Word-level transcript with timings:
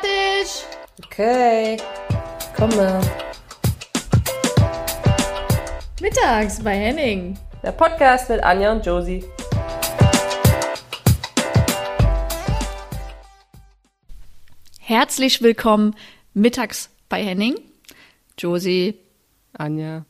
fertig. 0.00 0.66
Okay, 1.04 1.76
komme. 2.56 3.00
Mittags 6.00 6.62
bei 6.62 6.76
Henning. 6.76 7.38
Der 7.62 7.72
Podcast 7.72 8.28
mit 8.30 8.42
Anja 8.42 8.72
und 8.72 8.84
Josie. 8.84 9.24
Herzlich 14.78 15.42
willkommen 15.42 15.94
mittags 16.34 16.90
bei 17.08 17.22
Henning. 17.22 17.56
Josie, 18.38 18.98
Anja, 19.52 20.06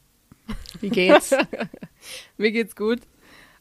wie 0.81 0.89
geht's? 0.89 1.35
mir 2.39 2.53
geht's 2.53 2.77
gut. 2.77 3.01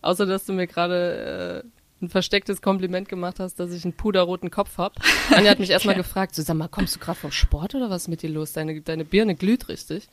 Außer, 0.02 0.26
dass 0.26 0.46
du 0.46 0.54
mir 0.54 0.68
gerade 0.68 1.64
äh, 1.66 1.79
ein 2.02 2.10
verstecktes 2.10 2.62
Kompliment 2.62 3.10
gemacht 3.10 3.40
hast, 3.40 3.60
dass 3.60 3.74
ich 3.74 3.84
einen 3.84 3.94
puderroten 3.94 4.50
Kopf 4.52 4.78
hab. 4.78 4.96
Anja 5.32 5.52
hat 5.52 5.60
mich 5.60 5.70
erstmal 5.72 5.96
gefragt, 5.96 6.36
so, 6.36 6.42
sag 6.42 6.56
mal, 6.56 6.68
kommst 6.68 6.96
du 6.96 7.00
gerade 7.00 7.20
vom 7.20 7.32
Sport 7.32 7.76
oder 7.76 7.90
was 7.90 8.04
ist 8.04 8.08
mit 8.08 8.22
dir 8.22 8.30
los? 8.30 8.54
Deine, 8.54 8.82
deine 8.82 9.06
Birne 9.06 9.36
glüht 9.36 9.68
richtig. 9.70 10.08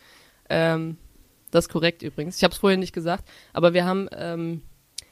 Ähm, 0.48 0.96
das 1.50 1.66
ist 1.66 1.68
korrekt 1.72 2.02
übrigens. 2.02 2.36
Ich 2.38 2.44
habe 2.44 2.52
es 2.52 2.58
vorher 2.58 2.76
nicht 2.76 2.92
gesagt, 2.92 3.24
aber 3.52 3.72
wir 3.72 3.84
haben 3.84 4.08
ähm, 4.12 4.62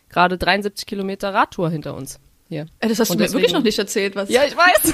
gerade 0.09 0.37
73 0.37 0.87
Kilometer 0.87 1.33
Radtour 1.33 1.71
hinter 1.71 1.95
uns. 1.95 2.19
Hier. 2.48 2.67
Äh, 2.81 2.89
das 2.89 2.98
hast 3.01 3.11
Und 3.11 3.17
du 3.19 3.23
mir 3.23 3.27
deswegen- 3.27 3.43
wirklich 3.43 3.53
noch 3.55 3.62
nicht 3.62 3.79
erzählt, 3.79 4.17
was. 4.17 4.29
Ja, 4.31 4.45
ich 4.45 4.56
weiß. 4.56 4.93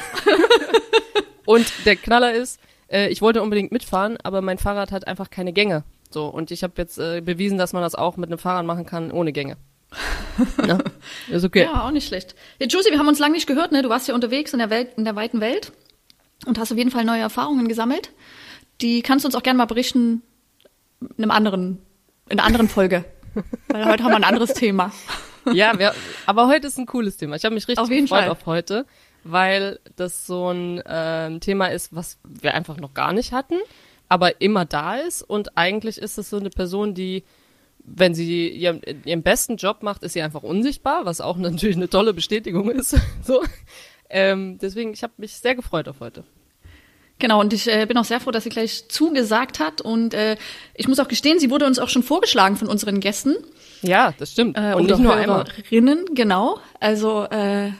und 1.46 1.66
der 1.86 1.96
Knaller 1.96 2.32
ist, 2.34 2.60
äh, 2.88 3.08
ich 3.08 3.22
wollte 3.22 3.42
unbedingt 3.42 3.72
mitfahren, 3.72 4.16
aber 4.22 4.40
mein 4.42 4.58
Fahrrad 4.58 4.92
hat 4.92 5.06
einfach 5.06 5.30
keine 5.30 5.52
Gänge. 5.52 5.84
So, 6.10 6.26
und 6.26 6.50
ich 6.50 6.62
habe 6.62 6.74
jetzt 6.76 6.98
äh, 6.98 7.20
bewiesen, 7.20 7.56
dass 7.58 7.72
man 7.72 7.82
das 7.82 7.94
auch 7.94 8.16
mit 8.16 8.28
einem 8.30 8.38
Fahrrad 8.38 8.66
machen 8.66 8.84
kann, 8.86 9.12
ohne 9.12 9.32
Gänge. 9.32 9.56
Ja, 10.66 10.78
ist 11.30 11.44
okay. 11.44 11.64
Ja, 11.64 11.84
auch 11.86 11.90
nicht 11.90 12.06
schlecht. 12.06 12.34
Ja, 12.58 12.66
Josie, 12.66 12.90
wir 12.90 12.98
haben 12.98 13.08
uns 13.08 13.18
lange 13.18 13.34
nicht 13.34 13.46
gehört, 13.46 13.72
ne? 13.72 13.82
Du 13.82 13.88
warst 13.88 14.08
ja 14.08 14.14
unterwegs 14.14 14.52
in 14.52 14.58
der 14.58 14.70
Welt, 14.70 14.90
in 14.96 15.04
der 15.04 15.16
weiten 15.16 15.40
Welt 15.40 15.72
und 16.46 16.58
hast 16.58 16.72
auf 16.72 16.78
jeden 16.78 16.90
Fall 16.90 17.04
neue 17.04 17.20
Erfahrungen 17.20 17.68
gesammelt. 17.68 18.12
Die 18.80 19.02
kannst 19.02 19.24
du 19.24 19.28
uns 19.28 19.34
auch 19.34 19.42
gerne 19.42 19.58
mal 19.58 19.66
berichten 19.66 20.22
in 21.00 21.24
einem 21.24 21.30
anderen, 21.30 21.78
in 22.28 22.38
einer 22.38 22.46
anderen 22.46 22.68
Folge. 22.68 23.04
Weil 23.68 23.84
heute 23.86 24.04
haben 24.04 24.10
wir 24.10 24.16
ein 24.16 24.24
anderes 24.24 24.54
Thema. 24.54 24.92
Ja, 25.52 25.78
wir, 25.78 25.94
aber 26.26 26.48
heute 26.48 26.66
ist 26.66 26.78
ein 26.78 26.86
cooles 26.86 27.16
Thema. 27.16 27.36
Ich 27.36 27.44
habe 27.44 27.54
mich 27.54 27.66
richtig 27.66 27.82
Auf 27.82 27.90
jeden 27.90 28.06
gefreut 28.06 28.20
Fall. 28.20 28.30
auf 28.30 28.46
heute, 28.46 28.86
weil 29.24 29.78
das 29.96 30.26
so 30.26 30.50
ein 30.50 30.82
ähm, 30.86 31.40
Thema 31.40 31.66
ist, 31.68 31.94
was 31.94 32.18
wir 32.24 32.54
einfach 32.54 32.76
noch 32.76 32.92
gar 32.92 33.12
nicht 33.12 33.32
hatten, 33.32 33.56
aber 34.08 34.40
immer 34.40 34.64
da 34.64 34.96
ist. 34.96 35.22
Und 35.22 35.56
eigentlich 35.56 35.98
ist 35.98 36.18
es 36.18 36.30
so 36.30 36.36
eine 36.36 36.50
Person, 36.50 36.94
die, 36.94 37.24
wenn 37.94 38.14
sie 38.14 38.48
ihren, 38.48 38.80
ihren 39.04 39.22
besten 39.22 39.56
Job 39.56 39.82
macht, 39.82 40.02
ist 40.02 40.12
sie 40.12 40.22
einfach 40.22 40.42
unsichtbar, 40.42 41.04
was 41.04 41.20
auch 41.20 41.36
natürlich 41.38 41.76
eine 41.76 41.88
tolle 41.88 42.14
Bestätigung 42.14 42.70
ist. 42.70 42.96
so. 43.24 43.42
Ähm, 44.08 44.58
deswegen, 44.60 44.92
ich 44.92 45.02
habe 45.02 45.12
mich 45.18 45.34
sehr 45.34 45.54
gefreut 45.54 45.88
auf 45.88 46.00
heute. 46.00 46.24
Genau, 47.18 47.38
und 47.38 47.52
ich 47.52 47.68
äh, 47.68 47.84
bin 47.86 47.98
auch 47.98 48.04
sehr 48.04 48.18
froh, 48.18 48.30
dass 48.30 48.44
sie 48.44 48.50
gleich 48.50 48.88
zugesagt 48.88 49.60
hat. 49.60 49.80
Und 49.80 50.14
äh, 50.14 50.36
ich 50.74 50.88
muss 50.88 50.98
auch 50.98 51.08
gestehen, 51.08 51.38
sie 51.38 51.50
wurde 51.50 51.66
uns 51.66 51.78
auch 51.78 51.90
schon 51.90 52.02
vorgeschlagen 52.02 52.56
von 52.56 52.66
unseren 52.66 52.98
Gästen. 52.98 53.36
Ja, 53.82 54.14
das 54.18 54.32
stimmt. 54.32 54.56
Äh, 54.56 54.74
Und 54.74 54.84
oder 54.84 54.96
nicht 54.96 54.98
nur 55.00 55.14
einmal. 55.14 55.44
Hörerinnen, 55.44 56.06
genau. 56.14 56.58
Also, 56.80 57.24
äh, 57.24 57.70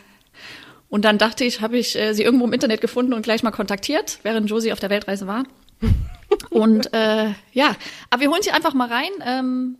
und 0.91 1.05
dann 1.05 1.19
dachte 1.19 1.45
ich, 1.45 1.63
habe 1.63 1.79
ich 1.79 1.97
äh, 1.99 2.13
sie 2.13 2.23
irgendwo 2.23 2.45
im 2.45 2.53
Internet 2.53 2.81
gefunden 2.81 3.15
und 3.15 3.23
gleich 3.23 3.43
mal 3.43 3.51
kontaktiert, 3.51 4.19
während 4.23 4.51
Josie 4.51 4.73
auf 4.73 4.81
der 4.81 4.91
Weltreise 4.91 5.27
war. 5.27 5.45
und 6.51 6.93
äh, 6.93 7.31
ja, 7.53 7.77
aber 8.11 8.21
wir 8.21 8.31
holen 8.31 8.43
sie 8.43 8.51
einfach 8.51 8.75
mal 8.75 8.89
rein. 8.89 9.11
Ähm, 9.25 9.79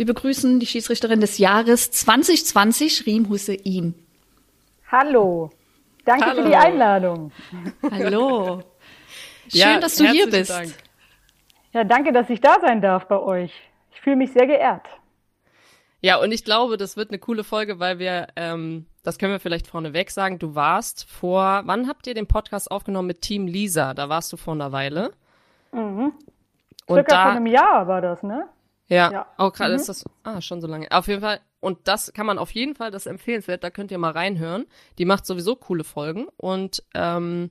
wir 0.00 0.06
begrüßen 0.06 0.58
die 0.60 0.66
Schiedsrichterin 0.66 1.20
des 1.20 1.36
Jahres 1.36 1.90
2020, 1.90 3.04
Riem 3.04 3.28
Hussein. 3.28 3.94
Hallo. 4.90 5.50
Danke 6.06 6.24
Hallo. 6.24 6.42
für 6.42 6.48
die 6.48 6.56
Einladung. 6.56 7.32
Hallo. 7.82 8.62
Schön, 9.48 9.60
Ja, 9.60 9.78
dass 9.78 9.96
du 9.96 10.08
hier 10.08 10.30
bist. 10.30 10.48
Dank. 10.48 10.72
Ja, 11.74 11.84
danke, 11.84 12.12
dass 12.12 12.30
ich 12.30 12.40
da 12.40 12.56
sein 12.62 12.80
darf 12.80 13.08
bei 13.08 13.18
euch. 13.18 13.52
Ich 13.92 14.00
fühle 14.00 14.16
mich 14.16 14.32
sehr 14.32 14.46
geehrt. 14.46 14.86
Ja, 16.00 16.16
und 16.18 16.32
ich 16.32 16.46
glaube, 16.46 16.78
das 16.78 16.96
wird 16.96 17.10
eine 17.10 17.18
coole 17.18 17.44
Folge, 17.44 17.78
weil 17.78 17.98
wir, 17.98 18.28
ähm, 18.36 18.86
das 19.02 19.18
können 19.18 19.32
wir 19.32 19.38
vielleicht 19.38 19.66
vorneweg 19.66 20.10
sagen, 20.10 20.38
du 20.38 20.54
warst 20.54 21.10
vor, 21.10 21.60
wann 21.66 21.88
habt 21.88 22.06
ihr 22.06 22.14
den 22.14 22.26
Podcast 22.26 22.70
aufgenommen 22.70 23.08
mit 23.08 23.20
Team 23.20 23.46
Lisa? 23.46 23.92
Da 23.92 24.08
warst 24.08 24.32
du 24.32 24.38
vor 24.38 24.54
einer 24.54 24.72
Weile. 24.72 25.12
Und 25.72 26.14
Circa 26.88 27.02
da, 27.02 27.22
vor 27.24 27.32
einem 27.32 27.46
Jahr 27.46 27.86
war 27.86 28.00
das, 28.00 28.22
ne? 28.22 28.48
Ja, 28.90 29.12
ja. 29.12 29.26
auch 29.36 29.52
gerade 29.52 29.74
ist 29.74 29.88
das, 29.88 30.04
ah, 30.24 30.40
schon 30.40 30.60
so 30.60 30.66
lange. 30.66 30.90
Auf 30.90 31.06
jeden 31.08 31.20
Fall, 31.20 31.40
und 31.60 31.78
das 31.84 32.12
kann 32.12 32.26
man 32.26 32.38
auf 32.38 32.50
jeden 32.50 32.74
Fall, 32.74 32.90
das 32.90 33.06
ist 33.06 33.12
empfehlenswert, 33.12 33.62
da 33.62 33.70
könnt 33.70 33.90
ihr 33.90 33.98
mal 33.98 34.10
reinhören. 34.12 34.66
Die 34.98 35.04
macht 35.04 35.26
sowieso 35.26 35.56
coole 35.56 35.84
Folgen 35.84 36.26
und 36.36 36.82
ähm, 36.94 37.50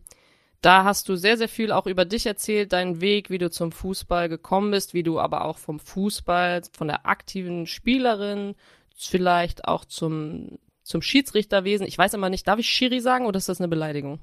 da 0.61 0.83
hast 0.83 1.07
du 1.07 1.16
sehr, 1.16 1.38
sehr 1.38 1.47
viel 1.47 1.72
auch 1.72 1.88
über 1.88 2.03
dich 2.03 2.25
erzählt, 2.25 2.73
deinen 2.73 3.00
Weg, 3.00 3.29
wie 3.29 3.38
du 3.38 3.50
zum 3.50 3.72
Fußball 3.72 4.27
gekommen 4.27 4.72
bist, 4.72 4.94
wie 4.94 5.03
du 5.03 5.19
aber 5.19 5.45
auch 5.45 5.57
vom 5.57 5.79
Fußball, 5.79 6.63
von 6.73 6.88
der 6.88 7.05
aktiven 7.05 7.66
Spielerin, 7.66 8.56
vielleicht 8.94 9.66
auch 9.66 9.85
zum, 9.85 10.59
zum 10.83 11.01
Schiedsrichterwesen. 11.01 11.88
Ich 11.88 11.97
weiß 11.97 12.13
immer 12.13 12.29
nicht, 12.29 12.45
darf 12.47 12.59
ich 12.59 12.69
Schiri 12.69 13.00
sagen 13.00 13.25
oder 13.25 13.38
ist 13.38 13.47
das 13.47 13.61
eine 13.61 13.69
Beleidigung? 13.69 14.19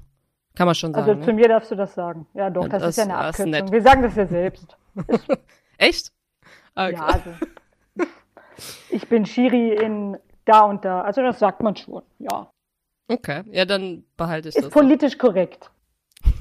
Kann 0.53 0.67
man 0.67 0.75
schon 0.75 0.93
sagen. 0.93 1.09
Also 1.09 1.21
zu 1.23 1.31
ne? 1.31 1.41
mir 1.41 1.47
darfst 1.47 1.71
du 1.71 1.75
das 1.75 1.95
sagen. 1.95 2.27
Ja, 2.35 2.51
doch, 2.51 2.63
Ja, 2.63 2.69
das, 2.69 2.81
das- 2.81 2.89
ist 2.89 2.97
ja 2.97 3.03
eine 3.03 3.17
Abkürzung. 3.17 3.71
Wir 3.71 3.81
sagen 3.81 4.03
das 4.03 4.15
ja 4.15 4.27
selbst. 4.27 4.77
Echt? 5.77 6.11
Ah, 6.77 6.89
Ja, 6.89 7.05
also. 7.05 7.31
Ich 8.89 9.07
bin 9.07 9.25
Schiri 9.25 9.73
in 9.75 10.17
da 10.45 10.61
und 10.61 10.83
da. 10.85 11.01
Also 11.01 11.21
das 11.21 11.39
sagt 11.39 11.61
man 11.61 11.75
schon. 11.75 12.01
Ja. 12.19 12.49
Okay, 13.07 13.43
ja, 13.51 13.65
dann 13.65 14.03
behalte 14.15 14.49
ich 14.49 14.55
Ist 14.55 14.65
das. 14.65 14.71
politisch 14.71 15.17
korrekt. 15.17 15.69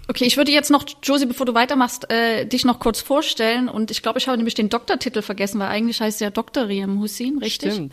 Okay, 0.08 0.24
ich 0.24 0.36
würde 0.36 0.50
jetzt 0.52 0.70
noch, 0.70 0.84
Josie, 1.02 1.26
bevor 1.26 1.46
du 1.46 1.54
weitermachst, 1.54 2.10
äh, 2.10 2.44
dich 2.46 2.64
noch 2.64 2.78
kurz 2.80 3.00
vorstellen. 3.00 3.68
Und 3.68 3.90
ich 3.90 4.02
glaube, 4.02 4.18
ich 4.18 4.26
habe 4.28 4.36
nämlich 4.36 4.54
den 4.54 4.68
Doktortitel 4.68 5.22
vergessen, 5.22 5.58
weil 5.60 5.68
eigentlich 5.68 6.00
heißt 6.00 6.20
ja 6.20 6.30
Dr. 6.30 6.68
Riem 6.68 7.00
Hussein, 7.00 7.38
richtig? 7.38 7.72
Stimmt. 7.74 7.92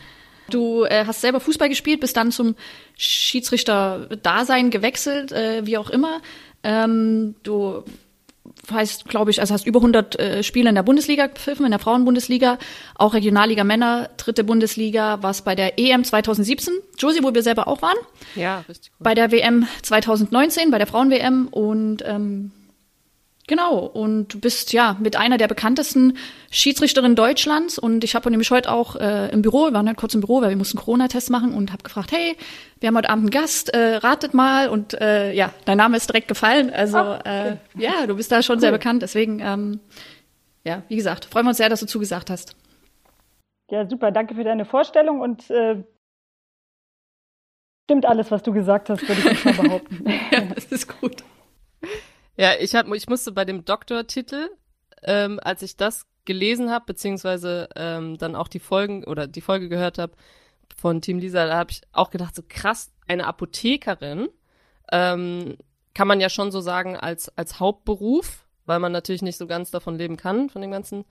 Du 0.49 0.83
äh, 0.83 1.05
hast 1.05 1.21
selber 1.21 1.39
Fußball 1.39 1.69
gespielt, 1.69 2.01
bist 2.01 2.17
dann 2.17 2.31
zum 2.31 2.55
Schiedsrichter-Dasein 2.97 4.69
gewechselt, 4.69 5.31
äh, 5.31 5.65
wie 5.65 5.77
auch 5.77 5.89
immer. 5.89 6.21
Ähm, 6.63 7.35
du 7.43 7.83
heißt, 8.71 9.05
glaube 9.05 9.31
ich, 9.31 9.39
also 9.41 9.53
hast 9.53 9.65
über 9.67 9.79
100 9.79 10.19
äh, 10.19 10.43
Spiele 10.43 10.69
in 10.69 10.75
der 10.75 10.83
Bundesliga 10.83 11.27
gepfiffen, 11.27 11.65
in 11.65 11.71
der 11.71 11.79
Frauenbundesliga, 11.79 12.57
auch 12.95 13.13
Regionalliga 13.13 13.63
Männer, 13.63 14.09
dritte 14.17 14.43
Bundesliga, 14.43 15.21
warst 15.21 15.43
bei 15.45 15.55
der 15.55 15.77
EM 15.79 16.03
2017, 16.03 16.73
Josie, 16.97 17.23
wo 17.23 17.33
wir 17.33 17.43
selber 17.43 17.67
auch 17.67 17.81
waren, 17.81 17.97
Ja, 18.35 18.63
richtig 18.69 18.91
cool. 18.93 19.03
bei 19.03 19.15
der 19.15 19.31
WM 19.31 19.67
2019, 19.81 20.71
bei 20.71 20.77
der 20.77 20.87
Frauen-WM 20.87 21.47
und 21.49 22.03
ähm, 22.05 22.51
Genau, 23.45 23.79
und 23.79 24.33
du 24.33 24.39
bist 24.39 24.71
ja 24.71 24.95
mit 25.01 25.17
einer 25.17 25.37
der 25.37 25.49
bekanntesten 25.49 26.17
Schiedsrichterinnen 26.49 27.15
Deutschlands 27.15 27.77
und 27.77 28.05
ich 28.05 28.15
habe 28.15 28.31
nämlich 28.31 28.51
heute 28.51 28.71
auch 28.71 28.95
äh, 28.95 29.29
im 29.31 29.41
Büro, 29.41 29.65
wir 29.65 29.73
waren 29.73 29.87
halt 29.87 29.97
kurz 29.97 30.13
im 30.13 30.21
Büro, 30.21 30.41
weil 30.41 30.49
wir 30.49 30.55
mussten 30.55 30.77
Corona-Test 30.77 31.29
machen 31.29 31.53
und 31.53 31.73
habe 31.73 31.83
gefragt, 31.83 32.13
hey, 32.13 32.37
wir 32.79 32.87
haben 32.87 32.95
heute 32.95 33.09
Abend 33.09 33.23
einen 33.23 33.41
Gast, 33.41 33.73
äh, 33.73 33.95
ratet 33.95 34.33
mal 34.33 34.69
und 34.69 34.93
äh, 34.93 35.33
ja, 35.33 35.51
dein 35.65 35.77
Name 35.77 35.97
ist 35.97 36.07
direkt 36.07 36.29
gefallen, 36.29 36.71
also 36.71 36.97
äh, 36.97 37.57
ja, 37.77 38.07
du 38.07 38.15
bist 38.15 38.31
da 38.31 38.41
schon 38.41 38.61
sehr 38.61 38.71
bekannt, 38.71 39.01
deswegen 39.01 39.41
ähm, 39.41 39.81
ja, 40.63 40.83
wie 40.87 40.95
gesagt, 40.95 41.25
freuen 41.25 41.45
wir 41.45 41.49
uns 41.49 41.57
sehr, 41.57 41.69
dass 41.69 41.81
du 41.81 41.85
zugesagt 41.85 42.29
hast. 42.29 42.55
Ja, 43.69 43.87
super. 43.87 44.11
Danke 44.11 44.35
für 44.35 44.43
deine 44.43 44.65
Vorstellung 44.65 45.19
und 45.19 45.49
äh, 45.49 45.83
stimmt 47.85 48.05
alles, 48.05 48.31
was 48.31 48.43
du 48.43 48.53
gesagt 48.53 48.89
hast, 48.89 49.07
würde 49.07 49.31
ich 49.31 49.45
mal 49.45 49.53
behaupten. 49.61 50.05
ja, 50.31 50.41
das 50.53 50.65
ist 50.65 50.99
gut. 50.99 51.23
Ja, 52.37 52.53
ich 52.59 52.75
hab, 52.75 52.91
ich 52.93 53.07
musste 53.07 53.31
bei 53.31 53.45
dem 53.45 53.65
Doktortitel, 53.65 54.49
ähm, 55.03 55.39
als 55.43 55.61
ich 55.61 55.77
das 55.77 56.05
gelesen 56.25 56.71
habe, 56.71 56.85
beziehungsweise 56.85 57.69
ähm, 57.75 58.17
dann 58.17 58.35
auch 58.35 58.47
die 58.47 58.59
Folgen 58.59 59.03
oder 59.03 59.27
die 59.27 59.41
Folge 59.41 59.69
gehört 59.69 59.97
habe 59.97 60.13
von 60.75 61.01
Team 61.01 61.19
Lisa, 61.19 61.45
da 61.45 61.57
habe 61.57 61.71
ich 61.71 61.81
auch 61.91 62.09
gedacht, 62.09 62.35
so 62.35 62.41
krass, 62.47 62.91
eine 63.07 63.27
Apothekerin 63.27 64.29
ähm, 64.91 65.57
kann 65.93 66.07
man 66.07 66.19
ja 66.19 66.29
schon 66.29 66.51
so 66.51 66.61
sagen 66.61 66.95
als 66.95 67.29
als 67.37 67.59
Hauptberuf, 67.59 68.47
weil 68.65 68.79
man 68.79 68.91
natürlich 68.91 69.21
nicht 69.21 69.37
so 69.37 69.45
ganz 69.45 69.69
davon 69.71 69.97
leben 69.97 70.17
kann 70.17 70.49
von 70.49 70.61
dem 70.61 70.71
ganzen, 70.71 71.05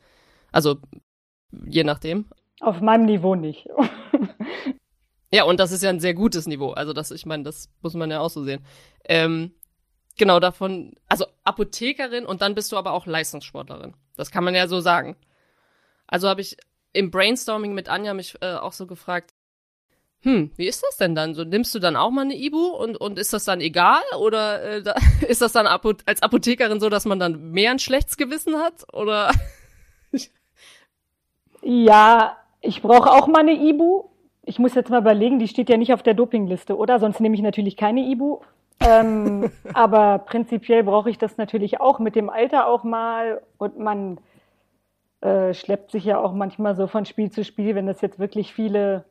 also 0.50 0.78
je 1.66 1.84
nachdem. 1.84 2.26
Auf 2.60 2.80
meinem 2.80 3.04
Niveau 3.04 3.34
nicht. 3.34 3.68
Ja, 5.34 5.44
und 5.44 5.58
das 5.60 5.72
ist 5.72 5.82
ja 5.82 5.88
ein 5.88 5.98
sehr 5.98 6.12
gutes 6.12 6.46
Niveau. 6.46 6.72
Also 6.72 6.92
das, 6.92 7.10
ich 7.10 7.24
meine, 7.24 7.42
das 7.42 7.70
muss 7.80 7.94
man 7.94 8.10
ja 8.10 8.20
auch 8.20 8.28
so 8.28 8.44
sehen. 8.44 8.62
Ähm, 9.06 9.52
genau 10.16 10.40
davon, 10.40 10.94
also 11.08 11.26
Apothekerin 11.44 12.26
und 12.26 12.42
dann 12.42 12.54
bist 12.54 12.72
du 12.72 12.76
aber 12.76 12.92
auch 12.92 13.06
Leistungssportlerin. 13.06 13.94
Das 14.16 14.30
kann 14.30 14.44
man 14.44 14.54
ja 14.54 14.68
so 14.68 14.80
sagen. 14.80 15.16
Also 16.06 16.28
habe 16.28 16.40
ich 16.40 16.56
im 16.92 17.10
Brainstorming 17.10 17.74
mit 17.74 17.88
Anja 17.88 18.14
mich 18.14 18.36
äh, 18.42 18.54
auch 18.54 18.72
so 18.72 18.86
gefragt, 18.86 19.32
hm, 20.20 20.52
wie 20.56 20.68
ist 20.68 20.82
das 20.82 20.98
denn 20.98 21.14
dann? 21.14 21.34
So 21.34 21.42
nimmst 21.42 21.74
du 21.74 21.80
dann 21.80 21.96
auch 21.96 22.10
mal 22.10 22.22
eine 22.22 22.36
Ibu 22.36 22.68
und 22.68 22.96
und 22.96 23.18
ist 23.18 23.32
das 23.32 23.44
dann 23.44 23.60
egal 23.60 24.02
oder 24.20 24.62
äh, 24.62 24.82
da, 24.82 24.94
ist 25.26 25.42
das 25.42 25.52
dann 25.52 25.66
Apo 25.66 25.94
als 26.06 26.22
Apothekerin 26.22 26.78
so, 26.80 26.88
dass 26.88 27.06
man 27.06 27.18
dann 27.18 27.50
mehr 27.50 27.72
ein 27.72 27.78
schlechtes 27.78 28.16
Gewissen 28.16 28.56
hat 28.56 28.84
oder? 28.92 29.32
Ja, 31.62 32.36
ich 32.60 32.82
brauche 32.82 33.10
auch 33.10 33.28
mal 33.28 33.40
eine 33.40 33.52
Ibu. 33.52 34.04
Ich 34.44 34.58
muss 34.58 34.74
jetzt 34.74 34.90
mal 34.90 35.00
überlegen, 35.00 35.38
die 35.38 35.46
steht 35.46 35.70
ja 35.70 35.76
nicht 35.76 35.92
auf 35.92 36.02
der 36.02 36.14
Dopingliste, 36.14 36.76
oder? 36.76 36.98
Sonst 36.98 37.20
nehme 37.20 37.36
ich 37.36 37.42
natürlich 37.42 37.76
keine 37.76 38.00
Ibu. 38.00 38.40
Ähm, 38.80 39.50
aber 39.74 40.18
prinzipiell 40.18 40.82
brauche 40.82 41.10
ich 41.10 41.18
das 41.18 41.36
natürlich 41.36 41.80
auch 41.80 41.98
mit 41.98 42.16
dem 42.16 42.30
Alter 42.30 42.66
auch 42.66 42.84
mal 42.84 43.42
und 43.58 43.78
man 43.78 44.18
äh, 45.20 45.54
schleppt 45.54 45.90
sich 45.90 46.04
ja 46.04 46.18
auch 46.18 46.32
manchmal 46.32 46.76
so 46.76 46.86
von 46.86 47.06
Spiel 47.06 47.30
zu 47.30 47.44
Spiel, 47.44 47.74
wenn 47.74 47.86
das 47.86 48.00
jetzt 48.00 48.18
wirklich 48.18 48.52
viele 48.52 49.04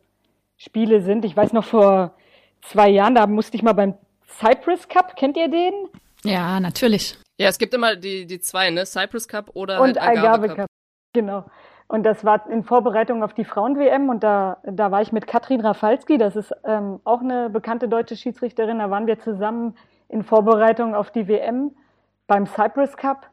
Spiele 0.57 1.01
sind. 1.01 1.25
Ich 1.25 1.35
weiß 1.35 1.53
noch 1.53 1.65
vor 1.65 2.13
zwei 2.61 2.89
Jahren, 2.89 3.15
da 3.15 3.27
musste 3.27 3.55
ich 3.57 3.63
mal 3.63 3.73
beim 3.73 3.95
Cyprus 4.27 4.87
Cup, 4.87 5.15
kennt 5.15 5.37
ihr 5.37 5.49
den? 5.49 5.73
Ja, 6.23 6.59
natürlich. 6.59 7.17
Ja, 7.39 7.49
es 7.49 7.57
gibt 7.57 7.73
immer 7.73 7.95
die, 7.95 8.25
die 8.25 8.39
zwei, 8.39 8.69
ne? 8.69 8.85
Cyprus 8.85 9.27
Cup 9.27 9.51
oder 9.55 9.81
und 9.81 9.97
halt 9.97 10.01
Agave, 10.01 10.27
Agave 10.27 10.47
Cup. 10.47 10.57
Cup. 10.57 10.67
Genau. 11.13 11.45
Und 11.91 12.03
das 12.03 12.23
war 12.23 12.49
in 12.49 12.63
Vorbereitung 12.63 13.21
auf 13.21 13.33
die 13.33 13.43
Frauen-WM 13.43 14.07
und 14.07 14.23
da, 14.23 14.59
da 14.63 14.91
war 14.91 15.01
ich 15.01 15.11
mit 15.11 15.27
Katrin 15.27 15.59
Rafalski, 15.59 16.17
das 16.17 16.38
ist 16.38 16.55
ähm, 16.63 17.01
auch 17.03 17.19
eine 17.19 17.49
bekannte 17.49 17.89
deutsche 17.89 18.15
Schiedsrichterin, 18.15 18.79
da 18.79 18.89
waren 18.89 19.07
wir 19.07 19.19
zusammen 19.19 19.75
in 20.07 20.23
Vorbereitung 20.23 20.95
auf 20.95 21.11
die 21.11 21.27
WM 21.27 21.75
beim 22.27 22.45
Cyprus 22.45 22.95
Cup 22.95 23.29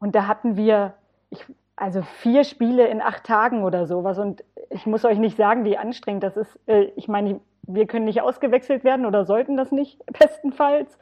und 0.00 0.16
da 0.16 0.26
hatten 0.26 0.56
wir, 0.56 0.94
ich, 1.30 1.46
also 1.76 2.02
vier 2.02 2.42
Spiele 2.42 2.88
in 2.88 3.00
acht 3.00 3.22
Tagen 3.22 3.62
oder 3.62 3.86
sowas 3.86 4.18
und 4.18 4.42
ich 4.70 4.84
muss 4.84 5.04
euch 5.04 5.18
nicht 5.18 5.36
sagen, 5.36 5.64
wie 5.64 5.78
anstrengend 5.78 6.24
das 6.24 6.36
ist. 6.36 6.58
Äh, 6.66 6.90
ich 6.96 7.06
meine, 7.06 7.38
wir 7.68 7.86
können 7.86 8.06
nicht 8.06 8.20
ausgewechselt 8.20 8.82
werden 8.82 9.06
oder 9.06 9.24
sollten 9.24 9.56
das 9.56 9.70
nicht, 9.70 10.04
bestenfalls. 10.18 10.98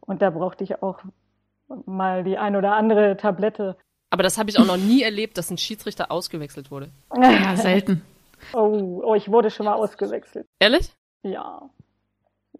Und 0.00 0.20
da 0.20 0.30
brauchte 0.30 0.64
ich 0.64 0.82
auch 0.82 0.98
mal 1.86 2.24
die 2.24 2.38
ein 2.38 2.56
oder 2.56 2.74
andere 2.74 3.16
Tablette. 3.16 3.76
Aber 4.14 4.22
das 4.22 4.38
habe 4.38 4.48
ich 4.48 4.60
auch 4.60 4.64
noch 4.64 4.76
nie 4.76 5.02
erlebt, 5.02 5.36
dass 5.36 5.50
ein 5.50 5.58
Schiedsrichter 5.58 6.12
ausgewechselt 6.12 6.70
wurde. 6.70 6.90
Ja, 7.20 7.56
selten. 7.56 8.00
Oh, 8.52 9.02
oh, 9.04 9.16
ich 9.16 9.28
wurde 9.28 9.50
schon 9.50 9.66
mal 9.66 9.74
ausgewechselt. 9.74 10.46
Ehrlich? 10.60 10.92
Ja. 11.24 11.62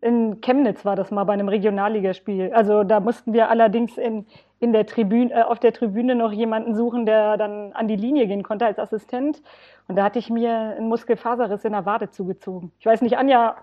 In 0.01 0.41
Chemnitz 0.41 0.85
war 0.85 0.97
das 0.97 1.12
mal 1.12 1.23
bei 1.23 1.33
einem 1.33 1.49
Regionalligaspiel. 1.49 2.53
Also 2.53 2.83
da 2.83 2.99
mussten 2.99 3.33
wir 3.35 3.51
allerdings 3.51 3.97
in, 3.97 4.27
in 4.59 4.73
der 4.73 4.85
Tribüne, 4.85 5.33
äh, 5.33 5.43
auf 5.43 5.61
der 5.61 5.73
Tribüne 5.73 6.17
noch 6.17 6.33
jemanden 6.33 6.75
suchen, 6.75 7.06
der 7.06 7.37
dann 7.37 7.73
an 7.73 7.87
die 7.87 7.95
Linie 7.95 8.27
gehen 8.27 8.43
konnte 8.43 8.67
als 8.67 8.81
Assistent. 8.81 9.41
Und 9.87 9.95
da 9.95 10.03
hatte 10.03 10.19
ich 10.19 10.31
mir 10.31 10.75
einen 10.77 10.89
Muskelfaserriss 10.89 11.65
in 11.65 11.71
der 11.71 11.87
Wade 11.87 12.11
zugezogen. 12.11 12.73
Ich 12.81 12.87
weiß 12.87 13.00
nicht, 13.00 13.17
Anja, 13.17 13.55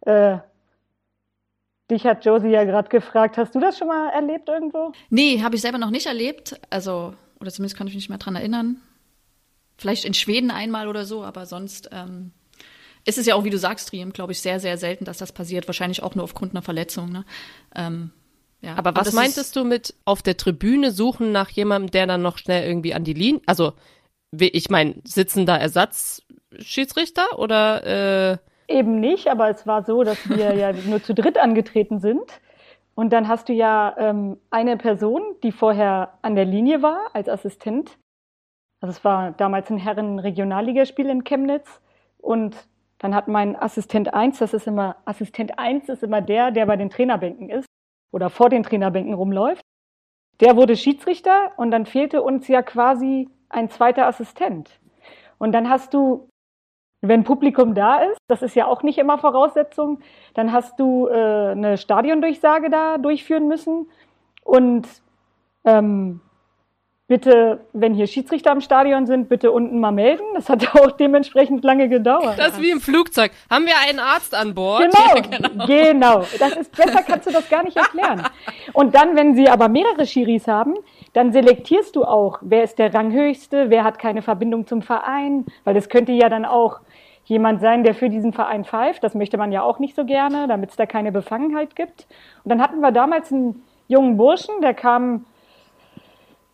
äh, 0.00 0.38
dich 1.90 2.04
hat 2.04 2.24
Josie 2.24 2.48
ja 2.48 2.64
gerade 2.64 2.88
gefragt, 2.88 3.36
hast 3.36 3.54
du 3.54 3.60
das 3.60 3.78
schon 3.78 3.88
mal 3.88 4.10
erlebt 4.10 4.48
irgendwo? 4.48 4.92
Nee, 5.10 5.42
habe 5.42 5.56
ich 5.56 5.60
selber 5.62 5.78
noch 5.78 5.90
nicht 5.90 6.06
erlebt. 6.06 6.58
Also, 6.70 7.14
oder 7.40 7.50
zumindest 7.50 7.76
kann 7.76 7.86
ich 7.86 7.94
mich 7.94 8.02
nicht 8.04 8.08
mehr 8.08 8.18
dran 8.18 8.36
erinnern. 8.36 8.80
Vielleicht 9.76 10.04
in 10.04 10.14
Schweden 10.14 10.50
einmal 10.50 10.88
oder 10.88 11.04
so, 11.04 11.24
aber 11.24 11.46
sonst 11.46 11.90
ähm, 11.92 12.32
ist 13.04 13.18
es 13.18 13.26
ja 13.26 13.34
auch, 13.34 13.44
wie 13.44 13.50
du 13.50 13.58
sagst, 13.58 13.88
Triem, 13.88 14.12
glaube 14.12 14.32
ich, 14.32 14.40
sehr, 14.40 14.60
sehr 14.60 14.78
selten, 14.78 15.04
dass 15.04 15.18
das 15.18 15.32
passiert. 15.32 15.66
Wahrscheinlich 15.68 16.02
auch 16.02 16.14
nur 16.14 16.24
aufgrund 16.24 16.52
einer 16.52 16.62
Verletzung. 16.62 17.10
Ne? 17.10 17.24
Ähm, 17.74 18.10
ja. 18.62 18.76
Aber 18.76 18.94
was 18.96 19.12
meintest 19.12 19.56
du 19.56 19.64
mit 19.64 19.94
auf 20.06 20.22
der 20.22 20.36
Tribüne 20.36 20.90
suchen 20.90 21.32
nach 21.32 21.50
jemandem, 21.50 21.90
der 21.90 22.06
dann 22.06 22.22
noch 22.22 22.38
schnell 22.38 22.66
irgendwie 22.66 22.94
an 22.94 23.04
die 23.04 23.12
Linie, 23.12 23.42
also 23.46 23.74
wie- 24.30 24.48
ich 24.48 24.70
meine, 24.70 24.94
sitzen 25.04 25.44
da 25.44 25.56
Ersatzschiedsrichter 25.58 27.38
oder 27.38 28.32
äh, 28.32 28.38
Eben 28.66 29.00
nicht, 29.00 29.28
aber 29.28 29.50
es 29.50 29.66
war 29.66 29.84
so, 29.84 30.04
dass 30.04 30.28
wir 30.28 30.54
ja 30.54 30.72
nur 30.86 31.02
zu 31.02 31.14
dritt 31.14 31.38
angetreten 31.38 32.00
sind. 32.00 32.40
Und 32.94 33.12
dann 33.12 33.28
hast 33.28 33.48
du 33.48 33.52
ja 33.52 33.94
ähm, 33.98 34.38
eine 34.50 34.76
Person, 34.76 35.22
die 35.42 35.52
vorher 35.52 36.18
an 36.22 36.36
der 36.36 36.44
Linie 36.44 36.82
war 36.82 37.10
als 37.12 37.28
Assistent. 37.28 37.98
Also 38.80 38.92
es 38.92 39.04
war 39.04 39.32
damals 39.32 39.70
ein 39.70 39.78
Herren-Regionalligaspiel 39.78 41.08
in 41.08 41.24
Chemnitz. 41.24 41.80
Und 42.18 42.68
dann 42.98 43.14
hat 43.14 43.28
mein 43.28 43.56
Assistent 43.56 44.14
1, 44.14 44.38
das 44.38 44.54
ist 44.54 44.66
immer, 44.66 44.96
Assistent 45.04 45.58
1 45.58 45.88
ist 45.88 46.02
immer 46.02 46.20
der, 46.20 46.52
der 46.52 46.66
bei 46.66 46.76
den 46.76 46.90
Trainerbänken 46.90 47.50
ist 47.50 47.66
oder 48.12 48.30
vor 48.30 48.48
den 48.48 48.62
Trainerbänken 48.62 49.12
rumläuft. 49.12 49.62
Der 50.40 50.56
wurde 50.56 50.76
Schiedsrichter 50.76 51.52
und 51.56 51.70
dann 51.70 51.86
fehlte 51.86 52.22
uns 52.22 52.48
ja 52.48 52.62
quasi 52.62 53.28
ein 53.48 53.68
zweiter 53.70 54.06
Assistent. 54.06 54.80
Und 55.38 55.52
dann 55.52 55.68
hast 55.68 55.94
du 55.94 56.28
wenn 57.08 57.24
Publikum 57.24 57.74
da 57.74 58.00
ist, 58.02 58.18
das 58.28 58.42
ist 58.42 58.54
ja 58.54 58.66
auch 58.66 58.82
nicht 58.82 58.98
immer 58.98 59.18
Voraussetzung, 59.18 60.00
dann 60.34 60.52
hast 60.52 60.78
du 60.78 61.08
äh, 61.08 61.50
eine 61.52 61.76
Stadiondurchsage 61.76 62.70
da 62.70 62.98
durchführen 62.98 63.48
müssen. 63.48 63.88
Und 64.42 64.86
ähm, 65.64 66.20
bitte, 67.06 67.60
wenn 67.72 67.94
hier 67.94 68.06
Schiedsrichter 68.06 68.50
am 68.50 68.60
Stadion 68.60 69.06
sind, 69.06 69.28
bitte 69.28 69.52
unten 69.52 69.78
mal 69.78 69.92
melden. 69.92 70.24
Das 70.34 70.48
hat 70.48 70.74
auch 70.74 70.92
dementsprechend 70.92 71.64
lange 71.64 71.88
gedauert. 71.88 72.38
das 72.38 72.54
ist 72.54 72.62
wie 72.62 72.70
im 72.70 72.80
Flugzeug. 72.80 73.32
Haben 73.50 73.66
wir 73.66 73.74
einen 73.86 73.98
Arzt 73.98 74.34
an 74.34 74.54
Bord? 74.54 74.84
Genau, 74.94 75.66
genau. 75.66 76.24
Das 76.38 76.56
ist 76.56 76.74
besser 76.76 77.02
kannst 77.02 77.26
du 77.26 77.32
das 77.32 77.48
gar 77.48 77.62
nicht 77.64 77.76
erklären. 77.76 78.26
Und 78.72 78.94
dann, 78.94 79.16
wenn 79.16 79.34
sie 79.34 79.48
aber 79.48 79.68
mehrere 79.68 80.06
Schiris 80.06 80.46
haben, 80.46 80.74
dann 81.12 81.32
selektierst 81.32 81.94
du 81.96 82.04
auch, 82.04 82.38
wer 82.42 82.64
ist 82.64 82.78
der 82.78 82.92
Ranghöchste, 82.92 83.70
wer 83.70 83.84
hat 83.84 83.98
keine 83.98 84.22
Verbindung 84.22 84.66
zum 84.66 84.82
Verein, 84.82 85.46
weil 85.64 85.74
das 85.74 85.88
könnte 85.88 86.12
ja 86.12 86.28
dann 86.28 86.44
auch 86.44 86.80
jemand 87.24 87.60
sein, 87.60 87.84
der 87.84 87.94
für 87.94 88.10
diesen 88.10 88.32
Verein 88.32 88.64
pfeift. 88.64 89.02
Das 89.02 89.14
möchte 89.14 89.36
man 89.38 89.52
ja 89.52 89.62
auch 89.62 89.78
nicht 89.78 89.96
so 89.96 90.04
gerne, 90.04 90.46
damit 90.46 90.70
es 90.70 90.76
da 90.76 90.86
keine 90.86 91.12
Befangenheit 91.12 91.76
gibt. 91.76 92.06
Und 92.44 92.50
dann 92.50 92.60
hatten 92.60 92.80
wir 92.80 92.92
damals 92.92 93.32
einen 93.32 93.62
jungen 93.88 94.16
Burschen, 94.16 94.60
der 94.60 94.74
kam 94.74 95.24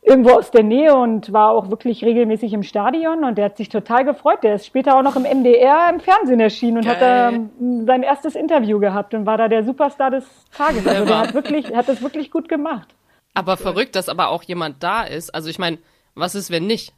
irgendwo 0.02 0.30
aus 0.30 0.50
der 0.50 0.62
Nähe 0.62 0.94
und 0.94 1.32
war 1.32 1.50
auch 1.50 1.70
wirklich 1.70 2.02
regelmäßig 2.04 2.52
im 2.52 2.62
Stadion 2.62 3.22
und 3.24 3.36
der 3.36 3.46
hat 3.46 3.56
sich 3.56 3.68
total 3.68 4.04
gefreut. 4.04 4.42
Der 4.42 4.54
ist 4.54 4.66
später 4.66 4.96
auch 4.96 5.02
noch 5.02 5.16
im 5.16 5.24
MDR 5.24 5.90
im 5.92 6.00
Fernsehen 6.00 6.40
erschienen 6.40 6.78
und 6.78 6.86
hat 6.86 7.02
da 7.02 7.30
Geil. 7.30 7.50
sein 7.86 8.02
erstes 8.02 8.34
Interview 8.34 8.78
gehabt 8.80 9.12
und 9.12 9.26
war 9.26 9.36
da 9.36 9.48
der 9.48 9.62
Superstar 9.62 10.10
des 10.10 10.24
Tages. 10.56 10.86
Also 10.86 11.04
der 11.04 11.18
hat 11.18 11.34
wirklich, 11.34 11.74
hat 11.74 11.88
das 11.88 12.02
wirklich 12.02 12.30
gut 12.30 12.48
gemacht. 12.48 12.88
Aber 13.34 13.56
verrückt, 13.56 13.94
dass 13.94 14.08
aber 14.08 14.28
auch 14.28 14.42
jemand 14.42 14.82
da 14.82 15.02
ist. 15.02 15.34
Also 15.34 15.50
ich 15.50 15.58
meine, 15.58 15.78
was 16.14 16.34
ist, 16.34 16.50
wenn 16.50 16.66
nicht? 16.66 16.94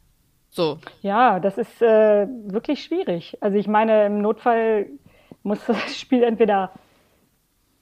So, 0.53 0.77
Ja, 1.01 1.39
das 1.39 1.57
ist 1.57 1.81
äh, 1.81 2.27
wirklich 2.45 2.83
schwierig. 2.83 3.37
Also 3.41 3.57
ich 3.57 3.67
meine, 3.67 4.05
im 4.05 4.21
Notfall 4.21 4.85
muss 5.41 5.63
das 5.67 5.97
Spiel 5.99 6.23
entweder 6.23 6.71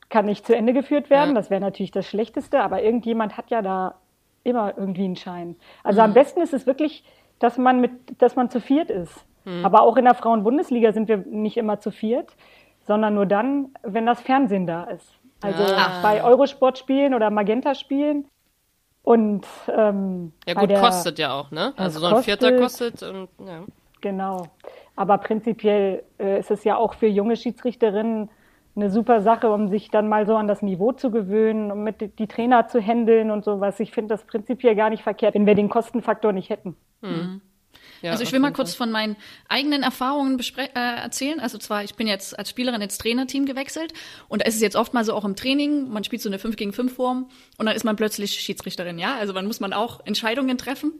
kann 0.09 0.25
nicht 0.25 0.45
zu 0.45 0.55
Ende 0.55 0.73
geführt 0.73 1.09
werden, 1.09 1.29
Ja. 1.29 1.35
das 1.35 1.49
wäre 1.49 1.61
natürlich 1.61 1.91
das 1.91 2.07
Schlechteste, 2.07 2.61
aber 2.61 2.81
irgendjemand 2.81 3.37
hat 3.37 3.49
ja 3.49 3.61
da 3.61 3.95
immer 4.43 4.73
irgendwie 4.77 5.03
einen 5.05 5.15
Schein. 5.17 5.55
Also 5.83 6.01
am 6.01 6.13
besten 6.13 6.41
ist 6.41 6.53
es 6.53 6.65
wirklich, 6.65 7.03
dass 7.39 7.57
man 7.57 7.79
mit, 7.79 7.91
dass 8.21 8.35
man 8.35 8.49
zu 8.49 8.59
viert 8.59 8.89
ist. 8.89 9.25
Aber 9.63 9.81
auch 9.81 9.97
in 9.97 10.05
der 10.05 10.13
Frauen-Bundesliga 10.13 10.93
sind 10.93 11.07
wir 11.09 11.17
nicht 11.17 11.57
immer 11.57 11.79
zu 11.79 11.89
viert, 11.91 12.35
sondern 12.85 13.15
nur 13.15 13.25
dann, 13.25 13.69
wenn 13.81 14.05
das 14.05 14.21
Fernsehen 14.21 14.67
da 14.67 14.83
ist. 14.83 15.13
Also 15.41 15.63
Ah. 15.63 15.99
bei 16.03 16.23
Eurosport-Spielen 16.23 17.15
oder 17.15 17.31
Magenta-Spielen. 17.31 18.25
Und 19.03 19.45
ähm, 19.67 20.31
ja 20.47 20.53
gut, 20.53 20.69
der, 20.69 20.79
kostet 20.79 21.17
ja 21.19 21.33
auch, 21.33 21.49
ne? 21.51 21.73
Also 21.75 21.99
so 21.99 22.05
ein 22.05 22.13
kostet- 22.13 22.39
Vierter 22.39 22.57
kostet 22.59 23.03
und 23.03 23.29
ja. 23.45 23.63
Genau. 24.01 24.47
Aber 24.95 25.17
prinzipiell 25.17 26.03
äh, 26.19 26.39
ist 26.39 26.51
es 26.51 26.63
ja 26.63 26.75
auch 26.77 26.93
für 26.95 27.07
junge 27.07 27.35
Schiedsrichterinnen 27.35 28.29
eine 28.75 28.89
super 28.89 29.21
Sache, 29.21 29.51
um 29.51 29.67
sich 29.69 29.89
dann 29.91 30.07
mal 30.07 30.25
so 30.25 30.35
an 30.35 30.47
das 30.47 30.61
Niveau 30.61 30.91
zu 30.91 31.11
gewöhnen, 31.11 31.71
um 31.71 31.83
mit 31.83 31.99
die- 32.01 32.07
die 32.07 32.27
Trainer 32.27 32.67
zu 32.67 32.79
handeln 32.79 33.29
und 33.31 33.43
sowas. 33.43 33.79
Ich 33.79 33.91
finde 33.91 34.13
das 34.13 34.23
prinzipiell 34.23 34.75
gar 34.75 34.89
nicht 34.89 35.03
verkehrt, 35.03 35.33
wenn 35.35 35.45
wir 35.45 35.55
den 35.55 35.69
Kostenfaktor 35.69 36.31
nicht 36.31 36.49
hätten. 36.49 36.75
Ja 38.01 38.11
also 38.11 38.23
ich 38.23 38.31
will 38.31 38.39
mal 38.39 38.51
kurz 38.51 38.73
von 38.73 38.91
meinen 38.91 39.15
eigenen 39.47 39.83
Erfahrungen 39.83 40.39
äh, 40.57 40.67
erzählen. 40.73 41.39
Also 41.39 41.57
zwar, 41.57 41.83
ich 41.83 41.95
bin 41.95 42.07
jetzt 42.07 42.37
als 42.37 42.49
Spielerin 42.49 42.81
ins 42.81 42.97
Trainerteam 42.97 43.45
gewechselt 43.45 43.93
und 44.27 44.41
da 44.41 44.45
ist 44.45 44.55
es 44.55 44.61
jetzt 44.61 44.75
oft 44.75 44.93
mal 44.93 45.05
so 45.05 45.13
auch 45.13 45.25
im 45.25 45.35
Training, 45.35 45.89
man 45.89 46.03
spielt 46.03 46.21
so 46.21 46.29
eine 46.29 46.39
5 46.39 46.55
gegen 46.55 46.73
5 46.73 46.93
Form 46.93 47.29
und 47.57 47.65
dann 47.65 47.75
ist 47.75 47.83
man 47.83 47.95
plötzlich 47.95 48.31
Schiedsrichterin, 48.39 48.99
ja? 48.99 49.15
Also 49.15 49.33
man 49.33 49.45
muss 49.45 49.59
man 49.59 49.73
auch 49.73 50.05
Entscheidungen 50.05 50.57
treffen. 50.57 50.93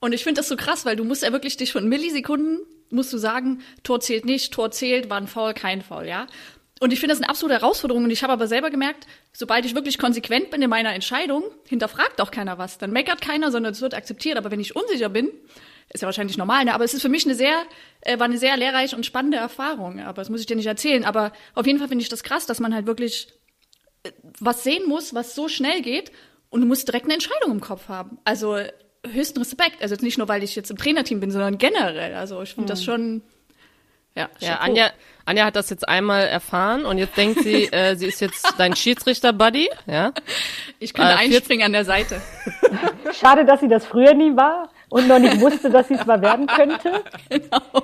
Und 0.00 0.12
ich 0.12 0.22
finde 0.22 0.40
das 0.40 0.48
so 0.48 0.56
krass, 0.56 0.84
weil 0.84 0.96
du 0.96 1.04
musst 1.04 1.22
ja 1.22 1.32
wirklich 1.32 1.56
dich 1.56 1.72
von 1.72 1.88
Millisekunden, 1.88 2.60
musst 2.90 3.12
du 3.12 3.18
sagen, 3.18 3.62
Tor 3.82 4.00
zählt 4.00 4.26
nicht, 4.26 4.52
Tor 4.52 4.70
zählt, 4.70 5.08
war 5.08 5.16
ein 5.16 5.26
Foul, 5.26 5.54
kein 5.54 5.80
Foul, 5.80 6.06
ja? 6.06 6.26
Und 6.80 6.92
ich 6.92 7.00
finde 7.00 7.14
das 7.14 7.22
eine 7.22 7.30
absolute 7.30 7.60
Herausforderung 7.60 8.04
und 8.04 8.10
ich 8.10 8.22
habe 8.22 8.32
aber 8.32 8.46
selber 8.48 8.68
gemerkt, 8.68 9.06
sobald 9.32 9.64
ich 9.64 9.74
wirklich 9.74 9.96
konsequent 9.96 10.50
bin 10.50 10.60
in 10.60 10.68
meiner 10.68 10.92
Entscheidung, 10.92 11.44
hinterfragt 11.68 12.20
auch 12.20 12.30
keiner 12.30 12.58
was. 12.58 12.78
Dann 12.78 12.90
meckert 12.90 13.20
keiner, 13.20 13.50
sondern 13.50 13.72
es 13.72 13.80
wird 13.80 13.94
akzeptiert. 13.94 14.36
Aber 14.36 14.50
wenn 14.50 14.60
ich 14.60 14.74
unsicher 14.76 15.08
bin, 15.08 15.30
ist 15.92 16.00
ja 16.00 16.06
wahrscheinlich 16.06 16.36
normal, 16.36 16.64
ne? 16.64 16.74
aber 16.74 16.84
es 16.84 16.94
ist 16.94 17.02
für 17.02 17.08
mich 17.08 17.24
eine 17.24 17.34
sehr, 17.34 17.62
äh, 18.00 18.18
war 18.18 18.26
eine 18.26 18.38
sehr 18.38 18.56
lehrreiche 18.56 18.96
und 18.96 19.06
spannende 19.06 19.36
Erfahrung. 19.36 20.00
Aber 20.00 20.20
das 20.20 20.30
muss 20.30 20.40
ich 20.40 20.46
dir 20.46 20.56
nicht 20.56 20.66
erzählen. 20.66 21.04
Aber 21.04 21.32
auf 21.54 21.66
jeden 21.66 21.78
Fall 21.78 21.88
finde 21.88 22.02
ich 22.02 22.08
das 22.08 22.22
krass, 22.22 22.46
dass 22.46 22.60
man 22.60 22.74
halt 22.74 22.86
wirklich 22.86 23.28
äh, 24.02 24.10
was 24.40 24.64
sehen 24.64 24.88
muss, 24.88 25.14
was 25.14 25.34
so 25.34 25.48
schnell 25.48 25.82
geht 25.82 26.10
und 26.50 26.60
du 26.60 26.66
musst 26.66 26.88
direkt 26.88 27.04
eine 27.04 27.14
Entscheidung 27.14 27.52
im 27.52 27.60
Kopf 27.60 27.88
haben. 27.88 28.18
Also 28.24 28.56
äh, 28.56 28.72
höchsten 29.06 29.38
Respekt. 29.38 29.82
Also 29.82 29.94
jetzt 29.94 30.02
nicht 30.02 30.18
nur, 30.18 30.28
weil 30.28 30.42
ich 30.42 30.56
jetzt 30.56 30.70
im 30.70 30.76
Trainerteam 30.76 31.20
bin, 31.20 31.30
sondern 31.30 31.58
generell. 31.58 32.14
Also 32.14 32.42
ich 32.42 32.54
finde 32.54 32.68
das 32.68 32.82
schon, 32.82 33.22
ja, 34.16 34.28
Ja, 34.38 34.48
Chapeau. 34.48 34.64
Anja, 34.64 34.90
Anja 35.26 35.44
hat 35.44 35.56
das 35.56 35.70
jetzt 35.70 35.88
einmal 35.88 36.26
erfahren 36.26 36.84
und 36.86 36.98
jetzt 36.98 37.16
denkt 37.16 37.40
sie, 37.42 37.64
äh, 37.72 37.96
sie 37.96 38.06
ist 38.06 38.20
jetzt 38.20 38.54
dein 38.58 38.76
Schiedsrichter-Buddy, 38.76 39.70
ja? 39.86 40.12
Ich 40.78 40.94
könnte 40.94 41.12
äh, 41.12 41.16
einspringen 41.16 41.66
an 41.66 41.72
der 41.72 41.84
Seite. 41.84 42.20
Schade, 43.12 43.44
dass 43.44 43.60
sie 43.60 43.68
das 43.68 43.86
früher 43.86 44.14
nie 44.14 44.36
war 44.36 44.70
und 44.94 45.08
noch 45.08 45.18
nicht 45.18 45.40
wusste, 45.40 45.70
dass 45.70 45.88
sie 45.88 45.94
es 45.94 46.06
mal 46.06 46.22
werden 46.22 46.46
könnte. 46.58 47.02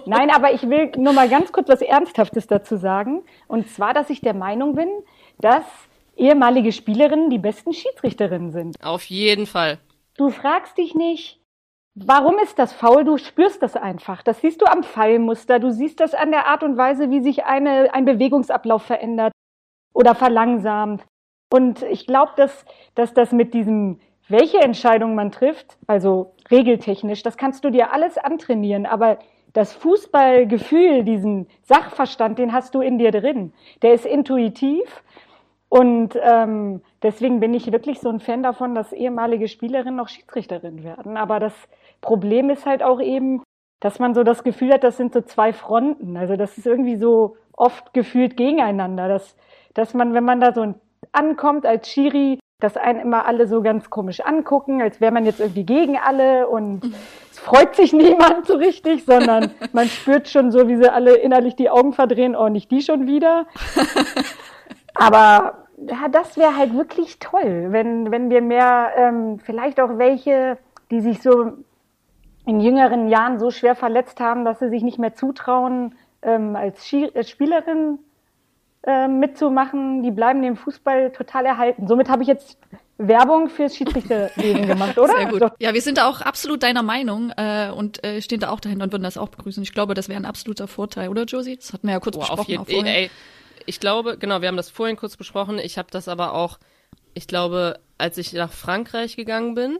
Nein, 0.06 0.30
aber 0.30 0.52
ich 0.52 0.62
will 0.70 0.92
nur 0.96 1.12
mal 1.12 1.28
ganz 1.28 1.50
kurz 1.50 1.68
was 1.68 1.82
Ernsthaftes 1.82 2.46
dazu 2.46 2.76
sagen. 2.76 3.24
Und 3.48 3.68
zwar, 3.68 3.92
dass 3.92 4.10
ich 4.10 4.20
der 4.20 4.32
Meinung 4.32 4.76
bin, 4.76 4.88
dass 5.40 5.64
ehemalige 6.16 6.70
Spielerinnen 6.70 7.28
die 7.28 7.38
besten 7.38 7.72
Schiedsrichterinnen 7.72 8.52
sind. 8.52 8.76
Auf 8.80 9.02
jeden 9.06 9.46
Fall. 9.46 9.78
Du 10.16 10.30
fragst 10.30 10.78
dich 10.78 10.94
nicht, 10.94 11.40
warum 11.96 12.38
ist 12.38 12.60
das 12.60 12.72
faul? 12.72 13.02
Du 13.02 13.16
spürst 13.16 13.60
das 13.60 13.74
einfach. 13.74 14.22
Das 14.22 14.40
siehst 14.40 14.62
du 14.62 14.66
am 14.66 14.84
Pfeilmuster. 14.84 15.58
Du 15.58 15.72
siehst 15.72 15.98
das 15.98 16.14
an 16.14 16.30
der 16.30 16.46
Art 16.46 16.62
und 16.62 16.76
Weise, 16.76 17.10
wie 17.10 17.22
sich 17.22 17.44
eine, 17.44 17.92
ein 17.92 18.04
Bewegungsablauf 18.04 18.84
verändert 18.84 19.32
oder 19.92 20.14
verlangsamt. 20.14 21.02
Und 21.52 21.82
ich 21.82 22.06
glaube, 22.06 22.34
dass, 22.36 22.64
dass 22.94 23.14
das 23.14 23.32
mit 23.32 23.52
diesem, 23.52 23.98
welche 24.30 24.58
Entscheidung 24.58 25.14
man 25.14 25.32
trifft, 25.32 25.76
also 25.86 26.32
regeltechnisch, 26.50 27.22
das 27.22 27.36
kannst 27.36 27.64
du 27.64 27.70
dir 27.70 27.92
alles 27.92 28.18
antrainieren. 28.18 28.86
Aber 28.86 29.18
das 29.52 29.72
Fußballgefühl, 29.72 31.04
diesen 31.04 31.48
Sachverstand, 31.62 32.38
den 32.38 32.52
hast 32.52 32.74
du 32.74 32.80
in 32.80 32.98
dir 32.98 33.10
drin. 33.10 33.52
Der 33.82 33.94
ist 33.94 34.06
intuitiv. 34.06 35.02
Und 35.68 36.18
ähm, 36.20 36.82
deswegen 37.02 37.40
bin 37.40 37.54
ich 37.54 37.70
wirklich 37.70 38.00
so 38.00 38.08
ein 38.08 38.20
Fan 38.20 38.42
davon, 38.42 38.74
dass 38.74 38.92
ehemalige 38.92 39.48
Spielerinnen 39.48 40.00
auch 40.00 40.08
Schiedsrichterinnen 40.08 40.82
werden. 40.82 41.16
Aber 41.16 41.38
das 41.38 41.54
Problem 42.00 42.50
ist 42.50 42.66
halt 42.66 42.82
auch 42.82 43.00
eben, 43.00 43.42
dass 43.80 43.98
man 43.98 44.14
so 44.14 44.24
das 44.24 44.42
Gefühl 44.42 44.72
hat, 44.72 44.84
das 44.84 44.96
sind 44.96 45.12
so 45.12 45.20
zwei 45.22 45.52
Fronten. 45.52 46.16
Also 46.16 46.36
das 46.36 46.58
ist 46.58 46.66
irgendwie 46.66 46.96
so 46.96 47.36
oft 47.52 47.94
gefühlt 47.94 48.36
gegeneinander. 48.36 49.08
Dass, 49.08 49.36
dass 49.74 49.94
man, 49.94 50.12
wenn 50.12 50.24
man 50.24 50.40
da 50.40 50.52
so 50.52 50.74
ankommt 51.12 51.66
als 51.66 51.88
Schiri, 51.88 52.38
dass 52.60 52.76
einen 52.76 53.00
immer 53.00 53.26
alle 53.26 53.46
so 53.46 53.62
ganz 53.62 53.90
komisch 53.90 54.20
angucken, 54.20 54.82
als 54.82 55.00
wäre 55.00 55.12
man 55.12 55.24
jetzt 55.24 55.40
irgendwie 55.40 55.64
gegen 55.64 55.98
alle 55.98 56.48
und 56.48 56.82
es 57.30 57.38
freut 57.38 57.74
sich 57.74 57.92
niemand 57.94 58.46
so 58.46 58.54
richtig, 58.54 59.04
sondern 59.04 59.50
man 59.72 59.86
spürt 59.88 60.28
schon 60.28 60.52
so, 60.52 60.68
wie 60.68 60.76
sie 60.76 60.92
alle 60.92 61.16
innerlich 61.16 61.56
die 61.56 61.70
Augen 61.70 61.92
verdrehen, 61.92 62.36
oh, 62.36 62.48
nicht 62.48 62.70
die 62.70 62.82
schon 62.82 63.06
wieder. 63.06 63.46
Aber 64.94 65.66
ja, 65.78 66.08
das 66.10 66.36
wäre 66.36 66.56
halt 66.56 66.74
wirklich 66.74 67.18
toll, 67.18 67.68
wenn, 67.70 68.10
wenn 68.10 68.30
wir 68.30 68.42
mehr, 68.42 68.90
ähm, 68.96 69.38
vielleicht 69.38 69.80
auch 69.80 69.96
welche, 69.98 70.58
die 70.90 71.00
sich 71.00 71.22
so 71.22 71.52
in 72.46 72.60
jüngeren 72.60 73.08
Jahren 73.08 73.38
so 73.38 73.50
schwer 73.50 73.74
verletzt 73.74 74.20
haben, 74.20 74.44
dass 74.44 74.58
sie 74.58 74.68
sich 74.68 74.82
nicht 74.82 74.98
mehr 74.98 75.14
zutrauen, 75.14 75.94
ähm, 76.22 76.56
als, 76.56 76.86
Ski 76.86 77.10
als 77.14 77.30
Spielerin 77.30 77.98
äh, 78.82 79.08
mitzumachen, 79.08 80.02
die 80.02 80.10
bleiben 80.10 80.42
dem 80.42 80.56
Fußball 80.56 81.12
total 81.12 81.46
erhalten. 81.46 81.86
Somit 81.86 82.08
habe 82.08 82.22
ich 82.22 82.28
jetzt 82.28 82.58
Werbung 82.96 83.48
fürs 83.48 83.76
Schiedsrichterleben 83.76 84.66
gemacht, 84.66 84.98
oder? 84.98 85.16
Sehr 85.16 85.26
gut. 85.26 85.52
Ja, 85.58 85.74
wir 85.74 85.82
sind 85.82 85.98
da 85.98 86.08
auch 86.08 86.20
absolut 86.20 86.62
deiner 86.62 86.82
Meinung 86.82 87.32
äh, 87.36 87.70
und 87.74 88.04
äh, 88.04 88.20
stehen 88.20 88.40
da 88.40 88.50
auch 88.50 88.60
dahinter 88.60 88.84
und 88.84 88.92
würden 88.92 89.02
das 89.02 89.16
auch 89.16 89.28
begrüßen. 89.28 89.62
Ich 89.62 89.72
glaube, 89.72 89.94
das 89.94 90.08
wäre 90.08 90.20
ein 90.20 90.26
absoluter 90.26 90.68
Vorteil, 90.68 91.08
oder 91.08 91.24
Josie? 91.24 91.56
Das 91.56 91.72
hatten 91.72 91.86
wir 91.86 91.94
ja 91.94 92.00
kurz 92.00 92.16
Boah, 92.16 92.20
besprochen. 92.20 92.40
Auf 92.40 92.68
jeden, 92.68 92.80
auch 92.80 92.84
vorher. 92.84 93.02
ey, 93.02 93.10
ich 93.66 93.80
glaube, 93.80 94.18
genau, 94.18 94.40
wir 94.40 94.48
haben 94.48 94.56
das 94.56 94.70
vorhin 94.70 94.96
kurz 94.96 95.16
besprochen. 95.16 95.58
Ich 95.58 95.78
habe 95.78 95.88
das 95.90 96.08
aber 96.08 96.34
auch, 96.34 96.58
ich 97.14 97.26
glaube, 97.26 97.80
als 97.98 98.18
ich 98.18 98.32
nach 98.32 98.52
Frankreich 98.52 99.16
gegangen 99.16 99.54
bin, 99.54 99.78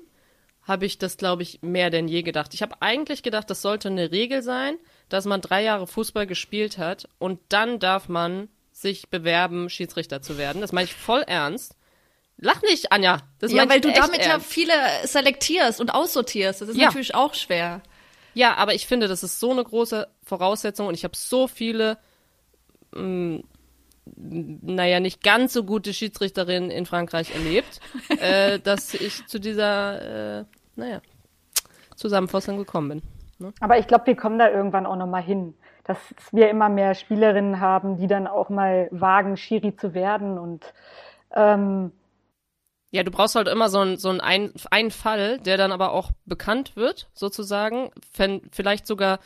habe 0.63 0.87
ich 0.87 0.99
das, 0.99 1.17
glaube 1.17 1.43
ich, 1.43 1.63
mehr 1.63 1.91
denn 1.91 2.07
je 2.07 2.23
gedacht. 2.23 2.55
Ich 2.55 2.63
habe 2.63 2.77
eigentlich 2.81 3.23
gedacht, 3.23 3.51
das 3.51 3.63
sollte 3.63 3.89
eine 3.89 4.13
Regel 4.13 4.43
sein, 4.43 4.77
dass 5.09 5.25
man 5.25 5.41
drei 5.41 5.63
Jahre 5.63 5.87
Fußball 5.87 6.27
gespielt 6.27 6.79
hat 6.79 7.09
und 7.19 7.41
dann 7.49 7.79
darf 7.79 8.09
man 8.09 8.49
sich 8.81 9.09
bewerben, 9.11 9.69
Schiedsrichter 9.71 10.23
zu 10.23 10.39
werden. 10.39 10.61
Das 10.61 10.73
meine 10.73 10.85
ich 10.87 10.95
voll 10.95 11.23
ernst. 11.23 11.77
Lach 12.39 12.63
nicht, 12.63 12.91
Anja. 12.93 13.19
Das 13.39 13.53
ja, 13.53 13.69
weil 13.69 13.81
du 13.81 13.93
damit 13.93 14.21
ja 14.25 14.33
ernst. 14.33 14.47
viele 14.47 14.73
selektierst 15.05 15.81
und 15.81 15.93
aussortierst. 15.95 16.63
Das 16.63 16.69
ist 16.71 16.77
Ja. 16.77 16.87
natürlich 16.87 17.15
auch 17.15 17.35
schwer. 17.35 17.83
Ja, 18.33 18.55
aber 18.55 18.75
ich 18.75 18.87
finde, 18.87 19.09
das 19.09 19.23
ist 19.23 19.41
so 19.41 19.51
eine 19.51 19.63
große 19.65 20.09
Voraussetzung 20.23 20.87
und 20.87 20.95
ich 20.95 21.05
habe 21.05 21.17
so 21.17 21.49
viele, 21.49 21.99
mh, 22.93 23.41
naja, 24.07 25.01
nicht 25.01 25.23
ganz 25.23 25.53
so 25.53 25.65
gute 25.65 25.93
Schiedsrichterinnen 25.93 26.71
in 26.71 26.87
Frankreich 26.87 27.35
erlebt, 27.35 27.81
äh, 28.21 28.59
dass 28.59 28.95
ich 28.95 29.27
zu 29.27 29.39
dieser, 29.39 30.41
äh, 30.41 30.45
naja, 30.77 31.03
Zusammenfassung 31.97 32.57
gekommen 32.57 33.03
bin. 33.39 33.53
Aber 33.61 33.79
ich 33.79 33.87
glaube, 33.87 34.07
wir 34.07 34.17
kommen 34.17 34.39
da 34.39 34.51
irgendwann 34.51 34.87
auch 34.87 34.97
nochmal 34.97 35.23
hin, 35.23 35.55
dass 35.91 36.33
wir 36.33 36.49
immer 36.51 36.69
mehr 36.69 36.95
Spielerinnen 36.95 37.61
haben, 37.61 37.97
die 37.97 38.07
dann 38.07 38.29
auch 38.29 38.49
mal 38.49 38.89
wagen, 38.93 39.37
Schiri 39.37 39.75
zu 39.75 39.93
werden. 39.93 40.39
Und 40.39 40.73
ähm, 41.35 41.91
Ja, 42.93 43.03
du 43.03 43.11
brauchst 43.11 43.35
halt 43.35 43.49
immer 43.49 43.69
so 43.69 43.81
einen 43.81 43.97
so 43.97 44.11
ein, 44.11 44.91
Fall, 44.91 45.39
der 45.41 45.57
dann 45.57 45.73
aber 45.73 45.91
auch 45.91 46.13
bekannt 46.27 46.77
wird, 46.77 47.11
sozusagen. 47.13 47.91
Wenn, 48.17 48.43
vielleicht 48.53 48.87
sogar 48.87 49.19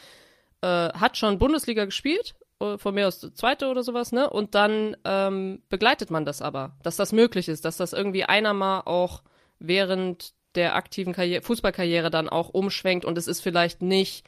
äh, 0.63 0.89
hat 0.89 1.19
schon 1.19 1.39
Bundesliga 1.39 1.85
gespielt, 1.85 2.35
äh, 2.61 2.79
von 2.79 2.95
mir 2.95 3.09
aus 3.09 3.21
zweite 3.21 3.69
oder 3.69 3.83
sowas, 3.83 4.11
ne? 4.13 4.31
Und 4.31 4.55
dann 4.55 4.97
ähm, 5.05 5.63
begleitet 5.69 6.11
man 6.11 6.25
das 6.25 6.41
aber, 6.41 6.77
dass 6.83 6.97
das 6.97 7.13
möglich 7.13 7.49
ist, 7.49 7.67
dass 7.67 7.77
das 7.77 7.93
irgendwie 7.93 8.25
einer 8.25 8.55
mal 8.55 8.81
auch 8.87 9.23
während 9.59 10.33
der 10.55 10.77
aktiven 10.77 11.13
Karriere, 11.13 11.43
Fußballkarriere 11.43 12.11
dann 12.11 12.31
auch 12.31 12.49
umschwenkt 12.49 13.05
und 13.05 13.19
es 13.19 13.27
ist 13.27 13.43
vielleicht 13.43 13.83
nicht 13.83 14.27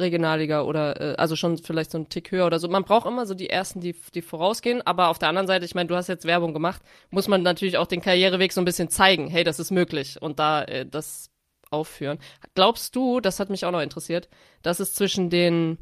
Regionalliga 0.00 0.62
oder 0.62 1.00
äh, 1.00 1.14
also 1.16 1.36
schon 1.36 1.58
vielleicht 1.58 1.90
so 1.90 1.98
ein 1.98 2.08
Tick 2.08 2.30
höher 2.32 2.46
oder 2.46 2.58
so. 2.58 2.68
Man 2.68 2.84
braucht 2.84 3.06
immer 3.06 3.26
so 3.26 3.34
die 3.34 3.50
ersten, 3.50 3.80
die, 3.80 3.94
die 4.14 4.22
vorausgehen, 4.22 4.82
aber 4.82 5.08
auf 5.08 5.18
der 5.18 5.28
anderen 5.28 5.46
Seite, 5.46 5.64
ich 5.64 5.74
meine, 5.74 5.88
du 5.88 5.94
hast 5.94 6.08
jetzt 6.08 6.24
Werbung 6.24 6.52
gemacht, 6.52 6.82
muss 7.10 7.28
man 7.28 7.42
natürlich 7.42 7.78
auch 7.78 7.86
den 7.86 8.00
Karriereweg 8.00 8.52
so 8.52 8.60
ein 8.60 8.64
bisschen 8.64 8.88
zeigen, 8.88 9.28
hey, 9.28 9.44
das 9.44 9.60
ist 9.60 9.70
möglich 9.70 10.20
und 10.20 10.38
da 10.38 10.64
äh, 10.64 10.84
das 10.86 11.30
aufführen. 11.70 12.18
Glaubst 12.54 12.94
du, 12.96 13.20
das 13.20 13.40
hat 13.40 13.50
mich 13.50 13.64
auch 13.64 13.72
noch 13.72 13.80
interessiert, 13.80 14.28
dass 14.62 14.80
es 14.80 14.94
zwischen 14.94 15.30
den, 15.30 15.78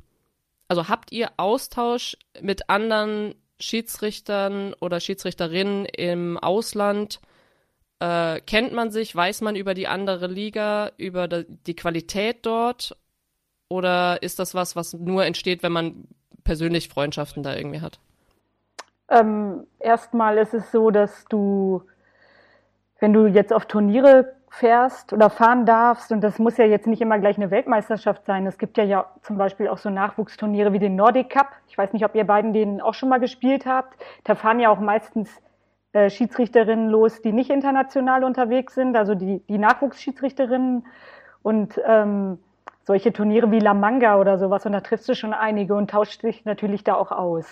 also 0.68 0.88
habt 0.88 1.12
ihr 1.12 1.30
Austausch 1.36 2.16
mit 2.40 2.68
anderen 2.68 3.34
Schiedsrichtern 3.60 4.74
oder 4.80 5.00
Schiedsrichterinnen 5.00 5.86
im 5.86 6.38
Ausland? 6.38 7.20
Äh, 8.00 8.40
kennt 8.40 8.72
man 8.72 8.90
sich, 8.90 9.14
weiß 9.14 9.40
man 9.42 9.56
über 9.56 9.74
die 9.74 9.86
andere 9.86 10.26
Liga, 10.26 10.92
über 10.96 11.28
die 11.28 11.76
Qualität 11.76 12.44
dort? 12.44 12.96
Oder 13.72 14.22
ist 14.22 14.38
das 14.38 14.54
was, 14.54 14.76
was 14.76 14.92
nur 14.92 15.24
entsteht, 15.24 15.62
wenn 15.62 15.72
man 15.72 16.04
persönlich 16.44 16.88
Freundschaften 16.88 17.42
da 17.42 17.54
irgendwie 17.56 17.80
hat? 17.80 17.98
ähm, 19.12 19.66
erstmal 19.78 20.38
ist 20.38 20.54
es 20.54 20.72
so, 20.72 20.90
dass 20.90 21.24
du, 21.26 21.82
wenn 22.98 23.12
du 23.12 23.26
jetzt 23.26 23.52
auf 23.52 23.66
Turniere 23.66 24.32
fährst 24.48 25.12
oder 25.12 25.30
fahren 25.30 25.66
darfst, 25.66 26.12
und 26.12 26.22
das 26.22 26.38
muss 26.38 26.56
ja 26.56 26.64
jetzt 26.64 26.86
nicht 26.86 27.00
immer 27.00 27.18
gleich 27.18 27.36
eine 27.36 27.50
Weltmeisterschaft 27.50 28.26
sein. 28.26 28.46
Es 28.46 28.58
gibt 28.58 28.76
ja, 28.78 28.84
ja 28.84 29.06
zum 29.22 29.36
Beispiel 29.38 29.68
auch 29.68 29.78
so 29.78 29.90
Nachwuchsturniere 29.90 30.72
wie 30.72 30.78
den 30.78 30.96
Nordic 30.96 31.30
Cup. 31.30 31.48
Ich 31.68 31.76
weiß 31.76 31.92
nicht, 31.92 32.04
ob 32.04 32.14
ihr 32.14 32.24
beiden 32.24 32.52
den 32.52 32.80
auch 32.80 32.94
schon 32.94 33.08
mal 33.08 33.20
gespielt 33.20 33.66
habt. 33.66 33.94
Da 34.24 34.34
fahren 34.34 34.60
ja 34.60 34.70
auch 34.70 34.80
meistens 34.80 35.30
äh, 35.92 36.10
Schiedsrichterinnen 36.10 36.88
los, 36.88 37.22
die 37.22 37.32
nicht 37.32 37.50
international 37.50 38.24
unterwegs 38.24 38.74
sind, 38.74 38.96
also 38.96 39.14
die, 39.14 39.40
die 39.48 39.58
Nachwuchsschiedsrichterinnen 39.58 40.86
und 41.42 41.80
ähm, 41.86 42.38
solche 42.84 43.12
Turniere 43.12 43.50
wie 43.50 43.60
La 43.60 43.74
Manga 43.74 44.18
oder 44.18 44.38
sowas. 44.38 44.66
Und 44.66 44.72
da 44.72 44.80
triffst 44.80 45.08
du 45.08 45.14
schon 45.14 45.32
einige 45.32 45.74
und 45.74 45.90
tauscht 45.90 46.22
dich 46.22 46.44
natürlich 46.44 46.84
da 46.84 46.94
auch 46.94 47.12
aus. 47.12 47.46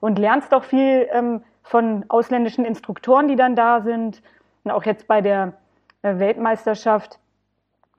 Und 0.00 0.18
lernst 0.18 0.52
auch 0.54 0.64
viel 0.64 1.08
ähm, 1.12 1.42
von 1.62 2.04
ausländischen 2.08 2.64
Instruktoren, 2.64 3.28
die 3.28 3.36
dann 3.36 3.54
da 3.54 3.80
sind. 3.80 4.22
Und 4.64 4.70
auch 4.70 4.84
jetzt 4.84 5.06
bei 5.06 5.20
der 5.20 5.54
äh, 6.02 6.18
Weltmeisterschaft, 6.18 7.18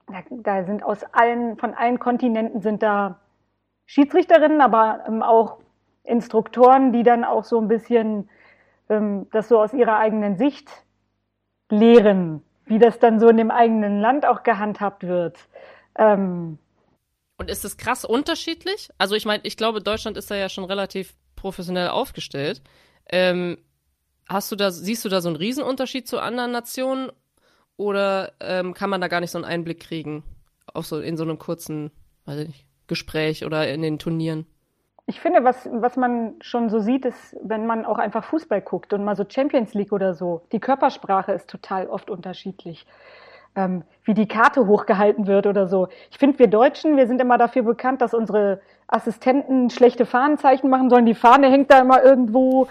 da, 0.08 0.20
da 0.30 0.64
sind 0.64 0.84
aus 0.84 1.04
allen, 1.14 1.58
von 1.58 1.74
allen 1.74 2.00
Kontinenten 2.00 2.62
sind 2.62 2.84
da 2.84 3.20
Schiedsrichterinnen, 3.86 4.62
aber 4.62 5.04
ähm, 5.08 5.24
auch 5.24 5.60
Instruktoren, 6.04 6.92
die 6.92 7.04
dann 7.04 7.24
auch 7.24 7.44
so 7.44 7.60
ein 7.60 7.68
bisschen 7.68 8.30
ähm, 8.90 9.28
das 9.32 9.48
so 9.48 9.60
aus 9.60 9.74
ihrer 9.74 9.98
eigenen 9.98 10.38
Sicht 10.38 10.70
lehren, 11.70 12.44
wie 12.66 12.80
das 12.80 13.00
dann 13.00 13.20
so 13.20 13.30
in 13.30 13.38
dem 13.38 13.52
eigenen 13.52 14.00
Land 14.00 14.26
auch 14.26 14.44
gehandhabt 14.44 15.08
wird. 15.08 15.38
Ähm, 15.96 16.60
Und 17.38 17.50
ist 17.50 17.66
es 17.66 17.78
krass 17.78 18.06
unterschiedlich? 18.06 18.90
Also 18.98 19.16
ich 19.16 19.26
meine, 19.26 19.44
ich 19.44 19.58
glaube, 19.58 19.82
Deutschland 19.82 20.18
ist 20.18 20.30
da 20.30 20.36
ja 20.36 20.50
schon 20.50 20.66
relativ 20.66 21.16
professionell 21.36 21.90
aufgestellt. 21.90 22.62
Ähm, 23.10 23.58
hast 24.30 24.52
du 24.52 24.56
da, 24.56 24.72
siehst 24.72 25.04
du 25.04 25.10
da 25.10 25.22
so 25.22 25.30
einen 25.30 25.36
Riesenunterschied 25.36 26.08
zu 26.08 26.20
anderen 26.20 26.52
Nationen? 26.52 27.12
Oder 27.76 28.34
ähm, 28.40 28.74
kann 28.74 28.90
man 28.90 29.02
da 29.02 29.08
gar 29.08 29.20
nicht 29.20 29.32
so 29.32 29.40
einen 29.40 29.46
Einblick 29.46 29.80
kriegen? 29.80 30.24
Auch 30.74 30.84
so 30.84 31.00
in 31.00 31.18
so 31.18 31.24
einem 31.24 31.40
kurzen, 31.40 31.92
weiß 32.26 32.40
ich 32.40 32.48
nicht, 32.48 32.66
Gespräch 32.88 33.46
oder 33.46 33.68
in 33.70 33.82
den 33.82 34.00
Turnieren? 34.00 34.46
Ich 35.06 35.20
finde, 35.20 35.44
was, 35.44 35.68
was 35.70 35.98
man 35.98 36.36
schon 36.42 36.70
so 36.70 36.80
sieht, 36.80 37.04
ist, 37.04 37.36
wenn 37.44 37.66
man 37.66 37.84
auch 37.84 37.98
einfach 37.98 38.24
Fußball 38.24 38.62
guckt 38.62 38.94
und 38.94 39.04
mal 39.04 39.18
so 39.18 39.26
Champions 39.28 39.74
League 39.74 39.92
oder 39.92 40.14
so, 40.14 40.44
die 40.54 40.62
Körpersprache 40.62 41.34
ist 41.34 41.50
total 41.50 41.88
oft 41.88 42.10
unterschiedlich. 42.10 42.86
Ähm, 43.56 43.84
wie 44.04 44.14
die 44.16 44.28
Karte 44.28 44.68
hochgehalten 44.68 45.28
wird 45.28 45.46
oder 45.46 45.68
so. 45.68 45.88
Ich 46.12 46.18
finde, 46.18 46.40
wir 46.40 46.48
Deutschen, 46.48 46.98
wir 46.98 47.08
sind 47.08 47.22
immer 47.22 47.38
dafür 47.38 47.62
bekannt, 47.62 48.02
dass 48.02 48.14
unsere 48.14 48.62
Assistenten 48.88 49.70
schlechte 49.70 50.06
Fahnenzeichen 50.06 50.70
machen 50.70 50.90
sollen. 50.90 51.06
Die 51.06 51.16
Fahne 51.16 51.50
hängt 51.50 51.72
da 51.72 51.80
immer 51.80 52.04
irgendwo. 52.04 52.68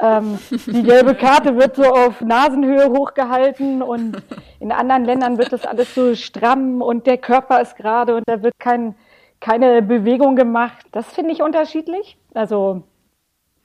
Ähm, 0.00 0.38
die 0.50 0.82
gelbe 0.82 1.14
Karte 1.14 1.56
wird 1.56 1.76
so 1.76 1.84
auf 1.84 2.20
Nasenhöhe 2.20 2.90
hochgehalten 2.90 3.82
und 3.82 4.22
in 4.60 4.72
anderen 4.72 5.04
Ländern 5.04 5.38
wird 5.38 5.52
das 5.52 5.64
alles 5.66 5.94
so 5.94 6.14
stramm 6.14 6.82
und 6.82 7.06
der 7.06 7.18
Körper 7.18 7.60
ist 7.60 7.76
gerade 7.76 8.14
und 8.14 8.24
da 8.26 8.42
wird 8.42 8.58
kein, 8.58 8.94
keine 9.40 9.82
Bewegung 9.82 10.36
gemacht. 10.36 10.86
Das 10.92 11.06
finde 11.12 11.32
ich 11.32 11.42
unterschiedlich. 11.42 12.18
Also 12.34 12.82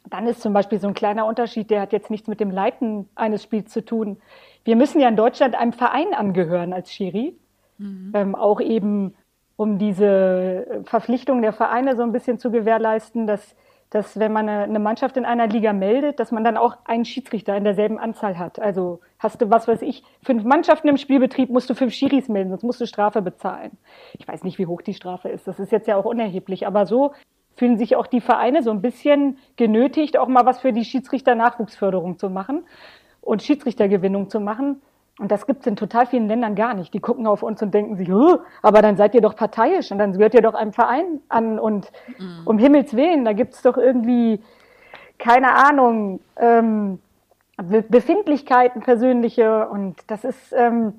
dann 0.10 0.28
ist 0.28 0.42
zum 0.42 0.54
Beispiel 0.54 0.80
so 0.80 0.88
ein 0.88 0.94
kleiner 0.94 1.26
Unterschied, 1.26 1.70
der 1.70 1.82
hat 1.82 1.94
jetzt 1.94 2.10
nichts 2.10 2.28
mit 2.28 2.40
dem 2.40 2.52
Leiten 2.52 3.08
eines 3.16 3.44
Spiels 3.44 3.72
zu 3.72 3.84
tun. 3.84 4.18
Wir 4.64 4.76
müssen 4.76 5.00
ja 5.00 5.08
in 5.08 5.16
Deutschland 5.16 5.56
einem 5.56 5.74
Verein 5.74 6.14
angehören 6.14 6.74
als 6.74 6.92
Schiri, 6.92 7.36
mhm. 7.78 8.12
ähm, 8.14 8.36
auch 8.36 8.62
eben 8.62 9.16
um 9.56 9.78
diese 9.78 10.82
Verpflichtung 10.86 11.42
der 11.42 11.54
Vereine 11.54 11.96
so 11.96 12.04
ein 12.04 12.12
bisschen 12.12 12.40
zu 12.40 12.52
gewährleisten, 12.52 13.28
dass 13.28 13.56
dass 13.92 14.18
wenn 14.18 14.32
man 14.32 14.48
eine, 14.48 14.80
Mannschaft 14.80 15.18
in 15.18 15.26
einer 15.26 15.48
Liga 15.48 15.74
meldet, 15.74 16.20
dass 16.22 16.32
man 16.32 16.46
dann 16.46 16.56
auch 16.56 16.78
einen 16.86 17.04
Schiedsrichter 17.04 17.58
in 17.58 17.66
derselben 17.66 18.00
Anzahl 18.00 18.40
hat. 18.40 18.58
Also 18.58 19.02
hast 19.20 19.42
du, 19.42 19.50
was 19.50 19.68
weiß 19.68 19.82
ich, 19.82 20.04
fünf 20.24 20.46
Mannschaften 20.46 20.88
im 20.88 20.96
Spielbetrieb, 20.96 21.50
musst 21.50 21.70
du 21.70 21.76
fünf 21.76 21.94
Schiris 21.94 22.30
melden, 22.30 22.52
sonst 22.52 22.64
musst 22.64 22.80
du 22.80 22.88
Strafe 22.88 23.22
bezahlen. 23.22 23.78
Ich 24.18 24.26
weiß 24.26 24.46
nicht, 24.46 24.58
wie 24.60 24.66
hoch 24.66 24.82
die 24.82 24.94
Strafe 24.94 25.28
ist. 25.28 25.46
Das 25.46 25.60
ist 25.60 25.74
jetzt 25.74 25.88
ja 25.88 25.98
auch 25.98 26.06
unerheblich. 26.06 26.66
Aber 26.66 26.86
so 26.86 27.12
fühlen 27.58 27.78
sich 27.78 27.98
auch 27.98 28.08
die 28.08 28.22
Vereine 28.22 28.64
so 28.64 28.72
ein 28.72 28.82
bisschen 28.82 29.38
genötigt, 29.58 30.18
auch 30.18 30.30
mal 30.30 30.46
was 30.46 30.62
für 30.62 30.72
die 30.72 30.86
Schiedsrichter-Nachwuchsförderung 30.86 32.18
zu 32.18 32.30
machen 32.30 32.64
und 33.22 33.44
Schiedsrichtergewinnung 33.44 34.30
zu 34.30 34.40
machen. 34.40 34.82
Und 35.20 35.32
das 35.32 35.46
gibt 35.46 35.62
es 35.62 35.68
in 35.68 35.76
total 35.76 36.08
vielen 36.08 36.28
Ländern 36.28 36.56
gar 36.56 36.74
nicht. 36.74 36.94
Die 36.94 37.00
gucken 37.00 37.28
auf 37.28 37.44
uns 37.44 37.62
und 37.62 37.74
denken 37.74 37.96
sich, 37.96 38.10
aber 38.62 38.82
dann 38.82 38.98
seid 38.98 39.14
ihr 39.14 39.22
doch 39.22 39.36
parteiisch 39.36 39.92
und 39.92 40.00
dann 40.00 40.14
gehört 40.14 40.34
ihr 40.34 40.42
doch 40.42 40.56
einem 40.56 40.74
Verein 40.74 41.22
an 41.30 41.60
und 41.60 41.92
mhm. 42.18 42.42
um 42.46 42.58
Himmels 42.58 42.96
Willen, 42.96 43.26
da 43.26 43.34
gibt 43.34 43.54
es 43.54 43.62
doch 43.62 43.78
irgendwie, 43.78 44.42
keine 45.20 45.54
Ahnung, 45.54 46.22
ähm, 46.38 47.00
Befindlichkeiten 47.58 48.82
persönliche 48.82 49.68
und 49.68 49.98
das 50.08 50.24
ist, 50.24 50.54
ähm, 50.54 50.94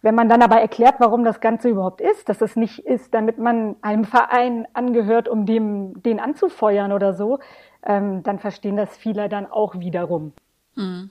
wenn 0.00 0.14
man 0.14 0.30
dann 0.30 0.40
aber 0.40 0.58
erklärt, 0.58 0.94
warum 0.98 1.24
das 1.24 1.40
Ganze 1.40 1.68
überhaupt 1.68 2.00
ist, 2.00 2.30
dass 2.30 2.40
es 2.40 2.56
nicht 2.56 2.78
ist, 2.78 3.12
damit 3.12 3.36
man 3.36 3.76
einem 3.82 4.04
Verein 4.04 4.66
angehört, 4.72 5.28
um 5.28 5.44
dem, 5.44 6.02
den 6.02 6.20
anzufeuern 6.20 6.92
oder 6.92 7.12
so, 7.12 7.40
ähm, 7.82 8.22
dann 8.22 8.38
verstehen 8.38 8.76
das 8.76 8.96
viele 8.96 9.28
dann 9.28 9.44
auch 9.44 9.78
wiederum. 9.78 10.32
Mhm. 10.76 11.10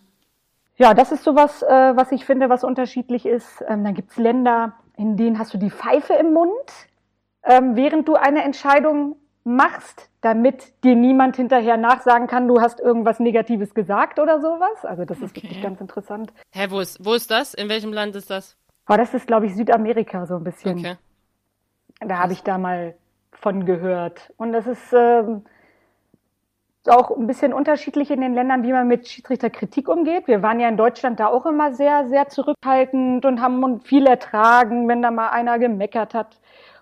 Ja, 0.79 0.93
das 0.93 1.11
ist 1.11 1.25
sowas, 1.25 1.61
äh, 1.61 1.67
was 1.67 2.13
ich 2.13 2.25
finde, 2.25 2.49
was 2.49 2.63
unterschiedlich 2.63 3.25
ist. 3.25 3.61
Ähm, 3.67 3.83
dann 3.83 3.93
gibt's 3.93 4.15
Länder, 4.15 4.73
in 4.95 5.17
denen 5.17 5.37
hast 5.37 5.53
du 5.53 5.57
die 5.57 5.69
Pfeife 5.69 6.13
im 6.13 6.31
Mund, 6.33 6.71
ähm, 7.43 7.75
während 7.75 8.07
du 8.07 8.15
eine 8.15 8.43
Entscheidung 8.43 9.17
machst, 9.43 10.09
damit 10.21 10.73
dir 10.85 10.95
niemand 10.95 11.35
hinterher 11.35 11.75
nachsagen 11.75 12.27
kann, 12.27 12.47
du 12.47 12.61
hast 12.61 12.79
irgendwas 12.79 13.19
Negatives 13.19 13.73
gesagt 13.73 14.19
oder 14.19 14.39
sowas. 14.39 14.85
Also 14.85 15.03
das 15.03 15.17
ist 15.17 15.31
okay. 15.35 15.43
wirklich 15.43 15.61
ganz 15.61 15.81
interessant. 15.81 16.31
Hä, 16.51 16.67
wo 16.69 16.79
ist, 16.79 17.03
wo 17.03 17.13
ist 17.13 17.29
das? 17.29 17.53
In 17.53 17.67
welchem 17.67 17.91
Land 17.91 18.15
ist 18.15 18.29
das? 18.29 18.55
Oh, 18.87 18.95
das 18.95 19.13
ist, 19.13 19.27
glaube 19.27 19.47
ich, 19.47 19.55
Südamerika 19.55 20.25
so 20.25 20.37
ein 20.37 20.45
bisschen. 20.45 20.79
Okay. 20.79 20.95
Da 21.99 22.19
habe 22.19 22.31
ich 22.31 22.41
da 22.43 22.57
mal 22.57 22.95
von 23.33 23.65
gehört. 23.65 24.33
Und 24.37 24.53
das 24.53 24.65
ist, 24.65 24.93
ähm, 24.93 25.43
auch 26.89 27.15
ein 27.15 27.27
bisschen 27.27 27.53
unterschiedlich 27.53 28.11
in 28.11 28.21
den 28.21 28.33
Ländern, 28.33 28.63
wie 28.63 28.71
man 28.71 28.87
mit 28.87 29.07
Schiedsrichterkritik 29.07 29.87
umgeht. 29.87 30.27
Wir 30.27 30.41
waren 30.41 30.59
ja 30.59 30.69
in 30.69 30.77
Deutschland 30.77 31.19
da 31.19 31.27
auch 31.27 31.45
immer 31.45 31.73
sehr, 31.73 32.07
sehr 32.07 32.29
zurückhaltend 32.29 33.25
und 33.25 33.41
haben 33.41 33.81
viel 33.81 34.05
ertragen, 34.07 34.87
wenn 34.87 35.01
da 35.01 35.11
mal 35.11 35.29
einer 35.29 35.59
gemeckert 35.59 36.13
hat. 36.13 36.39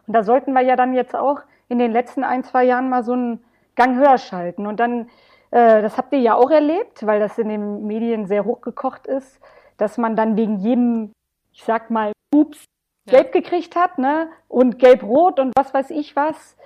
Und 0.08 0.14
da 0.14 0.24
sollten 0.24 0.54
wir 0.54 0.62
ja 0.62 0.76
dann 0.76 0.94
jetzt 0.94 1.16
auch 1.16 1.42
in 1.70 1.80
den 1.80 1.92
letzten 1.92 2.24
ein, 2.24 2.44
zwei 2.44 2.64
Jahren 2.64 2.90
mal 2.90 3.04
so 3.04 3.14
einen 3.14 3.44
Gang 3.76 3.98
höher 3.98 4.18
schalten. 4.18 4.66
Und 4.66 4.80
dann, 4.80 5.10
äh, 5.52 5.82
das 5.82 5.98
habt 5.98 6.14
ihr 6.14 6.20
ja 6.20 6.36
auch 6.36 6.50
erlebt, 6.50 7.06
weil 7.06 7.20
das 7.20 7.38
in 7.38 7.50
den 7.50 7.86
Medien 7.86 8.26
sehr 8.26 8.46
hochgekocht 8.46 9.08
ist, 9.08 9.40
dass 9.78 9.98
man 9.98 10.16
dann 10.16 10.38
wegen 10.38 10.58
jedem, 10.58 11.12
ich 11.54 11.64
sag 11.64 11.90
mal, 11.90 12.12
Ups, 12.34 12.66
ja. 13.06 13.20
gelb 13.20 13.32
gekriegt 13.32 13.76
hat, 13.76 13.98
ne? 13.98 14.30
Und 14.48 14.80
gelb-rot 14.80 15.40
und 15.40 15.54
was 15.56 15.74
weiß 15.74 15.92
ich 15.92 16.16
was. 16.16 16.58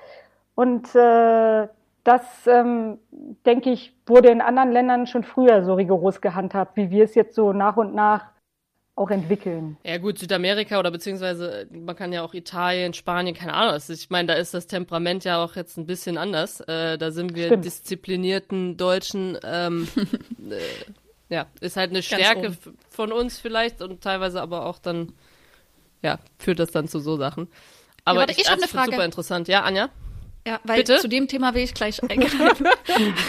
Und 0.56 0.94
äh, 0.96 1.68
das, 2.04 2.22
ähm, 2.48 2.98
denke 3.46 3.72
ich, 3.72 3.94
wurde 4.06 4.30
in 4.30 4.42
anderen 4.42 4.72
Ländern 4.72 5.08
schon 5.08 5.24
früher 5.24 5.64
so 5.64 5.76
rigoros 5.76 6.22
gehandhabt, 6.22 6.76
wie 6.78 6.90
wir 6.90 7.04
es 7.04 7.16
jetzt 7.16 7.36
so 7.36 7.54
nach 7.54 7.78
und 7.78 7.94
nach 7.94 8.32
auch 8.96 9.10
entwickeln. 9.10 9.78
Ja 9.84 9.98
gut, 9.98 10.20
Südamerika 10.20 10.78
oder 10.78 10.92
beziehungsweise 10.92 11.68
man 11.72 11.96
kann 11.96 12.12
ja 12.12 12.24
auch 12.24 12.34
Italien, 12.34 12.94
Spanien, 12.94 13.36
keine 13.36 13.54
Ahnung. 13.54 13.72
Also 13.72 13.94
ich 13.94 14.10
meine, 14.10 14.28
da 14.28 14.34
ist 14.34 14.54
das 14.54 14.68
Temperament 14.68 15.24
ja 15.24 15.44
auch 15.44 15.56
jetzt 15.56 15.78
ein 15.78 15.86
bisschen 15.86 16.18
anders. 16.18 16.60
Äh, 16.62 16.98
da 16.98 17.12
sind 17.12 17.36
wir 17.36 17.48
Stimmt. 17.48 17.66
disziplinierten 17.66 18.78
Deutschen. 18.78 19.38
Ähm, 19.44 19.88
äh, 20.50 21.34
ja, 21.34 21.48
ist 21.62 21.78
halt 21.78 21.92
eine 21.92 22.04
Stärke 22.04 22.56
von 22.90 23.12
uns 23.12 23.40
vielleicht 23.40 23.82
und 23.82 24.02
teilweise 24.02 24.42
aber 24.42 24.66
auch 24.66 24.78
dann, 24.78 25.14
ja, 26.02 26.20
führt 26.38 26.60
das 26.60 26.72
dann 26.72 26.88
zu 26.88 27.00
so 27.00 27.16
Sachen. 27.16 27.48
Aber 28.04 28.16
ja, 28.16 28.22
warte, 28.22 28.34
ich, 28.34 28.40
ich 28.40 28.50
habe 28.50 28.62
eine 28.62 28.68
Frage. 28.68 28.92
Super 28.92 29.06
interessant. 29.06 29.48
Ja, 29.48 29.64
Anja? 29.64 29.90
Ja, 30.48 30.60
weil 30.64 30.78
Bitte? 30.78 30.98
zu 30.98 31.08
dem 31.08 31.28
Thema 31.28 31.54
will 31.54 31.64
ich 31.64 31.74
gleich 31.74 32.02
eingreifen. 32.10 32.68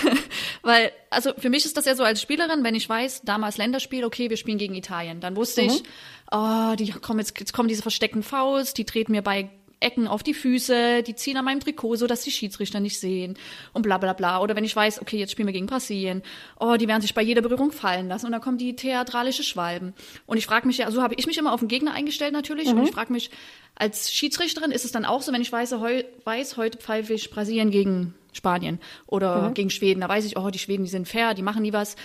weil, 0.62 0.92
also 1.10 1.32
für 1.36 1.50
mich 1.50 1.64
ist 1.64 1.76
das 1.76 1.84
ja 1.84 1.94
so 1.94 2.04
als 2.04 2.22
Spielerin, 2.22 2.64
wenn 2.64 2.74
ich 2.74 2.88
weiß, 2.88 3.22
damals 3.22 3.58
Länderspiel, 3.58 4.04
okay, 4.04 4.30
wir 4.30 4.36
spielen 4.36 4.58
gegen 4.58 4.74
Italien, 4.74 5.20
dann 5.20 5.36
wusste 5.36 5.62
mhm. 5.62 5.68
ich, 5.68 5.82
oh, 6.30 6.74
die 6.78 6.90
kommen 6.90 7.18
jetzt, 7.20 7.38
jetzt 7.38 7.52
kommen 7.52 7.68
diese 7.68 7.82
versteckten 7.82 8.22
Faust, 8.22 8.78
die 8.78 8.84
treten 8.84 9.12
mir 9.12 9.22
bei 9.22 9.50
Ecken 9.82 10.08
auf 10.08 10.22
die 10.22 10.34
Füße, 10.34 11.02
die 11.02 11.14
ziehen 11.14 11.36
an 11.36 11.44
meinem 11.44 11.60
Trikot, 11.60 11.96
so 11.96 12.06
dass 12.06 12.22
die 12.22 12.30
Schiedsrichter 12.30 12.80
nicht 12.80 12.98
sehen 12.98 13.36
und 13.72 13.82
bla 13.82 13.98
bla 13.98 14.12
bla. 14.12 14.40
Oder 14.40 14.56
wenn 14.56 14.64
ich 14.64 14.74
weiß, 14.74 15.02
okay, 15.02 15.18
jetzt 15.18 15.32
spielen 15.32 15.48
wir 15.48 15.52
gegen 15.52 15.66
Brasilien, 15.66 16.22
oh, 16.58 16.76
die 16.76 16.88
werden 16.88 17.02
sich 17.02 17.14
bei 17.14 17.22
jeder 17.22 17.42
Berührung 17.42 17.72
fallen 17.72 18.08
lassen 18.08 18.26
und 18.26 18.32
dann 18.32 18.40
kommen 18.40 18.58
die 18.58 18.76
theatralische 18.76 19.42
Schwalben. 19.42 19.94
Und 20.26 20.38
ich 20.38 20.46
frage 20.46 20.66
mich 20.66 20.78
ja, 20.78 20.90
so 20.90 21.02
habe 21.02 21.14
ich 21.16 21.26
mich 21.26 21.38
immer 21.38 21.52
auf 21.52 21.60
den 21.60 21.68
Gegner 21.68 21.92
eingestellt 21.92 22.32
natürlich 22.32 22.72
mhm. 22.72 22.78
und 22.78 22.84
ich 22.88 22.94
frage 22.94 23.12
mich, 23.12 23.30
als 23.74 24.12
Schiedsrichterin 24.12 24.70
ist 24.70 24.84
es 24.84 24.92
dann 24.92 25.04
auch 25.04 25.22
so, 25.22 25.32
wenn 25.32 25.42
ich 25.42 25.52
weiß, 25.52 25.72
heu, 25.72 26.02
weiß 26.24 26.56
heute 26.56 26.78
pfeife 26.78 27.14
ich 27.14 27.30
Brasilien 27.30 27.70
gegen 27.70 28.14
Spanien 28.32 28.80
oder 29.06 29.50
mhm. 29.50 29.54
gegen 29.54 29.70
Schweden, 29.70 30.00
da 30.00 30.08
weiß 30.08 30.24
ich, 30.24 30.36
oh, 30.36 30.50
die 30.50 30.58
Schweden, 30.58 30.84
die 30.84 30.90
sind 30.90 31.08
fair, 31.08 31.34
die 31.34 31.42
machen 31.42 31.62
nie 31.62 31.72
was. 31.72 31.96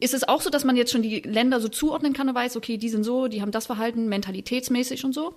Ist 0.00 0.14
es 0.14 0.26
auch 0.28 0.40
so, 0.40 0.50
dass 0.50 0.64
man 0.64 0.76
jetzt 0.76 0.92
schon 0.92 1.02
die 1.02 1.20
Länder 1.20 1.60
so 1.60 1.68
zuordnen 1.68 2.12
kann 2.12 2.28
und 2.28 2.34
weiß, 2.34 2.56
okay, 2.56 2.76
die 2.76 2.88
sind 2.88 3.02
so, 3.02 3.26
die 3.26 3.42
haben 3.42 3.50
das 3.50 3.66
Verhalten 3.66 4.08
mentalitätsmäßig 4.08 5.04
und 5.04 5.12
so? 5.12 5.34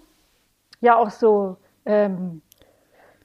Ja, 0.82 0.97
auch 0.97 1.10
so 1.10 1.58
ähm, 1.86 2.41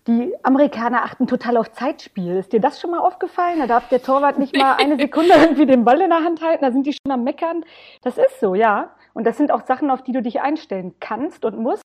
die 0.07 0.33
Amerikaner 0.45 1.03
achten 1.03 1.27
total 1.27 1.57
auf 1.57 1.73
Zeitspiel. 1.73 2.37
Ist 2.37 2.53
dir 2.53 2.61
das 2.61 2.81
schon 2.81 2.93
mal 2.93 3.01
aufgefallen? 3.01 3.59
Da 3.59 3.67
darf 3.67 3.89
der 3.89 4.03
Torwart 4.03 4.39
nicht 4.39 4.57
mal 4.57 4.75
eine 4.77 4.97
Sekunde 4.97 5.35
irgendwie 5.35 5.67
den 5.67 5.85
Ball 5.85 6.01
in 6.01 6.11
der 6.11 6.23
Hand 6.23 6.43
halten, 6.43 6.65
da 6.65 6.71
sind 6.71 6.87
die 6.87 6.93
schon 6.93 7.13
am 7.13 7.25
Meckern. 7.25 7.65
Das 8.03 8.17
ist 8.19 8.39
so, 8.41 8.55
ja. 8.55 8.95
Und 9.15 9.25
das 9.25 9.37
sind 9.37 9.51
auch 9.51 9.67
Sachen, 9.67 9.91
auf 9.91 10.03
die 10.03 10.13
du 10.13 10.23
dich 10.23 10.41
einstellen 10.41 10.95
kannst 11.01 11.45
und 11.45 11.59
musst. 11.59 11.83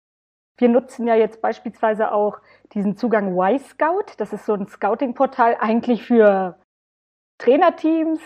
Wir 0.59 0.69
nutzen 0.69 1.07
ja 1.07 1.15
jetzt 1.15 1.41
beispielsweise 1.41 2.13
auch 2.13 2.39
diesen 2.75 2.97
Zugang 2.97 3.39
Y-Scout. 3.39 4.13
Das 4.19 4.35
ist 4.35 4.45
so 4.45 4.53
ein 4.53 4.67
Scouting-Portal 4.67 5.57
eigentlich 5.59 6.03
für 6.03 6.59
Trainerteams, 7.39 8.21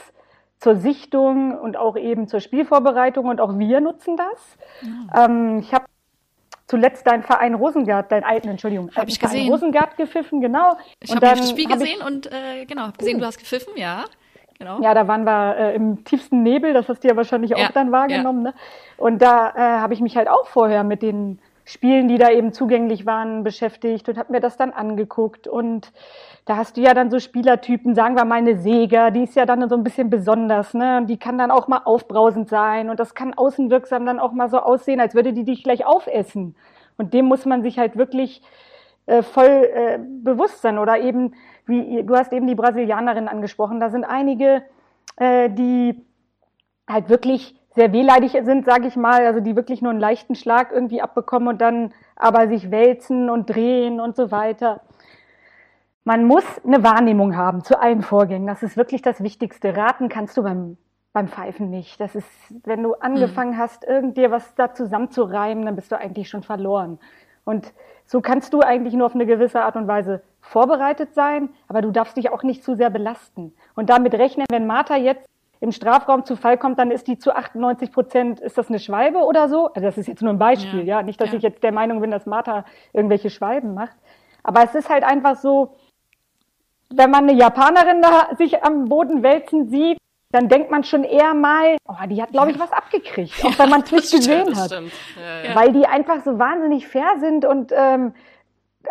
zur 0.59 0.77
Sichtung 0.77 1.59
und 1.59 1.77
auch 1.77 1.97
eben 1.97 2.27
zur 2.27 2.41
Spielvorbereitung 2.41 3.27
und 3.27 3.41
auch 3.41 3.59
wir 3.59 3.81
nutzen 3.81 4.17
das. 4.17 4.57
Ja. 4.81 5.27
Ähm, 5.27 5.59
ich 5.59 5.75
habe 5.75 5.85
zuletzt 6.67 7.07
deinen 7.07 7.23
Verein 7.23 7.55
Rosengart, 7.55 8.11
deinen 8.11 8.25
alten, 8.25 8.49
Entschuldigung, 8.49 8.91
hab 8.95 9.09
ich 9.09 9.21
gesehen. 9.21 9.51
Rosengart 9.51 9.97
gepfiffen, 9.97 10.41
genau. 10.41 10.77
Ich 11.01 11.11
habe 11.11 11.21
das 11.21 11.51
Spiel 11.51 11.69
gesehen 11.69 12.01
und 12.03 12.27
äh, 12.27 12.65
genau, 12.67 12.83
habe 12.83 12.99
gesehen, 12.99 13.17
uh. 13.17 13.21
du 13.21 13.27
hast 13.27 13.39
gepfiffen, 13.39 13.75
ja. 13.77 14.05
Genau. 14.59 14.81
Ja, 14.81 14.95
da 14.95 15.09
waren 15.09 15.25
wir 15.25 15.57
äh, 15.57 15.75
im 15.75 16.05
tiefsten 16.05 16.43
Nebel, 16.43 16.73
das 16.73 16.89
hast 16.89 17.03
du 17.03 17.09
ja 17.09 17.17
wahrscheinlich 17.17 17.51
ja. 17.51 17.57
auch 17.57 17.73
dann 17.73 17.91
wahrgenommen. 17.93 18.47
Ja. 18.47 18.51
Ne? 18.53 18.57
Und 18.97 19.21
da 19.21 19.51
äh, 19.51 19.81
habe 19.81 19.95
ich 19.95 20.01
mich 20.01 20.17
halt 20.17 20.29
auch 20.29 20.47
vorher 20.47 20.85
mit 20.85 21.03
den 21.03 21.41
Spielen, 21.65 22.09
die 22.09 22.19
da 22.19 22.31
eben 22.31 22.53
zugänglich 22.53 23.07
waren, 23.07 23.43
beschäftigt 23.43 24.09
und 24.09 24.19
habe 24.19 24.33
mir 24.33 24.41
das 24.41 24.57
dann 24.57 24.73
angeguckt. 24.73 25.49
Und 25.49 25.93
da 26.47 26.57
hast 26.57 26.77
du 26.77 26.83
ja 26.83 26.93
dann 26.93 27.11
so 27.11 27.19
Spielertypen, 27.19 27.95
sagen 27.95 28.17
wir 28.17 28.25
mal 28.25 28.37
eine 28.37 28.59
Seger, 28.59 29.11
die 29.11 29.25
ist 29.25 29.35
ja 29.35 29.47
dann 29.47 29.67
so 29.69 29.77
ein 29.77 29.85
bisschen 29.85 30.11
besonders, 30.11 30.75
ne? 30.75 30.99
Und 30.99 31.07
die 31.07 31.19
kann 31.19 31.39
dann 31.39 31.51
auch 31.51 31.69
mal 31.69 31.83
aufbrausend 31.85 32.49
sein 32.49 32.91
und 32.91 33.01
das 33.01 33.15
kann 33.15 33.33
außenwirksam 33.33 34.05
dann 34.05 34.19
auch 34.19 34.33
mal 34.33 34.51
so 34.51 34.59
aussehen, 34.59 35.01
als 35.01 35.15
würde 35.15 35.33
die 35.33 35.45
dich 35.45 35.65
gleich 35.65 35.87
aufessen. 35.87 36.55
Und 36.99 37.15
dem 37.15 37.25
muss 37.27 37.47
man 37.47 37.63
sich 37.63 37.79
halt 37.79 37.97
wirklich 37.97 38.43
äh, 39.07 39.23
voll 39.23 39.47
äh, 39.47 39.99
bewusst 39.99 40.61
sein. 40.61 40.79
Oder 40.79 41.01
eben, 41.01 41.35
wie 41.67 42.03
du 42.03 42.15
hast 42.15 42.33
eben 42.33 42.47
die 42.47 42.55
Brasilianerin 42.55 43.29
angesprochen, 43.29 43.81
da 43.81 43.89
sind 43.89 44.05
einige, 44.05 44.63
äh, 45.17 45.49
die 45.49 46.05
halt 46.87 47.09
wirklich 47.09 47.59
sehr 47.75 47.93
wehleidig 47.93 48.33
sind, 48.43 48.67
sage 48.67 48.87
ich 48.87 48.97
mal, 48.97 49.27
also 49.27 49.41
die 49.41 49.57
wirklich 49.57 49.83
nur 49.83 49.91
einen 49.91 50.01
leichten 50.01 50.35
Schlag 50.35 50.73
irgendwie 50.73 51.01
abbekommen 51.01 51.49
und 51.49 51.61
dann 51.61 51.93
aber 52.17 52.49
sich 52.49 52.71
wälzen 52.71 53.31
und 53.31 53.47
drehen 53.47 53.99
und 53.99 54.15
so 54.15 54.31
weiter. 54.31 54.83
Man 56.07 56.27
muss 56.27 56.45
eine 56.65 56.85
Wahrnehmung 56.85 57.35
haben 57.35 57.65
zu 57.65 57.81
allen 57.81 58.03
Vorgängen. 58.03 58.47
Das 58.47 58.63
ist 58.63 58.77
wirklich 58.77 59.01
das 59.01 59.23
Wichtigste. 59.23 59.75
Raten 59.75 60.11
kannst 60.11 60.37
du 60.37 60.43
beim, 60.43 60.77
beim 61.15 61.29
Pfeifen 61.29 61.71
nicht. 61.71 61.99
Das 61.99 62.15
ist, 62.15 62.29
wenn 62.65 62.83
du 62.83 62.93
angefangen 62.95 63.53
mhm. 63.53 63.59
hast, 63.59 63.85
irgend 63.85 64.19
dir 64.19 64.31
was 64.31 64.55
da 64.55 64.75
zusammenzureimen, 64.75 65.65
dann 65.65 65.77
bist 65.77 65.91
du 65.91 65.99
eigentlich 65.99 66.29
schon 66.29 66.43
verloren. 66.43 66.99
Und 67.45 67.73
so 68.05 68.21
kannst 68.21 68.53
du 68.53 68.61
eigentlich 68.61 68.93
nur 68.93 69.07
auf 69.07 69.15
eine 69.15 69.25
gewisse 69.25 69.63
Art 69.63 69.77
und 69.77 69.89
Weise 69.89 70.23
vorbereitet 70.43 71.15
sein, 71.15 71.49
aber 71.69 71.81
du 71.81 71.91
darfst 71.91 72.19
dich 72.19 72.31
auch 72.31 72.43
nicht 72.43 72.63
zu 72.63 72.75
sehr 72.75 72.91
belasten. 72.91 73.55
Und 73.75 73.89
damit 73.89 74.13
rechnen, 74.15 74.47
wenn 74.51 74.67
Martha 74.67 74.97
jetzt 74.97 75.27
im 75.61 75.73
Strafraum 75.73 76.27
zu 76.27 76.37
Fall 76.37 76.59
kommt, 76.59 76.79
dann 76.79 76.91
ist 76.91 77.07
die 77.07 77.19
zu 77.19 77.35
98 77.35 77.91
Prozent, 77.91 78.41
ist 78.41 78.59
das 78.59 78.69
eine 78.69 78.79
Schwalbe 78.79 79.21
oder 79.21 79.49
so? 79.49 79.69
Also 79.69 79.81
das 79.81 79.97
ist 79.97 80.09
jetzt 80.09 80.21
nur 80.21 80.35
ein 80.35 80.39
Beispiel, 80.39 80.81
ja. 80.81 80.99
ja? 80.99 81.03
Nicht, 81.03 81.19
dass 81.19 81.31
ja. 81.31 81.37
ich 81.37 81.43
jetzt 81.43 81.63
der 81.63 81.73
Meinung 81.73 82.03
bin, 82.03 82.11
dass 82.11 82.27
Martha 82.27 82.67
irgendwelche 82.93 83.31
Schwalben 83.31 83.73
macht. 83.73 83.97
Aber 84.43 84.63
es 84.63 84.75
ist 84.75 84.91
halt 84.91 85.05
einfach 85.05 85.37
so, 85.37 85.75
wenn 86.97 87.11
man 87.11 87.29
eine 87.29 87.39
Japanerin 87.39 88.03
da 88.03 88.35
sich 88.37 88.63
am 88.63 88.87
Boden 88.87 89.23
wälzen 89.23 89.69
sieht, 89.69 89.99
dann 90.31 90.49
denkt 90.49 90.71
man 90.71 90.83
schon 90.83 91.05
eher 91.05 91.33
mal, 91.33 91.77
oh, 91.87 92.07
die 92.09 92.21
hat, 92.21 92.31
glaube 92.31 92.51
ich, 92.51 92.59
was 92.59 92.73
abgekriegt, 92.73 93.33
auch 93.45 93.57
wenn 93.59 93.71
man 93.71 93.83
es 93.83 93.93
nicht 93.93 94.11
gesehen 94.11 94.57
hat. 94.57 94.71
Ja, 94.71 94.81
ja. 95.45 95.55
Weil 95.55 95.73
die 95.73 95.87
einfach 95.87 96.25
so 96.25 96.39
wahnsinnig 96.39 96.89
fair 96.89 97.19
sind 97.21 97.45
und 97.45 97.73
ähm, 97.75 98.15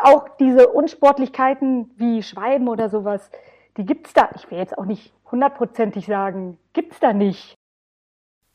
auch 0.02 0.30
diese 0.40 0.70
Unsportlichkeiten 0.70 1.92
wie 1.98 2.24
Schweiben 2.24 2.68
oder 2.70 2.90
sowas, 2.90 3.30
die 3.78 3.86
gibt's 3.86 4.14
da. 4.14 4.30
Ich 4.36 4.50
will 4.50 4.58
jetzt 4.58 4.78
auch 4.78 4.86
nicht 4.86 5.14
hundertprozentig 5.32 6.06
sagen, 6.06 6.58
gibt's 6.72 7.00
da 7.00 7.12
nicht. 7.12 7.56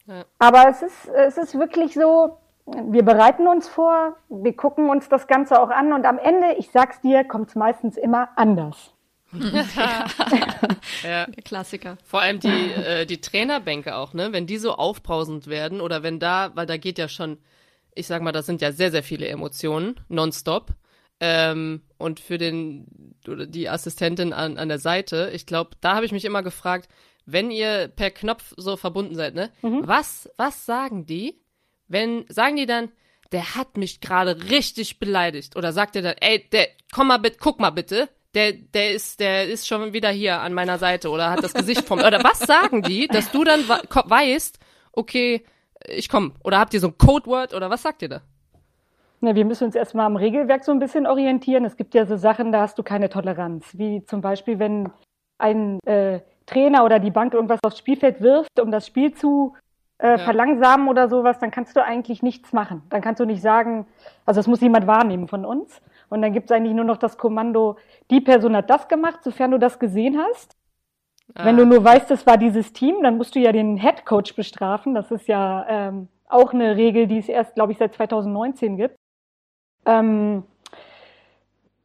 Ja. 0.06 0.24
Aber 0.38 0.68
es 0.68 0.82
ist, 0.82 1.08
es 1.08 1.36
ist 1.36 1.58
wirklich 1.58 1.92
so, 1.92 2.38
wir 2.64 3.04
bereiten 3.04 3.46
uns 3.46 3.68
vor, 3.68 4.16
wir 4.28 4.56
gucken 4.56 4.88
uns 4.88 5.08
das 5.08 5.26
Ganze 5.26 5.60
auch 5.60 5.70
an 5.70 5.92
und 5.92 6.06
am 6.06 6.18
Ende, 6.18 6.54
ich 6.54 6.70
sag's 6.70 7.00
dir, 7.00 7.24
kommt's 7.24 7.54
meistens 7.54 7.96
immer 7.98 8.30
anders. 8.36 8.94
ja. 11.02 11.26
Der 11.26 11.26
Klassiker. 11.44 11.98
Vor 12.04 12.20
allem 12.20 12.40
die, 12.40 12.48
äh, 12.48 13.06
die 13.06 13.20
Trainerbänke 13.20 13.96
auch, 13.96 14.14
ne? 14.14 14.32
Wenn 14.32 14.46
die 14.46 14.58
so 14.58 14.72
aufbrausend 14.72 15.46
werden 15.46 15.80
oder 15.80 16.02
wenn 16.02 16.18
da, 16.18 16.52
weil 16.54 16.66
da 16.66 16.76
geht 16.76 16.98
ja 16.98 17.08
schon, 17.08 17.38
ich 17.94 18.06
sag 18.06 18.22
mal, 18.22 18.32
da 18.32 18.42
sind 18.42 18.62
ja 18.62 18.72
sehr, 18.72 18.90
sehr 18.90 19.02
viele 19.02 19.28
Emotionen, 19.28 20.00
nonstop. 20.08 20.74
Ähm, 21.20 21.82
und 21.98 22.20
für 22.20 22.38
den 22.38 23.14
oder 23.26 23.46
die 23.46 23.68
Assistentin 23.68 24.32
an, 24.32 24.56
an 24.56 24.68
der 24.68 24.78
Seite, 24.78 25.30
ich 25.34 25.46
glaube, 25.46 25.70
da 25.80 25.96
habe 25.96 26.06
ich 26.06 26.12
mich 26.12 26.24
immer 26.24 26.42
gefragt, 26.42 26.88
wenn 27.26 27.50
ihr 27.50 27.88
per 27.88 28.10
Knopf 28.10 28.54
so 28.56 28.76
verbunden 28.76 29.14
seid, 29.14 29.34
ne? 29.34 29.50
Mhm. 29.62 29.86
Was, 29.86 30.30
was 30.36 30.64
sagen 30.64 31.04
die? 31.04 31.40
Wenn, 31.88 32.24
sagen 32.28 32.56
die 32.56 32.66
dann, 32.66 32.90
der 33.32 33.54
hat 33.54 33.76
mich 33.76 34.00
gerade 34.00 34.48
richtig 34.48 34.98
beleidigt. 34.98 35.56
Oder 35.56 35.72
sagt 35.72 35.96
ihr 35.96 36.02
dann, 36.02 36.16
ey, 36.20 36.48
der, 36.50 36.68
komm 36.92 37.08
mal 37.08 37.18
bitte, 37.18 37.36
guck 37.38 37.60
mal 37.60 37.70
bitte, 37.70 38.08
der, 38.34 38.52
der 38.52 38.92
ist, 38.92 39.20
der 39.20 39.48
ist 39.48 39.66
schon 39.66 39.92
wieder 39.92 40.10
hier 40.10 40.40
an 40.40 40.52
meiner 40.52 40.78
Seite 40.78 41.10
oder 41.10 41.30
hat 41.30 41.42
das 41.42 41.54
Gesicht 41.54 41.84
vom, 41.84 41.98
oder 41.98 42.22
was 42.22 42.40
sagen 42.40 42.82
die, 42.82 43.08
dass 43.08 43.30
du 43.30 43.44
dann 43.44 43.60
weißt, 43.68 44.58
okay, 44.92 45.44
ich 45.86 46.08
komm. 46.08 46.34
Oder 46.44 46.58
habt 46.58 46.74
ihr 46.74 46.80
so 46.80 46.88
ein 46.88 46.98
Codewort 46.98 47.54
oder 47.54 47.70
was 47.70 47.82
sagt 47.82 48.02
ihr 48.02 48.08
da? 48.08 48.20
Na, 49.20 49.34
wir 49.34 49.44
müssen 49.44 49.64
uns 49.64 49.74
erstmal 49.74 50.06
am 50.06 50.16
Regelwerk 50.16 50.64
so 50.64 50.72
ein 50.72 50.78
bisschen 50.78 51.06
orientieren. 51.06 51.64
Es 51.64 51.76
gibt 51.76 51.94
ja 51.94 52.06
so 52.06 52.16
Sachen, 52.16 52.52
da 52.52 52.60
hast 52.60 52.78
du 52.78 52.82
keine 52.82 53.08
Toleranz. 53.08 53.76
Wie 53.76 54.04
zum 54.04 54.20
Beispiel, 54.20 54.58
wenn 54.58 54.90
ein 55.38 55.80
äh, 55.86 56.20
Trainer 56.46 56.84
oder 56.84 56.98
die 56.98 57.10
Bank 57.10 57.34
irgendwas 57.34 57.60
aufs 57.62 57.78
Spielfeld 57.78 58.20
wirft, 58.20 58.60
um 58.60 58.70
das 58.70 58.86
Spiel 58.86 59.14
zu 59.14 59.54
äh, 59.98 60.10
ja. 60.10 60.18
verlangsamen 60.18 60.88
oder 60.88 61.08
sowas, 61.08 61.38
dann 61.38 61.50
kannst 61.50 61.76
du 61.76 61.84
eigentlich 61.84 62.22
nichts 62.22 62.52
machen. 62.52 62.82
Dann 62.90 63.00
kannst 63.00 63.20
du 63.20 63.24
nicht 63.24 63.42
sagen, 63.42 63.86
also 64.24 64.38
das 64.38 64.46
muss 64.46 64.60
jemand 64.60 64.86
wahrnehmen 64.86 65.28
von 65.28 65.44
uns. 65.44 65.80
Und 66.08 66.22
dann 66.22 66.32
gibt 66.32 66.50
es 66.50 66.56
eigentlich 66.56 66.74
nur 66.74 66.84
noch 66.84 66.96
das 66.96 67.18
Kommando, 67.18 67.76
die 68.10 68.20
Person 68.20 68.56
hat 68.56 68.70
das 68.70 68.88
gemacht, 68.88 69.20
sofern 69.22 69.50
du 69.50 69.58
das 69.58 69.78
gesehen 69.78 70.18
hast. 70.18 70.56
Ah. 71.34 71.44
Wenn 71.44 71.56
du 71.56 71.66
nur 71.66 71.84
weißt, 71.84 72.10
es 72.10 72.26
war 72.26 72.38
dieses 72.38 72.72
Team, 72.72 73.02
dann 73.02 73.18
musst 73.18 73.34
du 73.34 73.40
ja 73.40 73.52
den 73.52 73.76
Head 73.76 74.06
Coach 74.06 74.34
bestrafen. 74.34 74.94
Das 74.94 75.10
ist 75.10 75.28
ja 75.28 75.66
ähm, 75.68 76.08
auch 76.28 76.52
eine 76.52 76.76
Regel, 76.76 77.06
die 77.06 77.18
es 77.18 77.28
erst, 77.28 77.54
glaube 77.54 77.72
ich, 77.72 77.78
seit 77.78 77.94
2019 77.94 78.76
gibt. 78.76 78.96
Ähm, 79.84 80.44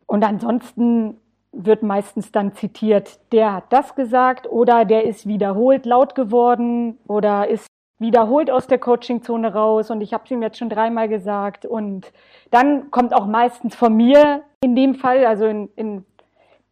und 0.05 0.23
ansonsten 0.23 1.17
wird 1.51 1.83
meistens 1.83 2.31
dann 2.31 2.53
zitiert, 2.53 3.19
der 3.31 3.53
hat 3.53 3.71
das 3.71 3.95
gesagt 3.95 4.47
oder 4.47 4.85
der 4.85 5.05
ist 5.05 5.27
wiederholt 5.27 5.85
laut 5.85 6.15
geworden 6.15 6.97
oder 7.07 7.47
ist 7.47 7.67
wiederholt 7.99 8.51
aus 8.51 8.67
der 8.67 8.79
Coachingzone 8.79 9.53
raus 9.53 9.91
und 9.91 10.01
ich 10.01 10.13
habe 10.13 10.23
es 10.25 10.31
ihm 10.31 10.41
jetzt 10.41 10.57
schon 10.57 10.69
dreimal 10.69 11.07
gesagt 11.07 11.65
und 11.65 12.11
dann 12.51 12.91
kommt 12.91 13.13
auch 13.13 13.25
meistens 13.25 13.75
von 13.75 13.95
mir 13.95 14.43
in 14.61 14.75
dem 14.75 14.95
Fall, 14.95 15.25
also 15.25 15.45
in, 15.45 15.69
in, 15.75 16.05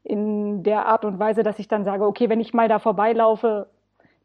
in 0.04 0.64
der 0.64 0.86
Art 0.88 1.06
und 1.06 1.20
Weise, 1.20 1.44
dass 1.44 1.60
ich 1.60 1.68
dann 1.68 1.86
sage, 1.86 2.06
okay, 2.06 2.30
wenn 2.30 2.40
ich 2.40 2.54
mal 2.54 2.68
da 2.68 2.80
vorbeilaufe, 2.80 3.68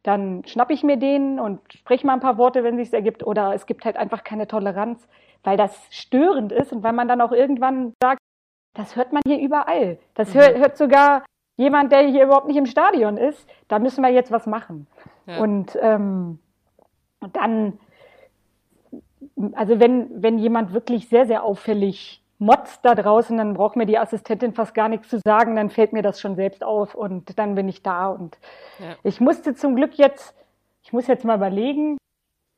dann 0.02 0.44
schnapp 0.46 0.70
ich 0.70 0.84
mir 0.84 0.96
den 0.96 1.40
und 1.40 1.60
spreche 1.72 2.06
mal 2.06 2.14
ein 2.14 2.20
paar 2.20 2.38
Worte, 2.38 2.62
wenn 2.64 2.76
sich's 2.76 2.92
ergibt 2.92 3.26
oder 3.26 3.54
es 3.54 3.66
gibt 3.66 3.84
halt 3.84 3.96
einfach 3.96 4.24
keine 4.24 4.46
Toleranz, 4.46 5.06
weil 5.42 5.56
das 5.56 5.76
störend 5.90 6.52
ist 6.52 6.72
und 6.72 6.82
weil 6.82 6.92
man 6.92 7.08
dann 7.08 7.20
auch 7.20 7.32
irgendwann 7.32 7.92
sagt, 8.02 8.20
das 8.74 8.94
hört 8.94 9.12
man 9.12 9.22
hier 9.26 9.40
überall. 9.40 9.98
Das 10.14 10.32
mhm. 10.32 10.38
hört, 10.38 10.58
hört 10.58 10.76
sogar 10.76 11.24
jemand, 11.56 11.92
der 11.92 12.00
hier 12.02 12.24
überhaupt 12.24 12.46
nicht 12.46 12.56
im 12.56 12.66
Stadion 12.66 13.16
ist. 13.16 13.48
Da 13.68 13.78
müssen 13.78 14.02
wir 14.02 14.10
jetzt 14.10 14.30
was 14.30 14.46
machen. 14.46 14.86
Ja. 15.26 15.38
Und 15.38 15.76
ähm, 15.80 16.38
dann, 17.32 17.78
also 19.52 19.80
wenn, 19.80 20.22
wenn 20.22 20.38
jemand 20.38 20.72
wirklich 20.72 21.08
sehr, 21.08 21.26
sehr 21.26 21.44
auffällig 21.44 22.22
motzt 22.38 22.84
da 22.84 22.94
draußen, 22.94 23.36
dann 23.36 23.54
braucht 23.54 23.76
mir 23.76 23.86
die 23.86 23.98
Assistentin 23.98 24.52
fast 24.52 24.74
gar 24.74 24.88
nichts 24.88 25.08
zu 25.08 25.18
sagen, 25.24 25.56
dann 25.56 25.70
fällt 25.70 25.92
mir 25.92 26.02
das 26.02 26.20
schon 26.20 26.36
selbst 26.36 26.62
auf 26.62 26.94
und 26.94 27.38
dann 27.38 27.54
bin 27.54 27.68
ich 27.68 27.82
da. 27.82 28.08
Und 28.08 28.38
ja. 28.78 28.96
ich 29.02 29.20
musste 29.20 29.54
zum 29.54 29.74
Glück 29.74 29.96
jetzt, 29.96 30.34
ich 30.82 30.92
muss 30.92 31.06
jetzt 31.06 31.24
mal 31.24 31.36
überlegen, 31.36 31.96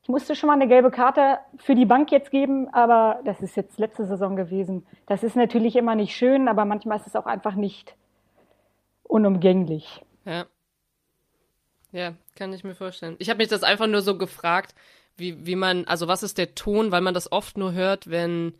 ich 0.03 0.09
musste 0.09 0.35
schon 0.35 0.49
mal 0.49 0.55
eine 0.55 0.69
gelbe 0.69 0.91
Karte 0.91 1.39
für 1.59 1.75
die 1.75 1.85
Bank 1.85 2.11
jetzt 2.11 2.31
geben, 2.31 2.73
aber 2.73 3.21
das 3.25 3.41
ist 3.41 3.57
jetzt 3.57 3.79
letzte 3.79 4.07
Saison 4.07 4.37
gewesen. 4.37 4.87
Das 5.07 5.23
ist 5.23 5.37
natürlich 5.37 5.77
immer 5.77 5.95
nicht 5.95 6.17
schön, 6.17 6.49
aber 6.49 6.65
manchmal 6.65 6.99
ist 6.99 7.07
es 7.07 7.15
auch 7.15 7.27
einfach 7.27 7.55
nicht 7.55 7.95
unumgänglich. 9.03 10.03
Ja. 10.25 10.47
Ja, 11.93 12.15
kann 12.37 12.53
ich 12.53 12.65
mir 12.65 12.75
vorstellen. 12.75 13.17
Ich 13.19 13.31
habe 13.31 13.39
mich 13.39 13.49
das 13.49 13.63
einfach 13.63 13.87
nur 13.87 14.03
so 14.03 14.19
gefragt, 14.19 14.75
wie, 15.17 15.47
wie 15.47 15.57
man, 15.57 15.85
also 15.87 16.07
was 16.07 16.23
ist 16.23 16.39
der 16.39 16.55
Ton, 16.55 16.93
weil 16.93 17.01
man 17.01 17.15
das 17.15 17.33
oft 17.33 17.57
nur 17.57 17.73
hört, 17.73 18.11
wenn, 18.11 18.55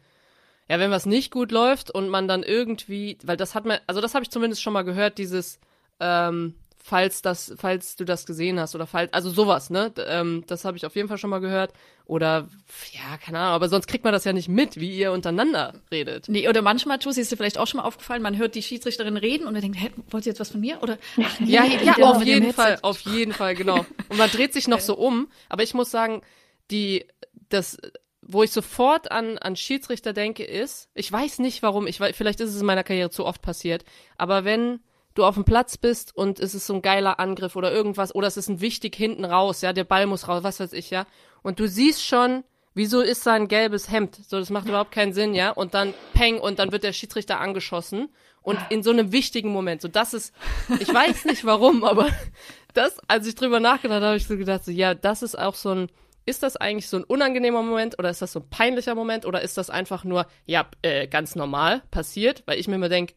ja, 0.69 0.79
wenn 0.79 0.91
was 0.91 1.07
nicht 1.07 1.31
gut 1.31 1.53
läuft 1.53 1.91
und 1.91 2.09
man 2.09 2.27
dann 2.27 2.43
irgendwie, 2.43 3.19
weil 3.23 3.37
das 3.37 3.55
hat 3.55 3.65
man, 3.65 3.79
also 3.87 4.01
das 4.01 4.15
habe 4.15 4.25
ich 4.25 4.31
zumindest 4.31 4.63
schon 4.63 4.73
mal 4.73 4.83
gehört, 4.83 5.19
dieses, 5.19 5.61
ähm, 6.01 6.55
falls 6.89 7.21
das, 7.21 7.55
falls 7.59 7.97
du 7.97 8.05
das 8.05 8.25
gesehen 8.25 8.59
hast 8.59 8.75
oder 8.75 8.87
falls, 8.87 9.13
also 9.13 9.29
sowas, 9.31 9.69
ne? 9.69 9.93
Ähm, 10.07 10.45
das 10.47 10.65
habe 10.65 10.79
ich 10.79 10.87
auf 10.87 10.97
jeden 10.97 11.09
Fall 11.09 11.19
schon 11.19 11.29
mal 11.29 11.41
gehört. 11.41 11.73
Oder 12.07 12.49
ja, 12.93 13.19
keine 13.19 13.39
Ahnung, 13.41 13.53
aber 13.53 13.69
sonst 13.69 13.87
kriegt 13.87 14.05
man 14.05 14.15
das 14.15 14.25
ja 14.25 14.33
nicht 14.33 14.49
mit, 14.49 14.81
wie 14.81 14.97
ihr 14.97 15.13
untereinander 15.13 15.75
redet. 15.91 16.31
Nee, 16.31 16.49
oder 16.49 16.63
manchmal, 16.63 16.99
Tussi, 16.99 17.21
ist 17.21 17.31
dir 17.31 17.37
vielleicht 17.37 17.59
auch 17.59 17.67
schon 17.67 17.81
mal 17.81 17.87
aufgefallen, 17.87 18.23
man 18.23 18.39
hört 18.39 18.55
die 18.55 18.63
Schiedsrichterin 18.63 19.19
reden 19.19 19.47
und 19.47 19.53
man 19.53 19.61
denkt, 19.61 19.79
hä, 19.79 19.91
wollt 20.11 20.25
ihr 20.25 20.31
jetzt 20.31 20.41
was 20.41 20.51
von 20.51 20.61
mir? 20.61 20.83
Oder 20.83 20.97
ach, 21.23 21.41
nee, 21.41 21.51
ja, 21.51 21.65
ja, 21.65 21.95
ja 21.99 22.07
auf 22.07 22.25
jeden 22.25 22.55
Fall, 22.55 22.79
auf 22.81 23.01
jeden 23.01 23.35
Fall, 23.35 23.55
genau. 23.55 23.85
Und 24.09 24.17
man 24.17 24.31
dreht 24.31 24.55
sich 24.55 24.67
noch 24.67 24.81
so 24.81 24.97
um, 24.97 25.29
aber 25.51 25.63
ich 25.63 25.75
muss 25.75 25.91
sagen, 25.91 26.23
die, 26.71 27.05
das, 27.51 27.77
wo 28.23 28.43
ich 28.43 28.51
sofort 28.51 29.11
an, 29.11 29.37
an 29.37 29.57
Schiedsrichter 29.57 30.15
denke, 30.15 30.45
ist, 30.45 30.89
ich 30.95 31.13
weiß 31.13 31.41
nicht 31.41 31.63
warum, 31.63 31.87
ich 31.87 32.01
weiß, 32.01 32.17
vielleicht 32.17 32.41
ist 32.41 32.55
es 32.55 32.61
in 32.61 32.67
meiner 32.67 32.85
Karriere 32.85 33.11
zu 33.11 33.27
oft 33.27 33.43
passiert, 33.43 33.85
aber 34.17 34.47
wenn 34.47 34.81
du 35.19 35.25
auf 35.25 35.35
dem 35.35 35.45
Platz 35.45 35.77
bist 35.77 36.17
und 36.17 36.39
es 36.39 36.55
ist 36.55 36.67
so 36.67 36.75
ein 36.75 36.83
geiler 36.83 37.19
Angriff 37.19 37.57
oder 37.57 37.73
irgendwas 37.73 38.15
oder 38.15 38.29
es 38.29 38.37
ist 38.37 38.49
ein 38.49 38.61
wichtig 38.61 38.95
hinten 38.95 39.25
raus, 39.25 39.61
ja, 39.61 39.73
der 39.73 39.85
Ball 39.85 40.07
muss 40.07 40.29
raus, 40.29 40.43
was 40.45 40.61
weiß 40.61 40.73
ich, 40.73 40.91
ja. 40.91 41.07
Und 41.43 41.61
du 41.61 41.69
siehst 41.69 42.05
schon, 42.05 42.45
wieso 42.75 43.01
ist 43.01 43.27
da 43.27 43.33
ein 43.33 43.49
gelbes 43.49 43.91
Hemd? 43.91 44.17
So, 44.17 44.39
das 44.39 44.51
macht 44.51 44.69
überhaupt 44.69 44.93
keinen 44.93 45.13
Sinn, 45.13 45.35
ja. 45.35 45.51
Und 45.51 45.75
dann 45.75 45.93
peng 46.15 46.39
und 46.39 46.59
dann 46.59 46.73
wird 46.73 46.85
der 46.85 46.93
Schiedsrichter 46.93 47.41
angeschossen 47.41 48.09
und 48.43 48.59
in 48.71 48.83
so 48.83 48.91
einem 48.91 49.13
wichtigen 49.13 49.51
Moment. 49.51 49.83
So, 49.83 49.89
das 49.89 50.15
ist, 50.15 50.33
ich 50.79 50.93
weiß 50.93 51.25
nicht 51.27 51.45
warum, 51.45 51.85
aber 51.85 52.09
das, 52.75 52.99
als 53.09 53.27
ich 53.27 53.35
drüber 53.35 53.61
nachgedacht 53.61 53.97
habe, 53.97 54.07
habe 54.07 54.17
ich 54.17 54.27
so 54.27 54.37
gedacht, 54.37 54.65
so, 54.65 54.71
ja, 54.71 54.95
das 54.95 55.23
ist 55.23 55.39
auch 55.39 55.55
so 55.55 55.71
ein, 55.71 55.89
ist 56.27 56.43
das 56.43 56.57
eigentlich 56.57 56.89
so 56.89 56.99
ein 56.99 57.05
unangenehmer 57.05 57.63
Moment 57.63 57.99
oder 57.99 58.11
ist 58.11 58.23
das 58.23 58.33
so 58.33 58.41
ein 58.41 58.51
peinlicher 58.51 58.95
Moment 58.95 59.27
oder 59.27 59.43
ist 59.43 59.59
das 59.59 59.71
einfach 59.71 60.05
nur, 60.05 60.27
ja, 60.47 60.69
äh, 60.83 61.09
ganz 61.09 61.35
normal 61.35 61.83
passiert? 61.91 62.43
Weil 62.47 62.61
ich 62.61 62.69
mir 62.69 62.77
immer 62.77 62.89
denke, 62.89 63.15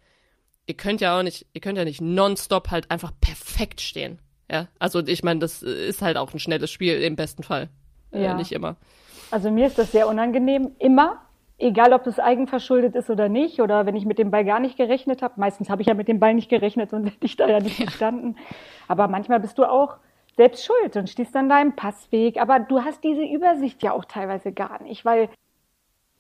ihr 0.68 0.76
könnt 0.76 1.02
ja 1.02 1.18
auch 1.18 1.24
nicht, 1.24 1.46
ihr 1.54 1.62
könnt 1.62 1.78
ja 1.78 1.84
nicht 1.84 2.02
nonstop 2.02 2.72
halt 2.72 2.90
einfach 2.92 3.12
perfekt 3.20 3.82
stehen. 3.82 4.20
Ja, 4.50 4.68
also 4.80 5.00
ich 5.00 5.24
meine, 5.24 5.40
das 5.40 5.64
ist 5.64 6.02
halt 6.02 6.18
auch 6.18 6.34
ein 6.34 6.40
schnelles 6.40 6.72
Spiel 6.72 7.02
im 7.02 7.16
besten 7.16 7.44
Fall. 7.44 7.70
Äh, 8.12 8.24
ja. 8.24 8.34
Äh, 8.34 8.36
nicht 8.36 8.52
immer. 8.52 8.76
Also 9.32 9.50
mir 9.50 9.68
ist 9.68 9.78
das 9.78 9.94
sehr 9.94 10.10
unangenehm, 10.10 10.72
immer, 10.78 11.22
egal 11.58 11.94
ob 11.94 12.06
es 12.06 12.20
eigenverschuldet 12.20 12.96
ist 12.96 13.10
oder 13.10 13.30
nicht, 13.30 13.62
oder 13.62 13.86
wenn 13.86 13.96
ich 13.96 14.06
mit 14.06 14.20
dem 14.20 14.30
Ball 14.30 14.44
gar 14.44 14.60
nicht 14.60 14.76
gerechnet 14.76 15.22
habe. 15.22 15.36
Meistens 15.38 15.70
habe 15.70 15.82
ich 15.82 15.88
ja 15.88 15.94
mit 15.94 16.10
dem 16.10 16.20
Ball 16.20 16.34
nicht 16.34 16.50
gerechnet, 16.50 16.90
sonst 16.90 17.08
hätte 17.08 17.26
ich 17.26 17.38
da 17.38 17.48
ja 17.48 17.60
nicht 17.62 17.78
gestanden. 17.78 18.38
Aber 18.90 19.08
manchmal 19.08 19.40
bist 19.40 19.58
du 19.58 19.64
auch 19.64 19.98
selbst 20.36 20.66
schuld 20.66 20.98
und 20.98 21.10
stehst 21.10 21.36
an 21.36 21.48
deinem 21.48 21.76
Passweg. 21.76 22.42
Aber 22.42 22.60
du 22.60 22.82
hast 22.82 23.04
diese 23.04 23.24
Übersicht 23.24 23.84
ja 23.84 23.94
auch 23.94 24.04
teilweise 24.04 24.52
gar 24.52 24.82
nicht, 24.84 25.06
weil 25.06 25.30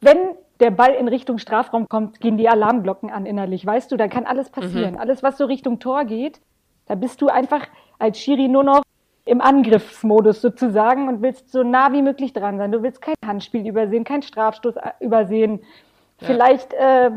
wenn 0.01 0.17
der 0.59 0.71
Ball 0.71 0.93
in 0.93 1.07
Richtung 1.07 1.37
Strafraum 1.37 1.87
kommt, 1.87 2.19
gehen 2.19 2.37
die 2.37 2.49
Alarmglocken 2.49 3.09
an 3.09 3.25
innerlich. 3.25 3.65
Weißt 3.65 3.91
du, 3.91 3.97
da 3.97 4.07
kann 4.07 4.25
alles 4.25 4.49
passieren. 4.49 4.93
Mhm. 4.93 4.99
Alles, 4.99 5.23
was 5.23 5.37
so 5.37 5.45
Richtung 5.45 5.79
Tor 5.79 6.05
geht, 6.05 6.39
da 6.87 6.95
bist 6.95 7.21
du 7.21 7.27
einfach 7.27 7.67
als 7.99 8.19
Schiri 8.19 8.47
nur 8.47 8.63
noch 8.63 8.83
im 9.25 9.41
Angriffsmodus 9.41 10.41
sozusagen 10.41 11.07
und 11.07 11.21
willst 11.21 11.51
so 11.51 11.63
nah 11.63 11.93
wie 11.93 12.01
möglich 12.01 12.33
dran 12.33 12.57
sein. 12.57 12.71
Du 12.71 12.83
willst 12.83 13.01
kein 13.01 13.15
Handspiel 13.25 13.67
übersehen, 13.67 14.03
kein 14.03 14.21
Strafstoß 14.23 14.75
äh, 14.77 14.91
übersehen, 14.99 15.61
ja. 16.19 16.27
vielleicht 16.27 16.73
äh, 16.73 17.11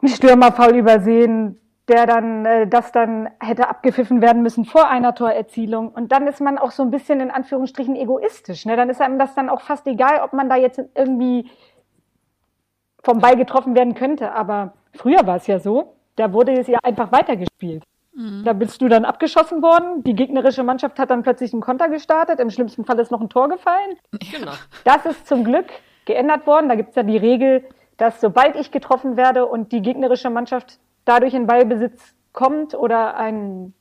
einen 0.00 0.08
Stürmerfaul 0.08 0.76
übersehen, 0.76 1.60
der 1.90 2.06
dann, 2.06 2.46
äh, 2.46 2.66
das 2.68 2.92
dann 2.92 3.28
hätte 3.40 3.68
abgepfiffen 3.68 4.22
werden 4.22 4.42
müssen 4.42 4.64
vor 4.64 4.88
einer 4.88 5.14
Torerzielung. 5.14 5.88
Und 5.88 6.12
dann 6.12 6.28
ist 6.28 6.40
man 6.40 6.56
auch 6.56 6.70
so 6.70 6.84
ein 6.84 6.90
bisschen 6.90 7.20
in 7.20 7.30
Anführungsstrichen 7.30 7.96
egoistisch. 7.96 8.64
Ne? 8.64 8.76
Dann 8.76 8.88
ist 8.88 9.00
einem 9.00 9.18
das 9.18 9.34
dann 9.34 9.48
auch 9.48 9.60
fast 9.60 9.86
egal, 9.88 10.20
ob 10.22 10.32
man 10.32 10.48
da 10.48 10.56
jetzt 10.56 10.80
irgendwie 10.94 11.50
vom 13.02 13.18
Ball 13.18 13.36
getroffen 13.36 13.74
werden 13.74 13.94
könnte. 13.94 14.32
Aber 14.32 14.74
früher 14.94 15.26
war 15.26 15.36
es 15.36 15.48
ja 15.48 15.58
so, 15.58 15.96
da 16.14 16.32
wurde 16.32 16.52
es 16.52 16.68
ja 16.68 16.78
einfach 16.82 17.10
weitergespielt. 17.10 17.82
Mhm. 18.14 18.44
Da 18.44 18.52
bist 18.52 18.80
du 18.80 18.88
dann 18.88 19.04
abgeschossen 19.04 19.60
worden. 19.60 20.04
Die 20.04 20.14
gegnerische 20.14 20.62
Mannschaft 20.62 20.98
hat 20.98 21.10
dann 21.10 21.24
plötzlich 21.24 21.52
einen 21.52 21.62
Konter 21.62 21.88
gestartet. 21.88 22.38
Im 22.38 22.50
schlimmsten 22.50 22.84
Fall 22.84 23.00
ist 23.00 23.10
noch 23.10 23.20
ein 23.20 23.28
Tor 23.28 23.48
gefallen. 23.48 23.96
Genau. 24.30 24.52
Das 24.84 25.06
ist 25.06 25.26
zum 25.26 25.42
Glück 25.42 25.66
geändert 26.04 26.46
worden. 26.46 26.68
Da 26.68 26.76
gibt 26.76 26.90
es 26.90 26.94
ja 26.94 27.02
die 27.02 27.16
Regel, 27.16 27.64
dass 27.96 28.20
sobald 28.20 28.54
ich 28.54 28.70
getroffen 28.70 29.16
werde 29.16 29.46
und 29.46 29.72
die 29.72 29.82
gegnerische 29.82 30.30
Mannschaft 30.30 30.78
dadurch 31.10 31.34
in 31.34 31.48
Ballbesitz 31.48 32.14
kommt 32.32 32.74
oder 32.74 33.16
ein, 33.16 33.74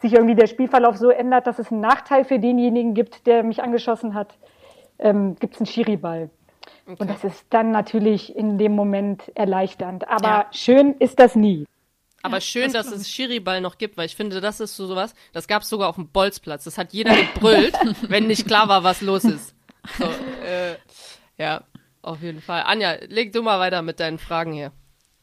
sich 0.00 0.14
irgendwie 0.14 0.34
der 0.34 0.46
Spielverlauf 0.46 0.96
so 0.96 1.10
ändert, 1.10 1.46
dass 1.46 1.58
es 1.58 1.70
einen 1.70 1.82
Nachteil 1.82 2.24
für 2.24 2.38
denjenigen 2.38 2.94
gibt, 2.94 3.26
der 3.26 3.42
mich 3.42 3.62
angeschossen 3.62 4.14
hat, 4.14 4.38
ähm, 4.98 5.36
gibt 5.38 5.54
es 5.54 5.60
einen 5.60 5.66
Schiriball. 5.66 6.30
Okay. 6.86 6.96
Und 6.98 7.10
das 7.10 7.24
ist 7.24 7.44
dann 7.50 7.70
natürlich 7.70 8.34
in 8.34 8.56
dem 8.56 8.72
Moment 8.72 9.30
erleichternd. 9.36 10.08
Aber 10.08 10.28
ja. 10.28 10.46
schön 10.50 10.94
ist 10.94 11.20
das 11.20 11.36
nie. 11.36 11.66
Aber 12.22 12.40
schön, 12.40 12.72
das 12.72 12.86
dass 12.86 13.00
es 13.00 13.10
Schiriball 13.10 13.60
noch 13.60 13.76
gibt, 13.76 13.96
weil 13.98 14.06
ich 14.06 14.16
finde, 14.16 14.40
das 14.40 14.60
ist 14.60 14.74
so 14.76 14.86
sowas, 14.86 15.14
das 15.32 15.46
gab 15.48 15.62
es 15.62 15.68
sogar 15.68 15.88
auf 15.88 15.96
dem 15.96 16.08
Bolzplatz. 16.08 16.64
Das 16.64 16.78
hat 16.78 16.92
jeder 16.92 17.14
gebrüllt, 17.14 17.76
wenn 18.08 18.28
nicht 18.28 18.46
klar 18.46 18.68
war, 18.68 18.84
was 18.84 19.02
los 19.02 19.24
ist. 19.24 19.54
So, 19.98 20.04
äh, 20.46 20.76
ja, 21.36 21.64
auf 22.00 22.22
jeden 22.22 22.40
Fall. 22.40 22.62
Anja, 22.64 22.94
leg 23.08 23.32
du 23.32 23.42
mal 23.42 23.60
weiter 23.60 23.82
mit 23.82 24.00
deinen 24.00 24.18
Fragen 24.18 24.52
hier. 24.52 24.72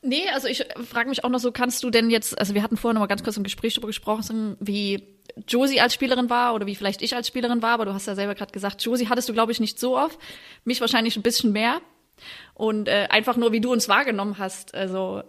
Nee, 0.01 0.23
also 0.33 0.47
ich 0.47 0.65
frage 0.89 1.09
mich 1.09 1.23
auch 1.23 1.29
noch 1.29 1.39
so, 1.39 1.51
kannst 1.51 1.83
du 1.83 1.89
denn 1.89 2.09
jetzt, 2.09 2.37
also 2.39 2.53
wir 2.53 2.63
hatten 2.63 2.77
vorhin 2.77 2.95
noch 2.95 3.01
mal 3.01 3.07
ganz 3.07 3.23
kurz 3.23 3.35
im 3.35 3.43
Gespräch 3.43 3.73
darüber 3.73 3.87
gesprochen, 3.87 4.55
wie 4.59 5.03
Josie 5.47 5.81
als 5.81 5.93
Spielerin 5.93 6.29
war 6.29 6.55
oder 6.55 6.65
wie 6.67 6.75
vielleicht 6.75 7.01
ich 7.01 7.15
als 7.15 7.27
Spielerin 7.27 7.61
war, 7.61 7.71
aber 7.71 7.85
du 7.85 7.93
hast 7.93 8.07
ja 8.07 8.15
selber 8.15 8.33
gerade 8.35 8.51
gesagt, 8.51 8.81
Josie 8.81 9.09
hattest 9.09 9.27
du, 9.27 9.33
glaube 9.33 9.51
ich, 9.51 9.59
nicht 9.59 9.77
so 9.77 9.97
oft, 9.97 10.17
mich 10.63 10.79
wahrscheinlich 10.79 11.17
ein 11.17 11.21
bisschen 11.21 11.51
mehr. 11.51 11.81
Und 12.53 12.87
äh, 12.87 13.07
einfach 13.09 13.37
nur, 13.37 13.51
wie 13.51 13.61
du 13.61 13.71
uns 13.71 13.87
wahrgenommen 13.87 14.37
hast, 14.37 14.75
also 14.75 15.23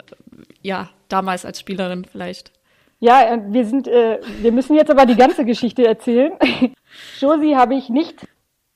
ja, 0.63 0.91
damals 1.09 1.45
als 1.45 1.61
Spielerin 1.61 2.05
vielleicht. 2.05 2.53
Ja, 2.99 3.23
äh, 3.23 3.41
wir 3.49 3.65
sind, 3.65 3.89
äh, 3.89 4.21
wir 4.41 4.53
müssen 4.53 4.77
jetzt 4.77 4.91
aber 4.91 5.07
die 5.07 5.17
ganze 5.17 5.45
Geschichte 5.45 5.87
erzählen. 5.87 6.33
Josie 7.21 7.57
habe 7.57 7.75
ich 7.75 7.89
nicht 7.89 8.27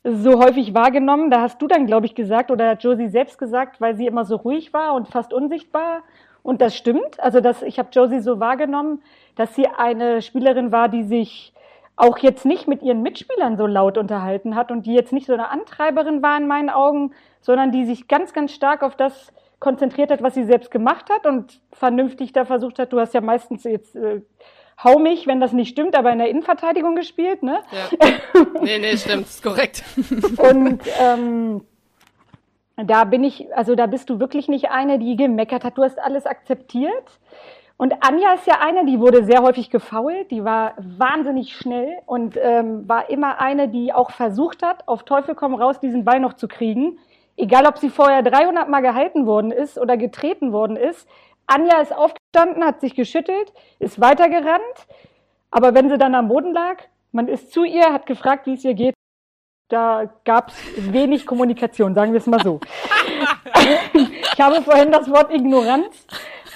so 0.05 0.39
häufig 0.39 0.75
wahrgenommen. 0.75 1.31
Da 1.31 1.41
hast 1.41 1.61
du 1.61 1.67
dann, 1.67 1.87
glaube 1.87 2.07
ich, 2.07 2.15
gesagt 2.15 2.51
oder 2.51 2.71
hat 2.71 2.85
Josie 2.85 3.09
selbst 3.09 3.39
gesagt, 3.39 3.81
weil 3.81 3.97
sie 3.97 4.07
immer 4.07 4.25
so 4.25 4.37
ruhig 4.37 4.73
war 4.73 4.95
und 4.95 5.09
fast 5.09 5.33
unsichtbar. 5.33 6.03
Und 6.43 6.61
das 6.61 6.77
stimmt. 6.77 7.19
Also 7.19 7.41
das, 7.41 7.63
ich 7.63 7.79
habe 7.79 7.89
Josie 7.91 8.21
so 8.21 8.39
wahrgenommen, 8.39 9.03
dass 9.35 9.55
sie 9.55 9.67
eine 9.67 10.21
Spielerin 10.21 10.71
war, 10.71 10.89
die 10.89 11.03
sich 11.03 11.55
auch 11.97 12.19
jetzt 12.19 12.45
nicht 12.45 12.69
mit 12.69 12.83
ihren 12.83 13.03
Mitspielern 13.03 13.57
so 13.57 13.67
laut 13.67 13.99
unterhalten 13.99 14.57
hat 14.57 14.71
und 14.71 14.85
die 14.85 14.95
jetzt 14.95 15.13
nicht 15.13 15.27
so 15.27 15.33
eine 15.33 15.49
Antreiberin 15.49 16.23
war 16.23 16.37
in 16.37 16.47
meinen 16.47 16.71
Augen, 16.71 17.13
sondern 17.41 17.73
die 17.73 17.85
sich 17.87 18.09
ganz, 18.09 18.33
ganz 18.33 18.53
stark 18.53 18.83
auf 18.83 18.97
das 18.97 19.33
konzentriert 19.61 20.11
hat, 20.11 20.23
was 20.23 20.35
sie 20.35 20.45
selbst 20.45 20.71
gemacht 20.71 21.09
hat 21.09 21.25
und 21.25 21.61
vernünftig 21.73 22.33
da 22.33 22.45
versucht 22.45 22.79
hat. 22.79 22.93
Du 22.93 23.01
hast 23.01 23.15
ja 23.15 23.21
meistens 23.21 23.65
jetzt 23.65 23.95
äh, 23.97 24.21
hau 24.83 24.99
mich, 24.99 25.27
wenn 25.27 25.41
das 25.41 25.53
nicht 25.53 25.71
stimmt, 25.71 25.97
aber 25.97 26.13
in 26.13 26.19
der 26.19 26.29
Innenverteidigung 26.29 26.97
gespielt, 26.97 27.43
ne? 27.43 27.61
Ja. 27.71 28.09
nee, 28.63 28.79
nee, 28.79 28.97
stimmt, 28.97 29.27
ist 29.27 29.43
korrekt. 29.43 29.85
Und 30.39 30.81
ähm, 31.01 31.63
da 32.77 33.05
bin 33.05 33.23
ich, 33.23 33.55
also 33.55 33.75
da 33.75 33.87
bist 33.87 34.11
du 34.11 34.19
wirklich 34.19 34.49
nicht 34.49 34.71
eine, 34.71 34.99
die 34.99 35.17
gemeckert 35.17 35.65
hat. 35.65 35.79
Du 35.79 35.85
hast 35.85 35.99
alles 35.99 36.27
akzeptiert. 36.27 37.19
Und 37.77 37.93
Anja 38.01 38.35
ist 38.35 38.47
ja 38.47 38.61
eine, 38.61 38.85
die 38.87 39.01
wurde 39.01 39.25
sehr 39.25 39.43
häufig 39.43 39.69
gefault, 39.69 40.31
die 40.31 40.45
war 40.45 40.75
wahnsinnig 40.79 41.57
schnell 41.57 41.99
und 42.07 42.39
ähm, 42.41 42.89
war 42.89 43.11
immer 43.11 43.41
eine, 43.41 43.69
die 43.69 43.93
auch 43.93 44.13
versucht 44.13 44.63
hat, 44.63 44.87
auf 44.87 45.03
Teufel 45.03 45.35
komm 45.35 45.55
raus, 45.55 45.81
diesen 45.81 46.05
Ball 46.05 46.21
noch 46.21 46.35
zu 46.35 46.47
kriegen. 46.47 46.99
Egal, 47.37 47.67
ob 47.67 47.79
sie 47.79 47.91
vorher 47.91 48.23
300 48.23 48.69
Mal 48.69 48.81
gehalten 48.81 49.27
worden 49.27 49.51
ist 49.51 49.77
oder 49.77 49.97
getreten 49.97 50.53
worden 50.53 50.77
ist, 50.77 51.09
Anja 51.47 51.81
ist 51.81 51.95
aufgestanden, 51.95 52.65
hat 52.65 52.81
sich 52.81 52.95
geschüttelt, 52.95 53.53
ist 53.79 54.01
weitergerannt. 54.01 54.87
Aber 55.51 55.75
wenn 55.75 55.89
sie 55.89 55.99
dann 55.99 56.15
am 56.15 56.29
Boden 56.29 56.53
lag, 56.53 56.79
man 57.13 57.29
ist 57.29 57.53
zu 57.53 57.65
ihr, 57.65 57.93
hat 57.93 58.07
gefragt, 58.07 58.47
wie 58.47 58.55
es 58.55 58.65
ihr 58.65 58.75
geht. 58.75 58.95
Da 59.69 60.11
gab 60.25 60.49
es 60.49 60.93
wenig 60.93 61.27
Kommunikation, 61.27 61.95
sagen 61.95 62.13
wir 62.13 62.19
es 62.19 62.27
mal 62.27 62.43
so. 62.43 62.61
ich 63.95 64.41
habe 64.41 64.63
vorhin 64.63 64.93
das 64.93 65.09
Wort 65.11 65.33
Ignoranz 65.33 66.07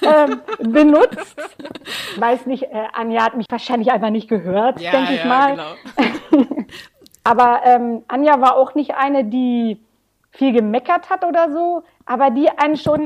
ähm, 0.03 0.41
benutzt. 0.59 1.37
Weiß 2.17 2.47
nicht, 2.47 2.65
äh, 2.65 2.87
Anja 2.93 3.25
hat 3.25 3.37
mich 3.37 3.47
wahrscheinlich 3.49 3.91
einfach 3.91 4.11
nicht 4.11 4.29
gehört, 4.29 4.81
ja, 4.81 4.91
denke 4.91 5.15
ich 5.15 5.21
ja, 5.21 5.27
mal. 5.27 5.77
Genau. 6.31 6.45
aber 7.25 7.61
ähm, 7.65 8.05
Anja 8.09 8.41
war 8.41 8.57
auch 8.57 8.75
nicht 8.75 8.95
eine, 8.95 9.25
die 9.25 9.81
viel 10.31 10.53
gemeckert 10.53 11.11
hat 11.11 11.25
oder 11.25 11.51
so, 11.51 11.83
aber 12.05 12.31
die 12.31 12.49
einen 12.51 12.77
schon 12.77 13.05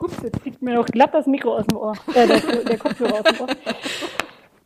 Ups, 0.00 0.22
jetzt 0.22 0.40
fliegt 0.40 0.62
mir 0.62 0.74
noch 0.74 0.86
glatt 0.86 1.14
das 1.14 1.26
Mikro 1.26 1.56
aus 1.56 1.66
dem 1.66 1.76
Ohr, 1.76 1.94
äh, 2.14 2.26
das, 2.26 2.46
der 2.46 2.78
Kopfhörer 2.78 3.14
aus 3.14 3.22
dem 3.22 3.40
Ohr. 3.40 3.48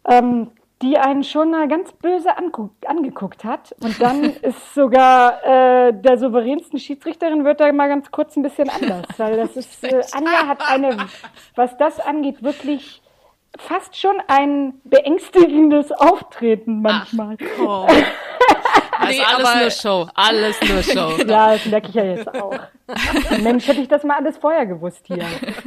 Ähm, 0.06 0.50
die 0.82 0.98
einen 0.98 1.24
schon 1.24 1.50
mal 1.50 1.66
ganz 1.68 1.92
böse 1.92 2.30
angeguckt 2.36 3.44
hat. 3.44 3.74
Und 3.80 4.00
dann 4.00 4.24
ist 4.42 4.74
sogar 4.74 5.42
äh, 5.44 5.92
der 5.92 6.18
souveränsten 6.18 6.78
Schiedsrichterin 6.78 7.44
wird 7.44 7.60
da 7.60 7.72
mal 7.72 7.88
ganz 7.88 8.10
kurz 8.10 8.36
ein 8.36 8.42
bisschen 8.42 8.68
anders. 8.68 9.06
Weil 9.16 9.36
das 9.36 9.56
ist, 9.56 9.82
äh, 9.84 10.02
Anja 10.12 10.46
hat 10.46 10.68
eine, 10.68 10.96
was 11.54 11.76
das 11.78 12.00
angeht, 12.00 12.42
wirklich 12.42 13.02
fast 13.58 13.96
schon 13.96 14.16
ein 14.26 14.74
beängstigendes 14.84 15.92
Auftreten 15.92 16.82
manchmal. 16.82 17.36
Ach, 17.40 17.86
Das 17.86 17.92
nee, 19.06 19.16
ist 19.16 19.26
alles 19.26 19.48
aber, 19.48 19.60
nur 19.60 19.70
Show. 19.70 20.08
Alles 20.14 20.56
nur 20.60 20.82
Show. 20.82 21.24
ja, 21.26 21.52
das 21.52 21.66
merke 21.66 21.88
ich 21.88 21.94
ja 21.94 22.04
jetzt 22.04 22.28
auch. 22.34 22.58
Mensch, 23.40 23.66
hätte 23.66 23.80
ich 23.80 23.88
das 23.88 24.04
mal 24.04 24.16
alles 24.16 24.36
vorher 24.36 24.66
gewusst 24.66 25.06
hier. 25.06 25.24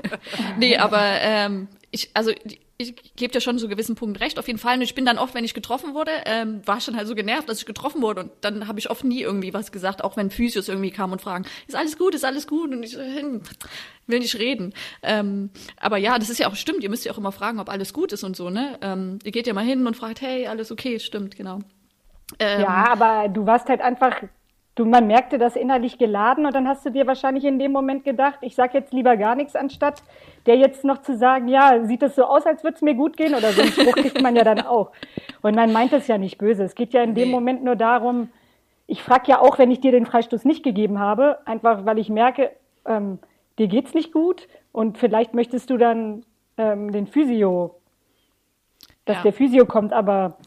nee, 0.58 0.78
aber 0.78 1.02
ähm, 1.02 1.68
ich, 1.92 2.12
also 2.14 2.32
ich 2.80 3.16
gebe 3.16 3.34
dir 3.34 3.42
schon 3.42 3.58
so 3.58 3.68
gewissen 3.68 3.96
Punkt 3.96 4.20
recht, 4.22 4.38
auf 4.38 4.46
jeden 4.46 4.60
Fall. 4.60 4.76
Und 4.76 4.84
ich 4.84 4.94
bin 4.94 5.04
dann 5.04 5.18
oft, 5.18 5.34
wenn 5.34 5.44
ich 5.44 5.56
getroffen 5.56 5.96
wurde, 5.96 6.12
ähm, 6.26 6.62
war 6.66 6.80
schon 6.80 6.96
halt 6.96 7.08
so 7.08 7.16
genervt, 7.16 7.50
dass 7.50 7.60
ich 7.60 7.66
getroffen 7.66 8.04
wurde. 8.04 8.22
Und 8.22 8.32
dann 8.42 8.68
habe 8.68 8.78
ich 8.78 8.92
oft 8.92 9.04
nie 9.04 9.22
irgendwie 9.22 9.54
was 9.54 9.72
gesagt, 9.72 10.04
auch 10.04 10.16
wenn 10.16 10.30
Physios 10.30 10.68
irgendwie 10.68 10.92
kamen 10.92 11.14
und 11.14 11.22
fragen, 11.22 11.46
ist 11.68 11.76
alles 11.76 11.98
gut, 11.98 12.14
ist 12.14 12.24
alles 12.24 12.46
gut? 12.46 12.72
Und 12.72 12.84
ich 12.84 12.96
hm, 12.96 13.42
will 14.06 14.20
nicht 14.20 14.38
reden. 14.38 14.74
Ähm, 15.02 15.50
aber 15.78 15.98
ja, 15.98 16.20
das 16.20 16.30
ist 16.30 16.38
ja 16.38 16.48
auch 16.50 16.56
stimmt. 16.56 16.84
Ihr 16.84 16.92
müsst 16.92 17.04
ja 17.04 17.12
auch 17.12 17.18
immer 17.18 17.32
fragen, 17.32 17.60
ob 17.60 17.70
alles 17.70 17.94
gut 17.94 18.12
ist 18.12 18.24
und 18.24 18.36
so, 18.36 18.52
ne? 18.52 18.78
Ähm, 18.82 19.18
ihr 19.24 19.32
geht 19.32 19.48
ja 19.48 19.54
mal 19.54 19.66
hin 19.66 19.88
und 19.88 19.98
fragt, 19.98 20.22
hey, 20.22 20.46
alles 20.46 20.72
okay, 20.72 21.00
stimmt, 21.00 21.36
genau. 21.36 21.62
Ähm, 22.40 22.62
ja, 22.62 22.88
aber 22.92 23.30
du 23.30 23.46
warst 23.46 23.70
halt 23.70 23.82
einfach, 23.82 24.22
du, 24.76 24.86
man 24.86 25.08
merkte 25.08 25.38
das 25.38 25.56
innerlich 25.56 25.98
geladen 25.98 26.46
und 26.46 26.54
dann 26.54 26.68
hast 26.68 26.86
du 26.86 26.92
dir 26.92 27.08
wahrscheinlich 27.08 27.46
in 27.46 27.60
dem 27.60 27.72
Moment 27.72 28.04
gedacht, 28.04 28.40
ich 28.42 28.56
sag 28.56 28.74
jetzt 28.74 28.94
lieber 28.94 29.18
gar 29.18 29.36
nichts, 29.36 29.56
anstatt 29.56 30.04
der 30.46 30.56
jetzt 30.56 30.84
noch 30.84 31.02
zu 31.02 31.18
sagen, 31.18 31.48
ja, 31.48 31.84
sieht 31.84 32.04
es 32.04 32.16
so 32.16 32.24
aus, 32.24 32.46
als 32.46 32.64
würde 32.64 32.76
es 32.76 32.82
mir 32.82 32.96
gut 32.96 33.18
gehen 33.18 33.34
oder 33.34 33.52
so 33.52 33.62
einen 33.62 33.72
Spruch 33.72 33.96
kriegt 33.96 34.22
man 34.22 34.36
ja 34.36 34.44
dann 34.44 34.62
auch. 34.62 34.92
Und 35.42 35.56
man 35.56 35.74
meint 35.74 35.94
es 35.94 36.08
ja 36.08 36.18
nicht 36.18 36.38
böse. 36.38 36.64
Es 36.64 36.76
geht 36.76 36.94
ja 36.94 37.04
in 37.04 37.16
dem. 37.16 37.32
Moment 37.32 37.64
nur 37.64 37.76
darum, 37.76 38.30
ich 38.88 39.04
frage 39.04 39.24
ja 39.28 39.42
auch, 39.42 39.60
wenn 39.60 39.70
ich 39.70 39.82
dir 39.82 39.92
den 39.92 40.06
Freistoß 40.06 40.46
nicht 40.46 40.64
gegeben 40.64 41.00
habe, 41.00 41.40
einfach 41.46 41.86
weil 41.86 42.00
ich 42.00 42.10
merke, 42.10 42.52
ähm, 42.86 43.20
dir 43.60 43.68
geht's 43.68 43.94
nicht 43.94 44.14
gut 44.14 44.48
und 44.72 44.98
vielleicht 44.98 45.34
möchtest 45.34 45.70
du 45.70 45.78
dann 45.78 46.24
ähm, 46.58 46.92
den 46.92 47.08
Physio, 47.08 47.76
dass 49.06 49.18
ja. 49.18 49.24
der 49.24 49.34
Physio 49.34 49.66
kommt, 49.66 49.92
aber 49.92 50.38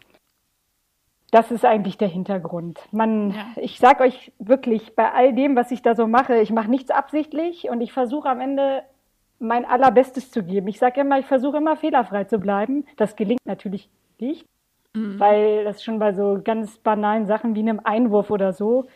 das 1.31 1.51
ist 1.51 1.65
eigentlich 1.65 1.97
der 1.97 2.09
Hintergrund. 2.09 2.81
Man, 2.91 3.31
ja. 3.31 3.47
ich 3.57 3.79
sag 3.79 4.01
euch 4.01 4.33
wirklich, 4.39 4.95
bei 4.97 5.13
all 5.13 5.33
dem, 5.33 5.57
was 5.57 5.71
ich 5.71 5.83
da 5.83 5.95
so 5.95 6.07
mache, 6.07 6.41
ich 6.41 6.51
mache 6.51 6.71
nichts 6.71 6.91
absichtlich 6.91 7.69
und 7.71 7.81
ich 7.81 7.93
versuche 7.93 8.29
am 8.29 8.41
Ende 8.41 8.83
mein 9.39 9.65
allerbestes 9.65 10.31
zu 10.31 10.43
geben. 10.43 10.69
Ich 10.69 10.79
sage 10.79 11.01
immer, 11.01 11.19
ich 11.19 11.27
versuche 11.27 11.57
immer 11.57 11.77
fehlerfrei 11.77 12.25
zu 12.25 12.39
bleiben. 12.39 12.85
Das 12.97 13.17
gelingt 13.17 13.45
natürlich 13.47 13.89
nicht, 14.19 14.45
mhm. 14.95 15.19
weil 15.19 15.65
das 15.65 15.83
schon 15.83 15.99
bei 15.99 16.13
so 16.13 16.41
ganz 16.45 16.79
banalen 16.79 17.27
Sachen 17.27 17.55
wie 17.55 17.61
einem 17.61 17.81
Einwurf 17.83 18.31
oder 18.31 18.53
so. 18.53 18.87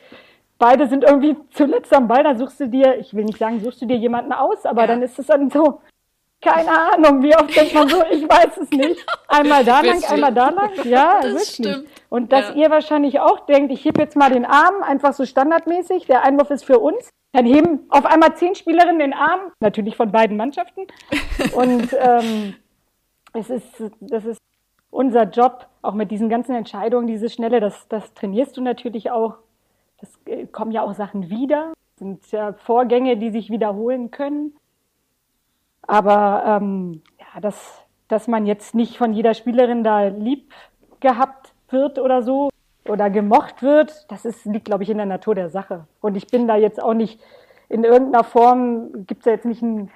Beide 0.59 0.87
sind 0.89 1.05
irgendwie 1.05 1.37
zuletzt 1.51 1.95
am 1.95 2.09
Ball, 2.09 2.25
da 2.25 2.35
suchst 2.35 2.61
du 2.61 2.69
dir, 2.69 2.99
ich 2.99 3.15
will 3.15 3.25
nicht 3.25 3.39
sagen, 3.39 3.61
suchst 3.61 3.81
du 3.83 3.87
dir 3.87 3.97
jemanden 3.97 4.33
aus, 4.33 4.67
aber 4.67 4.83
ja. 4.83 4.87
dann 4.89 5.03
ist 5.03 5.19
es 5.19 5.27
dann 5.27 5.51
so, 5.51 5.81
keine 6.45 6.71
Ahnung, 6.71 7.23
wie 7.23 7.35
oft 7.35 7.57
denkt 7.57 7.75
man 7.75 7.89
so, 7.89 8.03
ich 8.11 8.23
weiß 8.29 8.59
es 8.59 8.71
nicht. 8.71 9.05
Einmal 9.29 9.65
da 9.65 9.81
lang, 9.81 10.05
einmal 10.05 10.35
da 10.35 10.51
lang. 10.51 10.71
Ja, 10.85 11.21
das 11.23 11.33
wirklich. 11.33 11.49
Stimmt. 11.49 11.89
Und 12.15 12.31
dass 12.31 12.51
ja. 12.51 12.55
ihr 12.55 12.71
wahrscheinlich 12.71 13.19
auch 13.19 13.41
denkt, 13.41 13.73
ich 13.73 13.85
heb 13.85 13.99
jetzt 13.99 14.15
mal 14.15 14.31
den 14.31 14.45
Arm, 14.45 14.85
einfach 14.85 15.13
so 15.15 15.25
standardmäßig, 15.25 16.07
der 16.07 16.23
Einwurf 16.23 16.49
ist 16.53 16.65
für 16.65 16.79
uns. 16.79 17.11
Dann 17.33 17.45
heben 17.45 17.87
auf 17.89 18.07
einmal 18.07 18.37
zehn 18.37 18.55
Spielerinnen 18.55 19.01
den 19.01 19.13
Arm, 19.13 19.51
natürlich 19.59 19.97
von 19.97 20.13
beiden 20.13 20.37
Mannschaften. 20.37 20.83
Und 21.57 21.93
ähm, 21.99 22.55
es 23.33 23.51
ist, 23.51 23.67
das 23.99 24.27
ist 24.27 24.41
unser 24.91 25.25
Job, 25.25 25.67
auch 25.83 25.95
mit 25.95 26.13
diesen 26.13 26.29
ganzen 26.29 26.55
Entscheidungen, 26.55 27.09
diese 27.09 27.29
Schnelle, 27.29 27.59
das, 27.59 27.89
das 27.89 28.15
trainierst 28.15 28.57
du 28.57 28.61
natürlich 28.61 29.11
auch. 29.11 29.39
Das 29.99 30.09
äh, 30.27 30.47
kommen 30.47 30.71
ja 30.71 30.83
auch 30.83 30.95
Sachen 30.95 31.31
wieder. 31.31 31.73
Das 31.97 31.99
sind 31.99 32.31
ja 32.31 32.53
Vorgänge, 32.53 33.17
die 33.17 33.33
sich 33.33 33.51
wiederholen 33.51 34.13
können. 34.13 34.55
Aber 35.83 36.45
ähm, 36.47 37.03
ja, 37.19 37.41
dass, 37.41 37.83
dass 38.07 38.29
man 38.29 38.47
jetzt 38.47 38.73
nicht 38.77 38.99
von 38.99 39.13
jeder 39.13 39.35
Spielerin 39.35 39.83
da 39.83 40.07
lieb 40.07 40.53
gehabt 41.01 41.44
wird 41.75 41.99
oder 41.99 42.23
so 42.23 42.49
oder 42.89 43.11
gemocht 43.11 43.63
wird, 43.63 44.11
das 44.11 44.25
ist, 44.25 44.47
liegt, 44.47 44.67
glaube 44.67 44.83
ich, 44.83 44.91
in 44.91 44.97
der 44.97 45.07
Natur 45.07 45.35
der 45.35 45.51
Sache. 45.51 45.87
Und 46.01 46.17
ich 46.17 46.27
bin 46.27 46.49
da 46.49 46.57
jetzt 46.57 46.83
auch 46.83 46.95
nicht 46.95 47.21
in 47.69 47.85
irgendeiner 47.85 48.25
Form, 48.25 49.07
gibt 49.07 49.21
es 49.21 49.27
ja 49.27 49.33
jetzt 49.33 49.47
nicht 49.47 49.63
ein, 49.63 49.91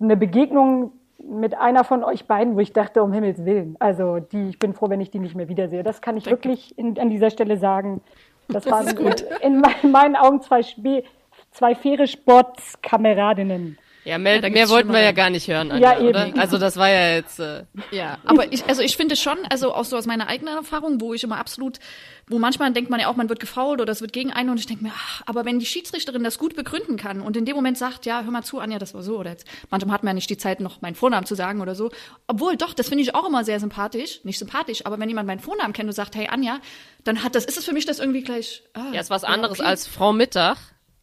eine 0.00 0.16
Begegnung 0.16 0.92
mit 1.18 1.54
einer 1.54 1.84
von 1.84 2.04
euch 2.04 2.26
beiden, 2.26 2.56
wo 2.56 2.60
ich 2.60 2.72
dachte, 2.72 3.02
um 3.02 3.12
Himmels 3.12 3.44
Willen. 3.44 3.76
Also 3.78 4.20
die, 4.20 4.48
ich 4.48 4.58
bin 4.58 4.74
froh, 4.74 4.88
wenn 4.88 5.00
ich 5.00 5.10
die 5.10 5.18
nicht 5.18 5.34
mehr 5.34 5.48
wiedersehe. 5.48 5.82
Das 5.82 6.00
kann 6.00 6.16
ich 6.16 6.24
Danke. 6.24 6.38
wirklich 6.38 6.78
in, 6.78 6.98
an 6.98 7.10
dieser 7.10 7.30
Stelle 7.30 7.56
sagen. 7.56 8.00
Das, 8.48 8.66
waren 8.66 8.88
in, 8.88 9.62
in 9.82 9.90
meinen 9.90 10.16
Augen 10.16 10.40
zwei, 10.42 10.62
Spe 10.62 11.04
zwei 11.50 11.74
faire 11.74 12.06
Sportskameradinnen. 12.06 13.78
Ja, 14.04 14.18
mehr, 14.18 14.40
Ja, 14.40 14.48
mehr 14.48 14.68
wollten 14.70 14.92
wir 14.92 15.00
ja 15.00 15.12
gar 15.12 15.28
nicht 15.30 15.46
hören, 15.48 15.70
Anja, 15.70 15.92
Ja, 15.92 15.98
eben. 15.98 16.08
oder? 16.08 16.32
Also 16.36 16.58
das 16.58 16.76
war 16.76 16.88
ja 16.88 17.14
jetzt. 17.16 17.38
Äh, 17.38 17.64
Ja, 17.90 18.18
aber 18.24 18.52
ich, 18.52 18.64
also 18.66 18.82
ich 18.82 18.96
finde 18.96 19.16
schon, 19.16 19.38
also 19.50 19.74
auch 19.74 19.84
so 19.84 19.96
aus 19.96 20.06
meiner 20.06 20.28
eigenen 20.28 20.56
Erfahrung, 20.56 21.00
wo 21.00 21.12
ich 21.12 21.22
immer 21.22 21.38
absolut, 21.38 21.78
wo 22.26 22.38
manchmal 22.38 22.72
denkt 22.72 22.90
man 22.90 23.00
ja 23.00 23.08
auch, 23.08 23.16
man 23.16 23.28
wird 23.28 23.40
gefault 23.40 23.80
oder 23.80 23.92
es 23.92 24.00
wird 24.00 24.12
gegen 24.12 24.32
einen 24.32 24.50
und 24.50 24.58
ich 24.58 24.66
denke 24.66 24.84
mir, 24.84 24.92
ach, 24.94 25.22
aber 25.26 25.44
wenn 25.44 25.58
die 25.58 25.66
Schiedsrichterin 25.66 26.24
das 26.24 26.38
gut 26.38 26.56
begründen 26.56 26.96
kann 26.96 27.20
und 27.20 27.36
in 27.36 27.44
dem 27.44 27.56
Moment 27.56 27.76
sagt, 27.76 28.06
ja, 28.06 28.22
hör 28.22 28.30
mal 28.30 28.42
zu, 28.42 28.58
Anja, 28.58 28.78
das 28.78 28.94
war 28.94 29.02
so 29.02 29.18
oder 29.18 29.30
jetzt, 29.30 29.46
manchmal 29.70 29.94
hat 29.94 30.02
man 30.02 30.12
ja 30.12 30.14
nicht 30.14 30.30
die 30.30 30.38
Zeit, 30.38 30.60
noch 30.60 30.80
meinen 30.80 30.94
Vornamen 30.94 31.26
zu 31.26 31.34
sagen 31.34 31.60
oder 31.60 31.74
so. 31.74 31.90
Obwohl, 32.26 32.56
doch, 32.56 32.72
das 32.72 32.88
finde 32.88 33.02
ich 33.02 33.14
auch 33.14 33.26
immer 33.26 33.44
sehr 33.44 33.60
sympathisch, 33.60 34.20
nicht 34.24 34.38
sympathisch, 34.38 34.86
aber 34.86 34.98
wenn 34.98 35.08
jemand 35.08 35.26
meinen 35.26 35.40
Vornamen 35.40 35.72
kennt 35.72 35.88
und 35.88 35.94
sagt, 35.94 36.14
hey 36.16 36.28
Anja, 36.28 36.60
dann 37.04 37.22
hat 37.22 37.34
das, 37.34 37.44
ist 37.44 37.58
es 37.58 37.64
für 37.64 37.72
mich 37.72 37.84
das 37.84 37.98
irgendwie 37.98 38.22
gleich, 38.22 38.62
ah, 38.74 38.92
ja, 38.92 39.00
ist 39.00 39.10
was 39.10 39.24
anderes 39.24 39.60
okay. 39.60 39.68
als 39.68 39.86
Frau 39.86 40.12
Mittag. 40.12 40.56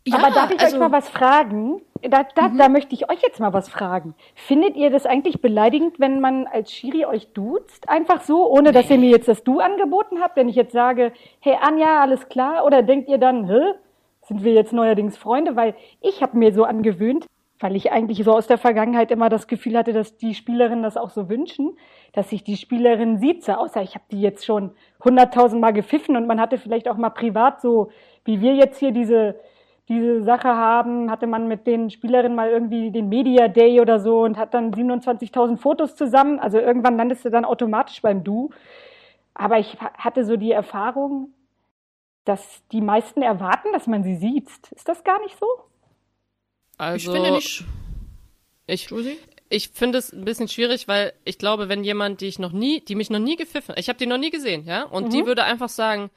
Ja, 0.07 0.19
Aber 0.19 0.31
darf 0.33 0.51
ich 0.51 0.59
also, 0.61 0.75
euch 0.75 0.79
mal 0.79 0.91
was 0.93 1.09
fragen? 1.09 1.81
Da, 2.01 2.23
da, 2.35 2.49
Mhm. 2.49 2.57
da 2.57 2.69
möchte 2.69 2.93
ich 2.93 3.09
euch 3.09 3.21
jetzt 3.21 3.39
mal 3.39 3.53
was 3.53 3.69
fragen. 3.69 4.13
Findet 4.35 4.75
ihr 4.75 4.89
das 4.89 5.05
eigentlich 5.05 5.41
beleidigend, 5.41 5.99
wenn 5.99 6.19
man 6.19 6.47
als 6.47 6.71
Schiri 6.71 7.05
euch 7.05 7.33
duzt? 7.33 7.89
Einfach 7.89 8.21
so, 8.21 8.49
ohne 8.49 8.71
dass 8.71 8.89
ihr 8.89 8.97
mir 8.97 9.09
jetzt 9.09 9.27
das 9.27 9.43
Du 9.43 9.59
angeboten 9.59 10.19
habt? 10.21 10.35
Wenn 10.35 10.49
ich 10.49 10.55
jetzt 10.55 10.73
sage, 10.73 11.11
hey 11.39 11.57
Anja, 11.61 12.01
alles 12.01 12.29
klar? 12.29 12.65
Oder 12.65 12.83
denkt 12.83 13.09
ihr 13.09 13.17
dann, 13.17 13.47
hä? 13.47 13.73
Sind 14.21 14.43
wir 14.43 14.53
jetzt 14.53 14.73
neuerdings 14.73 15.17
Freunde? 15.17 15.55
Weil 15.55 15.73
ich 16.01 16.21
habe 16.21 16.37
mir 16.37 16.53
so 16.53 16.65
angewöhnt, 16.65 17.25
weil 17.59 17.75
ich 17.77 17.91
eigentlich 17.93 18.23
so 18.23 18.33
aus 18.33 18.45
der 18.45 18.57
Vergangenheit 18.57 19.09
immer 19.09 19.29
das 19.29 19.47
Gefühl 19.47 19.77
hatte, 19.77 19.93
dass 19.93 20.17
die 20.17 20.35
Spielerinnen 20.35 20.83
das 20.83 20.97
auch 20.97 21.09
so 21.09 21.29
wünschen, 21.29 21.77
dass 22.13 22.31
ich 22.33 22.43
die 22.43 22.57
Spielerin 22.57 23.19
sieze. 23.19 23.57
Außer 23.57 23.81
ich 23.81 23.95
habe 23.95 24.05
die 24.11 24.21
jetzt 24.21 24.45
schon 24.45 24.71
hunderttausend 25.03 25.61
Mal 25.61 25.71
gepfiffen 25.71 26.17
und 26.17 26.27
man 26.27 26.41
hatte 26.41 26.57
vielleicht 26.57 26.89
auch 26.89 26.97
mal 26.97 27.09
privat 27.09 27.61
so, 27.61 27.89
wie 28.25 28.41
wir 28.41 28.53
jetzt 28.53 28.79
hier 28.79 28.91
diese 28.91 29.35
diese 29.89 30.23
Sache 30.23 30.49
haben, 30.49 31.09
hatte 31.09 31.27
man 31.27 31.47
mit 31.47 31.65
den 31.65 31.89
Spielerinnen 31.89 32.35
mal 32.35 32.49
irgendwie 32.49 32.91
den 32.91 33.07
Media 33.09 33.47
Day 33.47 33.79
oder 33.79 33.99
so 33.99 34.21
und 34.21 34.37
hat 34.37 34.53
dann 34.53 34.73
27.000 34.73 35.57
Fotos 35.57 35.95
zusammen. 35.95 36.39
Also 36.39 36.59
irgendwann 36.59 36.97
landest 36.97 37.23
du 37.25 37.29
dann 37.29 37.45
automatisch 37.45 38.01
beim 38.01 38.23
Du. 38.23 38.49
Aber 39.33 39.59
ich 39.59 39.79
ha- 39.79 39.93
hatte 39.97 40.25
so 40.25 40.35
die 40.35 40.51
Erfahrung, 40.51 41.33
dass 42.25 42.61
die 42.73 42.81
meisten 42.81 43.21
erwarten, 43.21 43.69
dass 43.71 43.87
man 43.87 44.03
sie 44.03 44.17
sieht. 44.17 44.49
Ist 44.75 44.89
das 44.89 45.03
gar 45.05 45.21
nicht 45.21 45.37
so? 45.39 45.45
Also, 46.77 46.95
ich 46.97 47.15
finde 47.15 47.31
nicht, 47.31 47.63
Ich, 48.67 48.91
ich 49.49 49.69
finde 49.69 49.97
es 49.99 50.11
ein 50.11 50.25
bisschen 50.25 50.49
schwierig, 50.49 50.87
weil 50.89 51.13
ich 51.23 51.37
glaube, 51.37 51.69
wenn 51.69 51.83
jemand, 51.85 52.19
die 52.19 52.27
ich 52.27 52.37
noch 52.39 52.51
nie, 52.51 52.81
die 52.81 52.95
mich 52.95 53.09
noch 53.09 53.19
nie 53.19 53.37
gepfiffen, 53.37 53.73
ich 53.77 53.87
habe 53.87 53.97
die 53.97 54.05
noch 54.05 54.17
nie 54.17 54.29
gesehen, 54.29 54.65
ja, 54.65 54.83
und 54.83 55.13
die 55.13 55.25
würde 55.25 55.43
einfach 55.45 55.69
sagen, 55.69 56.09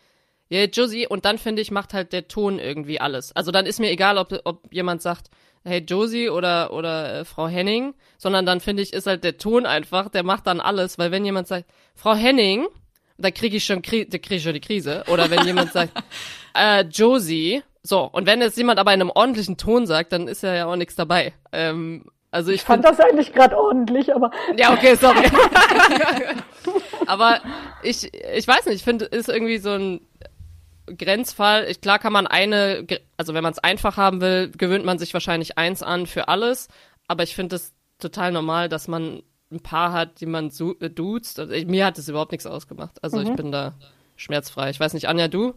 ja, 0.50 0.64
Josie, 0.64 1.06
und 1.06 1.24
dann 1.24 1.38
finde 1.38 1.62
ich, 1.62 1.70
macht 1.70 1.94
halt 1.94 2.12
der 2.12 2.26
Ton 2.26 2.58
irgendwie 2.58 3.00
alles. 3.00 3.34
Also 3.36 3.52
dann 3.52 3.66
ist 3.66 3.78
mir 3.78 3.90
egal, 3.90 4.18
ob, 4.18 4.38
ob 4.44 4.72
jemand 4.72 5.00
sagt, 5.00 5.30
hey 5.64 5.78
Josie 5.78 6.28
oder, 6.28 6.72
oder 6.72 7.20
äh, 7.20 7.24
Frau 7.24 7.46
Henning, 7.46 7.94
sondern 8.18 8.46
dann 8.46 8.60
finde 8.60 8.82
ich, 8.82 8.92
ist 8.92 9.06
halt 9.06 9.22
der 9.22 9.38
Ton 9.38 9.64
einfach, 9.64 10.08
der 10.08 10.24
macht 10.24 10.48
dann 10.48 10.60
alles, 10.60 10.98
weil 10.98 11.12
wenn 11.12 11.24
jemand 11.24 11.46
sagt, 11.46 11.66
Frau 11.94 12.14
Henning, 12.14 12.66
da 13.16 13.30
kriege 13.30 13.58
ich 13.58 13.64
schon, 13.64 13.80
Kri 13.80 14.08
da 14.08 14.18
krieg 14.18 14.38
ich 14.38 14.42
schon 14.42 14.54
die 14.54 14.60
Krise. 14.60 15.04
Oder 15.06 15.30
wenn 15.30 15.46
jemand 15.46 15.72
sagt, 15.72 15.92
äh, 16.54 16.82
Josie, 16.82 17.62
so, 17.82 18.02
und 18.10 18.26
wenn 18.26 18.40
jetzt 18.40 18.56
jemand 18.56 18.80
aber 18.80 18.92
in 18.92 19.00
einem 19.00 19.10
ordentlichen 19.10 19.56
Ton 19.56 19.86
sagt, 19.86 20.12
dann 20.12 20.26
ist 20.26 20.42
ja 20.42 20.54
ja 20.54 20.66
auch 20.66 20.76
nichts 20.76 20.96
dabei. 20.96 21.32
Ähm, 21.52 22.06
also 22.32 22.50
ich, 22.50 22.56
Ich 22.56 22.62
fand 22.62 22.84
das 22.84 22.98
eigentlich 22.98 23.32
gerade 23.32 23.56
ordentlich, 23.56 24.14
aber 24.14 24.30
ja, 24.56 24.72
okay, 24.72 24.96
sorry. 24.96 25.26
aber 27.06 27.40
ich, 27.82 28.12
ich 28.12 28.48
weiß 28.48 28.66
nicht, 28.66 28.76
ich 28.76 28.84
finde, 28.84 29.04
ist 29.04 29.28
irgendwie 29.28 29.58
so 29.58 29.70
ein 29.70 30.00
Grenzfall. 30.96 31.66
Ich, 31.68 31.80
klar 31.80 31.98
kann 31.98 32.12
man 32.12 32.26
eine, 32.26 32.86
also 33.16 33.34
wenn 33.34 33.42
man 33.42 33.52
es 33.52 33.58
einfach 33.58 33.96
haben 33.96 34.20
will, 34.20 34.50
gewöhnt 34.56 34.84
man 34.84 34.98
sich 34.98 35.12
wahrscheinlich 35.14 35.58
eins 35.58 35.82
an 35.82 36.06
für 36.06 36.28
alles. 36.28 36.68
Aber 37.08 37.22
ich 37.22 37.34
finde 37.34 37.56
es 37.56 37.72
total 37.98 38.32
normal, 38.32 38.68
dass 38.68 38.88
man 38.88 39.22
ein 39.52 39.60
paar 39.60 39.92
hat, 39.92 40.20
die 40.20 40.26
man 40.26 40.50
su- 40.50 40.76
äh, 40.80 40.90
duzt. 40.90 41.40
Also 41.40 41.52
ich, 41.52 41.66
mir 41.66 41.84
hat 41.86 41.98
es 41.98 42.08
überhaupt 42.08 42.32
nichts 42.32 42.46
ausgemacht. 42.46 43.02
Also 43.02 43.20
ich 43.20 43.32
bin 43.32 43.50
da 43.50 43.74
schmerzfrei. 44.16 44.70
Ich 44.70 44.78
weiß 44.78 44.94
nicht, 44.94 45.08
Anja, 45.08 45.28
du? 45.28 45.54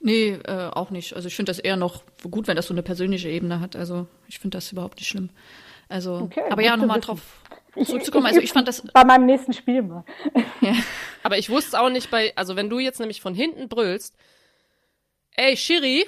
nee, 0.00 0.38
äh, 0.44 0.70
auch 0.72 0.90
nicht. 0.90 1.14
Also 1.14 1.26
ich 1.28 1.34
finde 1.36 1.50
das 1.50 1.58
eher 1.58 1.76
noch 1.76 2.02
gut, 2.30 2.46
wenn 2.46 2.56
das 2.56 2.66
so 2.68 2.74
eine 2.74 2.82
persönliche 2.82 3.28
Ebene 3.28 3.60
hat. 3.60 3.76
Also 3.76 4.06
ich 4.28 4.38
finde 4.38 4.56
das 4.56 4.70
überhaupt 4.72 4.98
nicht 4.98 5.08
schlimm. 5.08 5.30
Also, 5.88 6.14
Okay, 6.16 6.42
aber 6.50 6.62
ja, 6.62 6.76
nochmal 6.76 7.00
drauf 7.00 7.20
zurückzukommen. 7.82 8.26
Also 8.26 8.40
ich 8.40 8.52
fand 8.52 8.68
das, 8.68 8.82
bei 8.92 9.04
meinem 9.04 9.26
nächsten 9.26 9.52
Spiel 9.52 9.82
mal. 9.82 10.04
Aber 11.22 11.38
ich 11.38 11.50
wusste 11.50 11.80
auch 11.80 11.90
nicht 11.90 12.10
bei, 12.10 12.32
also 12.36 12.56
wenn 12.56 12.70
du 12.70 12.78
jetzt 12.78 13.00
nämlich 13.00 13.20
von 13.20 13.34
hinten 13.34 13.68
brüllst, 13.68 14.14
ey, 15.38 15.56
Shiri, 15.56 16.04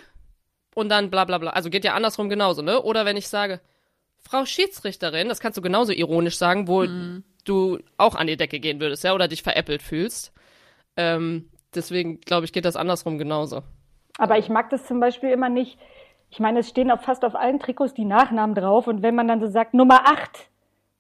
und 0.75 0.89
dann 0.89 1.11
bla 1.11 1.25
bla 1.25 1.39
bla. 1.39 1.51
Also 1.51 1.71
geht 1.71 1.85
ja 1.85 1.95
andersrum 1.95 2.29
genauso, 2.29 2.63
ne? 2.63 2.83
Oder 2.83 3.05
wenn 3.05 3.17
ich 3.17 3.29
sage, 3.29 3.61
Frau 4.19 4.45
Schiedsrichterin, 4.45 5.29
das 5.29 5.41
kannst 5.41 5.57
du 5.57 5.63
genauso 5.63 5.93
ironisch 5.93 6.37
sagen, 6.37 6.69
wo 6.69 6.85
du 7.45 7.79
auch 7.97 8.15
an 8.15 8.27
die 8.27 8.37
Decke 8.37 8.61
gehen 8.61 8.81
würdest, 8.81 9.03
ja, 9.05 9.15
oder 9.15 9.29
dich 9.29 9.43
veräppelt 9.43 9.83
fühlst. 9.83 10.33
Ähm, 10.97 11.49
deswegen, 11.75 12.21
glaube 12.21 12.45
ich, 12.45 12.53
geht 12.53 12.65
das 12.65 12.77
andersrum 12.77 13.19
genauso. 13.19 13.63
Aber 14.19 14.39
ich 14.39 14.49
mag 14.49 14.71
das 14.71 14.87
zum 14.87 15.01
Beispiel 15.01 15.31
immer 15.31 15.49
nicht. 15.49 15.79
Ich 16.31 16.39
meine, 16.39 16.61
es 16.61 16.69
stehen 16.69 16.91
auf 16.91 17.01
fast 17.01 17.25
auf 17.25 17.35
allen 17.35 17.59
Trikots 17.59 17.95
die 17.95 18.05
Nachnamen 18.05 18.55
drauf 18.55 18.87
und 18.87 19.03
wenn 19.03 19.15
man 19.15 19.27
dann 19.27 19.41
so 19.41 19.47
sagt, 19.49 19.75
Nummer 19.75 20.07
8, 20.07 20.49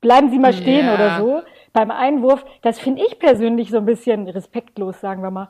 bleiben 0.00 0.30
Sie 0.30 0.38
mal 0.38 0.52
stehen 0.52 0.86
Ja. 0.86 0.94
oder 0.94 1.16
so, 1.18 1.42
beim 1.72 1.90
Einwurf, 1.90 2.44
das 2.62 2.78
finde 2.78 3.04
ich 3.04 3.18
persönlich 3.18 3.70
so 3.70 3.76
ein 3.78 3.86
bisschen 3.86 4.28
respektlos, 4.28 5.00
sagen 5.00 5.22
wir 5.22 5.30
mal. 5.30 5.48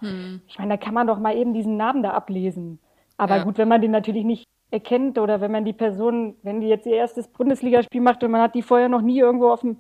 Ich 0.49 0.59
meine, 0.59 0.75
da 0.75 0.77
kann 0.77 0.95
man 0.95 1.07
doch 1.07 1.19
mal 1.19 1.37
eben 1.37 1.55
diesen 1.55 1.77
Namen 1.77 2.03
da 2.03 2.11
ablesen. 2.11 2.79
Aber 3.17 3.39
Ja. 3.39 3.45
gut, 3.45 3.59
wenn 3.59 3.69
man 3.69 3.81
den 3.81 3.91
natürlich 3.91 4.25
nicht 4.25 4.47
erkennt 4.71 5.19
oder 5.19 5.41
wenn 5.41 5.51
man 5.51 5.65
die 5.65 5.73
Person, 5.73 6.37
wenn 6.43 6.61
die 6.61 6.69
jetzt 6.69 6.87
ihr 6.87 6.95
erstes 6.97 7.29
Bundesligaspiel 7.29 8.01
macht 8.01 8.23
und 8.23 8.31
man 8.31 8.41
hat 8.41 8.55
die 8.55 8.63
vorher 8.63 8.89
noch 8.89 9.03
nie 9.03 9.19
irgendwo 9.19 9.51
auf 9.51 9.61
dem 9.61 9.79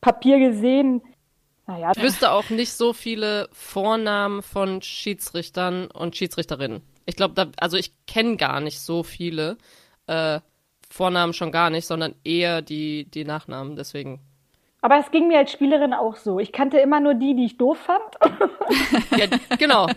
Papier 0.00 0.38
gesehen, 0.38 1.02
naja, 1.66 1.92
Ich 1.94 2.02
wüsste 2.02 2.32
auch 2.32 2.50
nicht 2.50 2.72
so 2.72 2.92
viele 2.92 3.48
Vornamen 3.52 4.42
von 4.42 4.82
Schiedsrichtern 4.82 5.86
und 5.90 6.16
Schiedsrichterinnen. 6.16 6.82
Ich 7.06 7.16
glaube, 7.16 7.34
da, 7.34 7.46
also 7.58 7.76
ich 7.76 7.92
kenne 8.06 8.36
gar 8.36 8.60
nicht 8.60 8.80
so 8.80 9.02
viele 9.04 9.56
äh, 10.06 10.40
Vornamen 10.88 11.32
schon 11.32 11.52
gar 11.52 11.70
nicht, 11.70 11.86
sondern 11.86 12.14
eher 12.24 12.62
die, 12.62 13.04
die 13.04 13.24
Nachnamen. 13.24 13.76
Deswegen. 13.76 14.20
Aber 14.82 14.98
es 14.98 15.10
ging 15.10 15.28
mir 15.28 15.38
als 15.38 15.52
Spielerin 15.52 15.92
auch 15.92 16.16
so. 16.16 16.38
Ich 16.38 16.52
kannte 16.52 16.78
immer 16.78 17.00
nur 17.00 17.14
die, 17.14 17.34
die 17.34 17.46
ich 17.46 17.56
doof 17.56 17.78
fand. 17.78 18.00
Ja, 19.16 19.26
genau. 19.58 19.88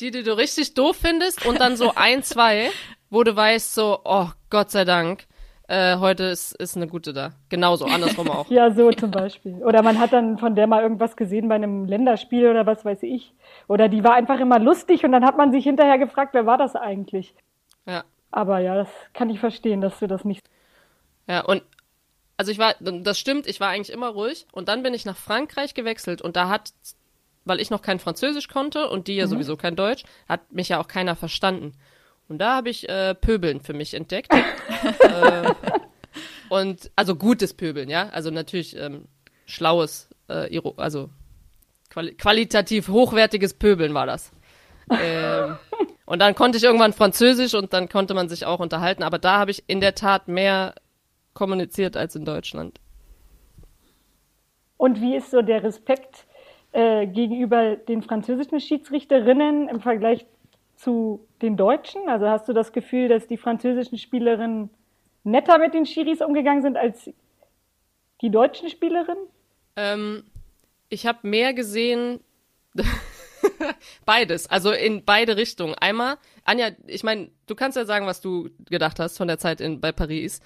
Die, 0.00 0.10
die 0.10 0.22
du 0.22 0.36
richtig 0.36 0.74
doof 0.74 0.96
findest 0.96 1.46
und 1.46 1.60
dann 1.60 1.76
so 1.76 1.92
ein, 1.94 2.22
zwei, 2.22 2.70
wo 3.10 3.22
du 3.22 3.36
weißt, 3.36 3.74
so, 3.74 4.00
oh 4.04 4.28
Gott 4.48 4.70
sei 4.70 4.84
Dank, 4.84 5.26
äh, 5.68 5.98
heute 5.98 6.24
ist, 6.24 6.52
ist 6.60 6.76
eine 6.76 6.86
gute 6.88 7.12
da. 7.12 7.32
Genauso, 7.48 7.84
andersrum 7.84 8.30
auch. 8.30 8.46
Ja, 8.50 8.70
so 8.72 8.90
zum 8.90 9.10
Beispiel. 9.10 9.62
Oder 9.64 9.82
man 9.82 9.98
hat 9.98 10.12
dann 10.12 10.38
von 10.38 10.54
der 10.54 10.66
mal 10.66 10.82
irgendwas 10.82 11.16
gesehen 11.16 11.48
bei 11.48 11.54
einem 11.54 11.84
Länderspiel 11.84 12.48
oder 12.48 12.66
was 12.66 12.84
weiß 12.84 13.02
ich. 13.04 13.32
Oder 13.68 13.88
die 13.88 14.02
war 14.02 14.14
einfach 14.14 14.40
immer 14.40 14.58
lustig 14.58 15.04
und 15.04 15.12
dann 15.12 15.24
hat 15.24 15.36
man 15.36 15.52
sich 15.52 15.64
hinterher 15.64 15.98
gefragt, 15.98 16.34
wer 16.34 16.46
war 16.46 16.58
das 16.58 16.74
eigentlich? 16.74 17.34
Ja. 17.86 18.04
Aber 18.30 18.58
ja, 18.58 18.74
das 18.74 18.88
kann 19.12 19.30
ich 19.30 19.40
verstehen, 19.40 19.80
dass 19.80 19.98
du 19.98 20.06
das 20.06 20.24
nicht. 20.24 20.48
Ja, 21.28 21.44
und 21.44 21.62
also 22.42 22.50
ich 22.50 22.58
war, 22.58 22.74
das 22.80 23.20
stimmt, 23.20 23.46
ich 23.46 23.60
war 23.60 23.68
eigentlich 23.68 23.92
immer 23.92 24.08
ruhig 24.08 24.48
und 24.50 24.66
dann 24.68 24.82
bin 24.82 24.94
ich 24.94 25.04
nach 25.04 25.16
Frankreich 25.16 25.74
gewechselt 25.74 26.20
und 26.20 26.34
da 26.34 26.48
hat, 26.48 26.72
weil 27.44 27.60
ich 27.60 27.70
noch 27.70 27.82
kein 27.82 28.00
Französisch 28.00 28.48
konnte 28.48 28.90
und 28.90 29.06
die 29.06 29.14
ja 29.14 29.28
sowieso 29.28 29.56
kein 29.56 29.76
Deutsch, 29.76 30.02
hat 30.28 30.52
mich 30.52 30.70
ja 30.70 30.80
auch 30.80 30.88
keiner 30.88 31.14
verstanden. 31.14 31.74
Und 32.26 32.38
da 32.38 32.56
habe 32.56 32.68
ich 32.68 32.88
äh, 32.88 33.14
Pöbeln 33.14 33.60
für 33.60 33.74
mich 33.74 33.94
entdeckt. 33.94 34.34
äh, 34.98 35.54
und 36.48 36.90
also 36.96 37.14
gutes 37.14 37.54
Pöbeln, 37.54 37.88
ja, 37.88 38.08
also 38.08 38.32
natürlich 38.32 38.76
ähm, 38.76 39.06
schlaues, 39.46 40.08
äh, 40.26 40.60
also 40.78 41.10
quali 41.90 42.14
qualitativ 42.16 42.88
hochwertiges 42.88 43.54
Pöbeln 43.54 43.94
war 43.94 44.06
das. 44.06 44.32
Ähm, 44.90 45.58
und 46.06 46.18
dann 46.18 46.34
konnte 46.34 46.58
ich 46.58 46.64
irgendwann 46.64 46.92
Französisch 46.92 47.54
und 47.54 47.72
dann 47.72 47.88
konnte 47.88 48.14
man 48.14 48.28
sich 48.28 48.46
auch 48.46 48.58
unterhalten, 48.58 49.04
aber 49.04 49.20
da 49.20 49.38
habe 49.38 49.52
ich 49.52 49.62
in 49.68 49.80
der 49.80 49.94
Tat 49.94 50.26
mehr 50.26 50.74
kommuniziert 51.34 51.96
als 51.96 52.16
in 52.16 52.24
Deutschland. 52.24 52.80
Und 54.76 55.00
wie 55.00 55.16
ist 55.16 55.30
so 55.30 55.42
der 55.42 55.62
Respekt 55.62 56.26
äh, 56.72 57.06
gegenüber 57.06 57.76
den 57.76 58.02
französischen 58.02 58.60
Schiedsrichterinnen 58.60 59.68
im 59.68 59.80
Vergleich 59.80 60.26
zu 60.76 61.26
den 61.40 61.56
Deutschen? 61.56 62.08
Also 62.08 62.28
hast 62.28 62.48
du 62.48 62.52
das 62.52 62.72
Gefühl, 62.72 63.08
dass 63.08 63.26
die 63.28 63.36
französischen 63.36 63.98
Spielerinnen 63.98 64.70
netter 65.24 65.58
mit 65.58 65.74
den 65.74 65.86
Schiris 65.86 66.20
umgegangen 66.20 66.62
sind 66.62 66.76
als 66.76 67.10
die 68.20 68.30
deutschen 68.30 68.68
Spielerinnen? 68.68 69.24
Ähm, 69.76 70.24
ich 70.88 71.06
habe 71.06 71.26
mehr 71.28 71.54
gesehen, 71.54 72.20
beides, 74.04 74.48
also 74.48 74.72
in 74.72 75.04
beide 75.04 75.36
Richtungen. 75.36 75.74
Einmal, 75.74 76.16
Anja, 76.44 76.70
ich 76.86 77.04
meine, 77.04 77.30
du 77.46 77.54
kannst 77.54 77.76
ja 77.76 77.84
sagen, 77.84 78.06
was 78.06 78.20
du 78.20 78.50
gedacht 78.68 78.98
hast 78.98 79.16
von 79.16 79.28
der 79.28 79.38
Zeit 79.38 79.60
in, 79.60 79.80
bei 79.80 79.92
Paris, 79.92 80.40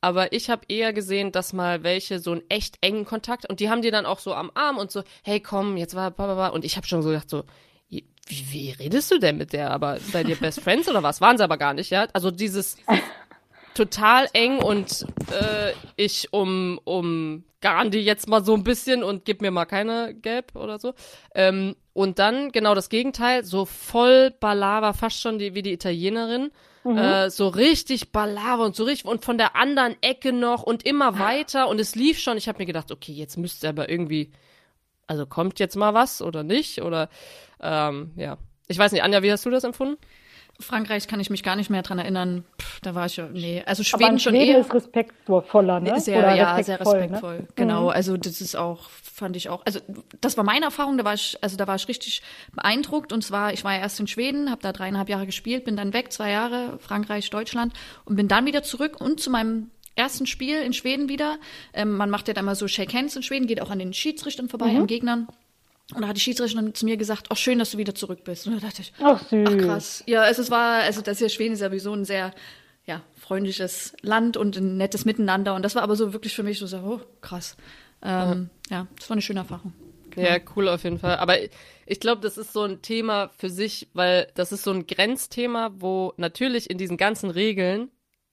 aber 0.00 0.32
ich 0.32 0.50
habe 0.50 0.62
eher 0.68 0.92
gesehen, 0.92 1.32
dass 1.32 1.52
mal 1.52 1.82
welche 1.82 2.18
so 2.18 2.32
einen 2.32 2.42
echt 2.48 2.78
engen 2.80 3.04
Kontakt 3.04 3.48
und 3.48 3.60
die 3.60 3.70
haben 3.70 3.82
die 3.82 3.90
dann 3.90 4.06
auch 4.06 4.18
so 4.18 4.34
am 4.34 4.50
Arm 4.54 4.78
und 4.78 4.90
so, 4.90 5.02
hey 5.22 5.40
komm, 5.40 5.76
jetzt 5.76 5.94
war 5.94 6.10
bla 6.10 6.48
und 6.48 6.64
ich 6.64 6.76
habe 6.76 6.86
schon 6.86 7.02
so 7.02 7.10
gedacht 7.10 7.30
so, 7.30 7.44
wie, 7.88 8.04
wie 8.26 8.70
redest 8.70 9.10
du 9.10 9.18
denn 9.18 9.36
mit 9.36 9.52
der? 9.52 9.70
Aber 9.72 9.98
seid 9.98 10.28
ihr 10.28 10.36
Best 10.36 10.60
Friends 10.60 10.88
oder 10.88 11.02
was? 11.02 11.20
Waren 11.20 11.36
sie 11.36 11.44
aber 11.44 11.58
gar 11.58 11.74
nicht, 11.74 11.90
ja? 11.90 12.06
Also 12.12 12.30
dieses 12.30 12.76
total 13.74 14.28
eng 14.32 14.58
und 14.58 15.06
äh, 15.30 15.72
ich 15.96 16.32
um 16.32 16.80
um 16.84 17.44
Gandhi 17.60 17.98
jetzt 17.98 18.28
mal 18.28 18.44
so 18.44 18.54
ein 18.54 18.64
bisschen 18.64 19.02
und 19.02 19.24
gib 19.24 19.42
mir 19.42 19.50
mal 19.50 19.66
keine 19.66 20.14
Gelb 20.14 20.54
oder 20.54 20.78
so. 20.78 20.94
Ähm, 21.34 21.76
und 21.92 22.18
dann 22.18 22.52
genau 22.52 22.74
das 22.74 22.88
Gegenteil, 22.88 23.44
so 23.44 23.64
voll 23.64 24.30
Balava, 24.30 24.92
fast 24.92 25.20
schon 25.20 25.38
die, 25.38 25.54
wie 25.54 25.62
die 25.62 25.72
Italienerin. 25.72 26.50
Mhm. 26.84 26.96
Äh, 26.96 27.30
so 27.30 27.48
richtig 27.48 28.10
Balava 28.10 28.64
und 28.64 28.74
so 28.74 28.84
richtig 28.84 29.06
und 29.06 29.24
von 29.24 29.36
der 29.36 29.54
anderen 29.54 29.96
Ecke 30.00 30.32
noch 30.32 30.62
und 30.62 30.84
immer 30.86 31.18
weiter 31.18 31.68
und 31.68 31.78
es 31.78 31.94
lief 31.94 32.18
schon. 32.18 32.38
Ich 32.38 32.48
habe 32.48 32.58
mir 32.58 32.66
gedacht, 32.66 32.90
okay, 32.90 33.12
jetzt 33.12 33.36
müsste 33.36 33.68
aber 33.68 33.90
irgendwie, 33.90 34.30
also 35.06 35.26
kommt 35.26 35.58
jetzt 35.58 35.76
mal 35.76 35.92
was 35.92 36.22
oder 36.22 36.42
nicht 36.42 36.80
oder 36.80 37.10
ähm, 37.60 38.12
ja. 38.16 38.38
Ich 38.66 38.78
weiß 38.78 38.92
nicht, 38.92 39.02
Anja, 39.02 39.22
wie 39.22 39.32
hast 39.32 39.44
du 39.44 39.50
das 39.50 39.64
empfunden? 39.64 39.98
Frankreich 40.60 41.08
kann 41.08 41.18
ich 41.20 41.30
mich 41.30 41.42
gar 41.42 41.56
nicht 41.56 41.70
mehr 41.70 41.82
dran 41.82 41.98
erinnern. 41.98 42.44
Pff, 42.60 42.80
da 42.80 42.94
war 42.94 43.06
ich 43.06 43.16
ja, 43.16 43.28
nee, 43.32 43.62
also 43.66 43.82
Schweden 43.82 44.04
Aber 44.04 44.18
schon 44.18 44.34
Schweden 44.34 44.52
eher. 44.54 44.60
ist 44.60 44.72
respektvoller, 44.72 45.80
ne? 45.80 46.00
Sehr, 46.00 46.18
Oder 46.18 46.34
ja, 46.34 46.54
respektvoll, 46.54 46.92
sehr 46.92 47.00
respektvoll. 47.02 47.38
Ne? 47.40 47.48
Genau, 47.56 47.82
Mhm. 47.84 47.88
also 47.90 48.16
das 48.16 48.40
ist 48.40 48.56
auch, 48.56 48.88
fand 48.90 49.36
ich 49.36 49.48
auch, 49.48 49.62
also 49.66 49.80
das 50.20 50.36
war 50.36 50.44
meine 50.44 50.66
Erfahrung, 50.66 50.96
da 50.98 51.04
war 51.04 51.14
ich, 51.14 51.36
also 51.42 51.56
da 51.56 51.66
war 51.66 51.76
ich 51.76 51.88
richtig 51.88 52.22
beeindruckt 52.54 53.12
und 53.12 53.22
zwar, 53.22 53.52
ich 53.52 53.64
war 53.64 53.74
ja 53.74 53.80
erst 53.80 53.98
in 54.00 54.06
Schweden, 54.06 54.50
habe 54.50 54.62
da 54.62 54.72
dreieinhalb 54.72 55.08
Jahre 55.08 55.26
gespielt, 55.26 55.64
bin 55.64 55.76
dann 55.76 55.92
weg, 55.92 56.12
zwei 56.12 56.30
Jahre, 56.30 56.78
Frankreich, 56.78 57.28
Deutschland 57.30 57.72
und 58.04 58.16
bin 58.16 58.28
dann 58.28 58.46
wieder 58.46 58.62
zurück 58.62 59.00
und 59.00 59.20
zu 59.20 59.30
meinem 59.30 59.70
ersten 59.96 60.26
Spiel 60.26 60.62
in 60.62 60.72
Schweden 60.72 61.08
wieder. 61.08 61.36
Ähm, 61.74 61.96
man 61.96 62.08
macht 62.10 62.28
ja 62.28 62.34
dann 62.34 62.44
mal 62.44 62.54
so 62.54 62.68
Shake 62.68 62.94
Hands 62.94 63.14
in 63.14 63.22
Schweden, 63.22 63.46
geht 63.46 63.60
auch 63.60 63.70
an 63.70 63.78
den 63.78 63.92
Schiedsrichtern 63.92 64.48
vorbei, 64.48 64.68
Mhm. 64.68 64.76
an 64.82 64.86
Gegnern. 64.86 65.28
Und 65.94 66.02
da 66.02 66.08
hat 66.08 66.16
die 66.16 66.20
Schiedsrichterin 66.20 66.74
zu 66.74 66.84
mir 66.84 66.96
gesagt, 66.96 67.28
oh, 67.30 67.34
schön, 67.34 67.58
dass 67.58 67.72
du 67.72 67.78
wieder 67.78 67.94
zurück 67.94 68.24
bist. 68.24 68.46
Und 68.46 68.54
da 68.54 68.66
dachte 68.68 68.82
ich, 68.82 68.92
Ach 69.00 69.20
süß. 69.28 69.48
Ach 69.48 69.56
krass. 69.58 70.04
Ja, 70.06 70.22
also 70.22 70.42
es 70.42 70.50
war, 70.50 70.82
also 70.82 71.02
das 71.02 71.18
hier 71.18 71.28
Schweden 71.28 71.54
ist 71.54 71.60
ja 71.60 71.68
sowieso 71.68 71.92
ein 71.92 72.04
sehr 72.04 72.32
ja, 72.86 73.02
freundliches 73.16 73.94
Land 74.02 74.36
und 74.36 74.56
ein 74.56 74.76
nettes 74.76 75.04
Miteinander. 75.04 75.54
Und 75.54 75.62
das 75.62 75.74
war 75.74 75.82
aber 75.82 75.96
so 75.96 76.12
wirklich 76.12 76.34
für 76.34 76.42
mich 76.42 76.58
so, 76.58 76.66
so 76.66 76.78
oh, 76.78 77.00
krass. 77.20 77.56
Ähm, 78.02 78.50
ja. 78.70 78.86
das 78.96 79.10
war 79.10 79.14
eine 79.14 79.22
schöne 79.22 79.40
Erfahrung. 79.40 79.72
Ja, 80.16 80.38
cool 80.56 80.68
auf 80.68 80.84
jeden 80.84 80.98
Fall. 80.98 81.16
Aber 81.16 81.36
ich 81.86 82.00
glaube, 82.00 82.20
das 82.20 82.36
ist 82.36 82.52
so 82.52 82.62
ein 82.62 82.82
Thema 82.82 83.30
für 83.36 83.50
sich, 83.50 83.88
weil 83.94 84.28
das 84.34 84.52
ist 84.52 84.64
so 84.64 84.72
ein 84.72 84.86
Grenzthema, 84.86 85.70
wo 85.78 86.14
natürlich 86.16 86.68
in 86.68 86.78
diesen 86.78 86.96
ganzen 86.96 87.30
Regeln, 87.30 87.90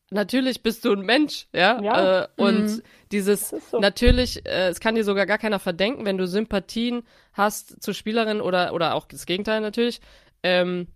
natürlich 0.09 0.63
bist 0.63 0.85
du 0.85 0.93
ein 0.93 1.01
Mensch, 1.01 1.47
ja. 1.53 1.81
Ja. 1.81 2.21
Äh, 2.23 2.27
und 2.37 2.63
Mhm. 2.67 2.81
dieses, 3.11 3.49
so. 3.71 3.79
natürlich, 3.79 4.45
äh, 4.45 4.69
es 4.69 4.79
kann 4.79 4.95
dir 4.95 5.03
sogar 5.03 5.25
gar 5.25 5.37
keiner 5.37 5.59
verdenken, 5.59 6.05
wenn 6.05 6.17
du 6.17 6.27
Sympathien 6.27 7.03
hast 7.33 7.81
zur 7.81 7.93
Spielerin 7.93 8.41
oder, 8.41 8.73
oder 8.73 8.95
auch 8.95 9.05
das 9.05 9.25
Gegenteil 9.25 9.61
natürlich. 9.61 9.99
Ähm, 10.43 10.87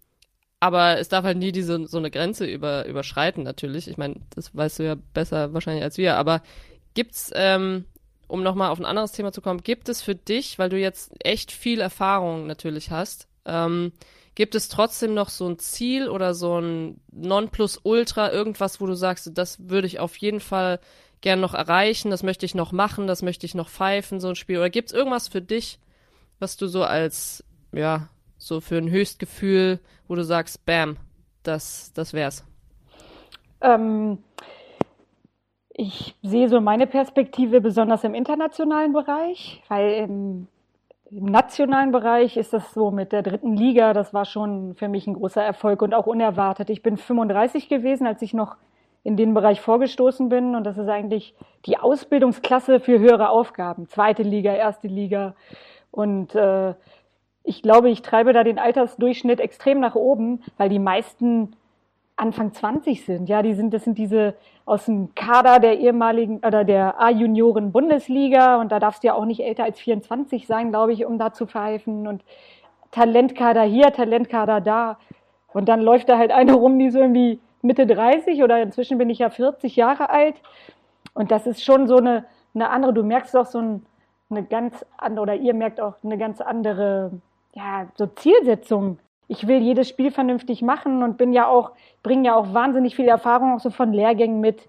aber 0.60 1.00
es 1.00 1.10
darf 1.10 1.26
halt 1.26 1.38
nie 1.40 1.52
diese 1.52 1.88
so 1.88 1.98
eine 1.98 2.12
Grenze 2.12 2.46
über, 2.46 2.86
überschreiten, 2.86 3.44
natürlich. 3.44 3.88
Ich 3.88 3.98
meine, 3.98 4.16
das 4.36 4.56
weißt 4.56 4.80
du 4.80 4.84
ja 4.84 4.96
besser 5.14 5.54
wahrscheinlich 5.54 5.84
als 5.84 5.98
wir. 5.98 6.18
Aber 6.18 6.44
gibt's, 6.94 7.32
ähm, 7.34 7.86
um 8.28 8.44
nochmal 8.44 8.70
auf 8.70 8.80
ein 8.80 8.86
anderes 8.86 9.12
Thema 9.12 9.32
zu 9.32 9.42
kommen, 9.42 9.64
gibt 9.64 9.90
es 9.90 10.02
für 10.04 10.14
dich, 10.16 10.60
weil 10.60 10.70
du 10.70 10.78
jetzt 10.78 11.12
echt 11.26 11.52
viel 11.52 11.82
Erfahrung 11.82 12.46
natürlich 12.48 12.92
hast, 12.92 13.28
ähm, 13.46 13.92
gibt 14.36 14.56
es 14.56 14.70
trotzdem 14.70 15.14
noch 15.14 15.30
so 15.30 15.48
ein 15.48 15.60
Ziel 15.60 16.10
oder 16.10 16.34
so 16.34 16.60
ein 16.60 17.02
Nonplusultra, 17.12 18.32
irgendwas, 18.32 18.80
wo 18.80 18.86
du 18.86 18.96
sagst, 18.96 19.30
das 19.38 19.70
würde 19.70 19.88
ich 19.88 20.00
auf 20.00 20.16
jeden 20.18 20.40
Fall 20.40 20.80
gern 21.22 21.40
noch 21.40 21.54
erreichen, 21.54 22.10
das 22.10 22.24
möchte 22.24 22.46
ich 22.46 22.56
noch 22.56 22.72
machen, 22.72 23.08
das 23.08 23.22
möchte 23.22 23.46
ich 23.46 23.56
noch 23.56 23.70
pfeifen, 23.70 24.20
so 24.20 24.30
ein 24.30 24.36
Spiel? 24.36 24.58
Oder 24.58 24.70
gibt 24.70 24.90
es 24.90 24.94
irgendwas 24.94 25.28
für 25.28 25.42
dich, 25.42 25.80
was 26.40 26.58
du 26.58 26.68
so 26.68 26.84
als, 26.84 27.44
ja, 27.72 28.10
so 28.38 28.60
für 28.60 28.78
ein 28.78 28.90
Höchstgefühl, 28.90 29.80
wo 30.08 30.16
du 30.16 30.24
sagst, 30.24 30.66
bam, 30.66 30.98
das, 31.44 31.94
das 31.94 32.14
wär's? 32.14 32.44
Ähm, 33.62 34.18
ich 35.70 36.16
sehe 36.24 36.50
so 36.50 36.60
meine 36.60 36.88
Perspektive 36.88 37.62
besonders 37.62 38.04
im 38.04 38.16
internationalen 38.16 38.94
Bereich, 38.94 39.62
weil 39.68 39.94
im, 39.94 40.48
im 41.12 41.26
nationalen 41.26 41.92
Bereich 41.92 42.38
ist 42.38 42.54
das 42.54 42.74
so 42.74 42.90
mit 42.90 43.12
der 43.12 43.22
dritten 43.22 43.56
Liga, 43.56 43.94
das 43.94 44.14
war 44.14 44.24
schon 44.24 44.76
für 44.76 44.88
mich 44.88 45.08
ein 45.08 45.16
großer 45.16 45.44
Erfolg 45.44 45.82
und 45.82 45.94
auch 45.94 46.08
unerwartet. 46.08 46.70
Ich 46.70 46.82
bin 46.82 46.98
35 46.98 47.68
gewesen, 47.68 48.08
als 48.08 48.22
ich 48.22 48.34
noch 48.34 48.56
in 49.04 49.18
den 49.18 49.34
Bereich 49.34 49.60
vorgestoßen 49.60 50.30
bin. 50.30 50.56
Und 50.56 50.64
das 50.64 50.78
ist 50.78 50.88
eigentlich 50.88 51.36
die 51.66 51.78
Ausbildungsklasse 51.78 52.80
für 52.80 53.00
höhere 53.00 53.30
Aufgaben, 53.30 53.90
zweite 53.90 54.24
Liga, 54.24 54.54
erste 54.54 54.88
Liga. 54.88 55.36
Und 55.92 56.34
äh, 56.36 56.76
ich 57.44 57.62
glaube, 57.62 57.90
ich 57.90 58.04
treibe 58.04 58.32
da 58.32 58.44
den 58.46 58.60
Altersdurchschnitt 58.60 59.42
extrem 59.42 59.82
nach 59.82 59.96
oben, 59.96 60.42
weil 60.58 60.70
die 60.70 60.80
meisten 60.80 61.58
Anfang 62.22 62.54
20 62.54 63.04
sind. 63.04 63.30
Ja, 63.30 63.42
die 63.42 63.56
sind, 63.56 63.74
das 63.74 63.84
sind 63.84 63.98
diese 63.98 64.36
aus 64.66 64.86
dem 64.86 65.16
Kader 65.16 65.60
der 65.60 65.80
ehemaligen 65.80 66.38
oder 66.46 66.64
der 66.64 67.02
A-Junioren 67.02 67.72
Bundesliga 67.72 68.62
und 68.62 68.72
da 68.72 68.80
darfst 68.80 69.04
du 69.04 69.08
ja 69.08 69.16
auch 69.16 69.26
nicht 69.26 69.42
älter 69.44 69.64
als 69.64 69.80
24 69.80 70.46
sein, 70.46 70.70
glaube 70.70 70.94
ich, 70.94 71.06
um 71.06 71.18
da 71.18 71.34
zu 71.34 71.48
pfeifen 71.48 72.08
und 72.08 72.24
Talentkader 72.92 73.64
hier, 73.64 73.92
Talentkader 73.92 74.62
da. 74.62 75.00
Und 75.52 75.68
dann 75.68 75.82
läuft 75.82 76.10
da 76.10 76.18
halt 76.18 76.32
eine 76.32 76.54
rum, 76.54 76.78
die 76.78 76.86
ist 76.86 76.96
irgendwie 76.96 77.40
Mitte 77.64 77.88
30 77.88 78.44
oder 78.44 78.62
inzwischen 78.62 79.00
bin 79.00 79.10
ich 79.10 79.20
ja 79.20 79.30
40 79.30 79.76
Jahre 79.76 80.12
alt. 80.12 80.36
Und 81.14 81.32
das 81.32 81.48
ist 81.48 81.64
schon 81.64 81.88
so 81.88 81.98
eine, 81.98 82.26
eine 82.54 82.70
andere, 82.70 82.94
du 82.94 83.04
merkst 83.04 83.34
doch 83.34 83.48
so 83.48 83.60
ein, 83.60 83.86
eine 84.30 84.44
ganz 84.44 84.86
andere, 84.98 85.24
oder 85.24 85.36
ihr 85.36 85.54
merkt 85.54 85.82
auch 85.82 85.96
eine 86.04 86.18
ganz 86.18 86.40
andere, 86.40 87.12
ja, 87.54 87.88
so 87.96 88.06
Zielsetzung. 88.06 89.00
Ich 89.32 89.48
will 89.48 89.62
jedes 89.62 89.88
Spiel 89.88 90.12
vernünftig 90.12 90.62
machen 90.62 91.04
und 91.04 91.18
bin 91.18 91.32
ja 91.32 91.48
auch, 91.48 91.72
bringe 92.04 92.28
ja 92.28 92.36
auch 92.36 92.54
wahnsinnig 92.54 92.98
viel 92.98 93.08
Erfahrung 93.08 93.54
auch 93.56 93.62
so 93.62 93.70
von 93.70 93.94
Lehrgängen 93.94 94.42
mit. 94.42 94.68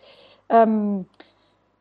Ähm, 0.48 1.06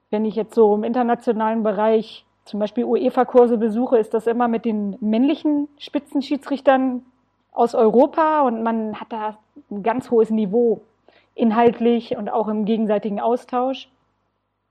wenn 0.10 0.26
ich 0.26 0.36
jetzt 0.36 0.56
so 0.56 0.74
im 0.74 0.84
internationalen 0.84 1.62
Bereich 1.62 2.26
zum 2.44 2.60
Beispiel 2.60 2.86
UEFA-Kurse 2.86 3.60
besuche, 3.60 4.00
ist 4.00 4.16
das 4.16 4.26
immer 4.26 4.48
mit 4.48 4.66
den 4.66 4.98
männlichen 5.00 5.68
Spitzenschiedsrichtern 5.78 7.06
aus 7.52 7.76
Europa 7.76 8.42
und 8.42 8.64
man 8.64 9.00
hat 9.00 9.12
da 9.12 9.38
ein 9.70 9.84
ganz 9.84 10.10
hohes 10.10 10.32
Niveau 10.32 10.82
inhaltlich 11.36 12.18
und 12.18 12.32
auch 12.32 12.48
im 12.48 12.66
gegenseitigen 12.66 13.20
Austausch. 13.20 13.90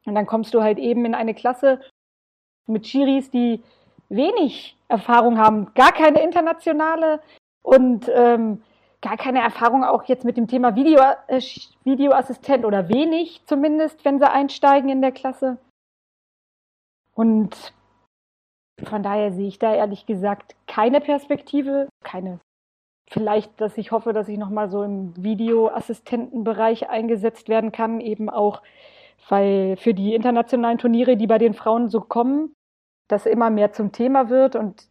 Und 0.05 0.17
dann 0.17 0.27
kommst 0.27 0.53
du 0.53 0.63
halt 0.63 0.81
eben 0.81 1.05
in 1.05 1.15
eine 1.15 1.35
Klasse 1.35 1.79
mit 2.67 2.87
Chiris, 2.87 3.31
die 3.31 3.63
wenig 4.09 4.77
Erfahrung 4.89 5.39
haben, 5.39 5.73
gar 5.75 5.93
keine 5.93 6.25
internationale 6.25 7.21
und 7.63 8.11
ähm, 8.15 8.63
gar 9.03 9.17
keine 9.17 9.41
Erfahrung 9.41 9.85
auch 9.85 10.05
jetzt 10.05 10.25
mit 10.25 10.37
dem 10.37 10.47
Thema 10.47 10.77
Video, 10.77 11.01
äh, 11.29 11.41
Videoassistent 11.85 12.65
oder 12.65 12.89
wenig 12.89 13.43
zumindest, 13.47 14.05
wenn 14.05 14.19
sie 14.19 14.31
einsteigen 14.31 14.91
in 14.91 15.01
der 15.01 15.13
Klasse. 15.13 15.59
Und 17.15 17.75
von 18.83 19.03
daher 19.03 19.33
sehe 19.33 19.49
ich 19.49 19.59
da 19.59 19.75
ehrlich 19.75 20.07
gesagt 20.07 20.57
keine 20.67 21.01
Perspektive, 21.01 21.89
keine. 22.03 22.41
Vielleicht, 23.11 23.61
dass 23.61 23.77
ich 23.77 23.91
hoffe, 23.91 24.13
dass 24.13 24.29
ich 24.29 24.39
nochmal 24.39 24.71
so 24.71 24.83
im 24.83 25.13
Videoassistentenbereich 25.17 26.89
eingesetzt 26.89 27.49
werden 27.49 27.73
kann, 27.73 28.01
eben 28.01 28.31
auch, 28.31 28.63
weil 29.29 29.77
für 29.77 29.95
die 29.95 30.15
internationalen 30.15 30.79
Turniere, 30.79 31.17
die 31.17 31.27
bei 31.27 31.39
den 31.39 31.55
Frauen 31.55 31.89
so 31.89 32.01
kommen, 32.01 32.55
das 33.09 33.27
immer 33.27 33.51
mehr 33.51 33.73
zum 33.73 33.91
Thema 33.91 34.29
wird 34.31 34.55
und 34.55 34.89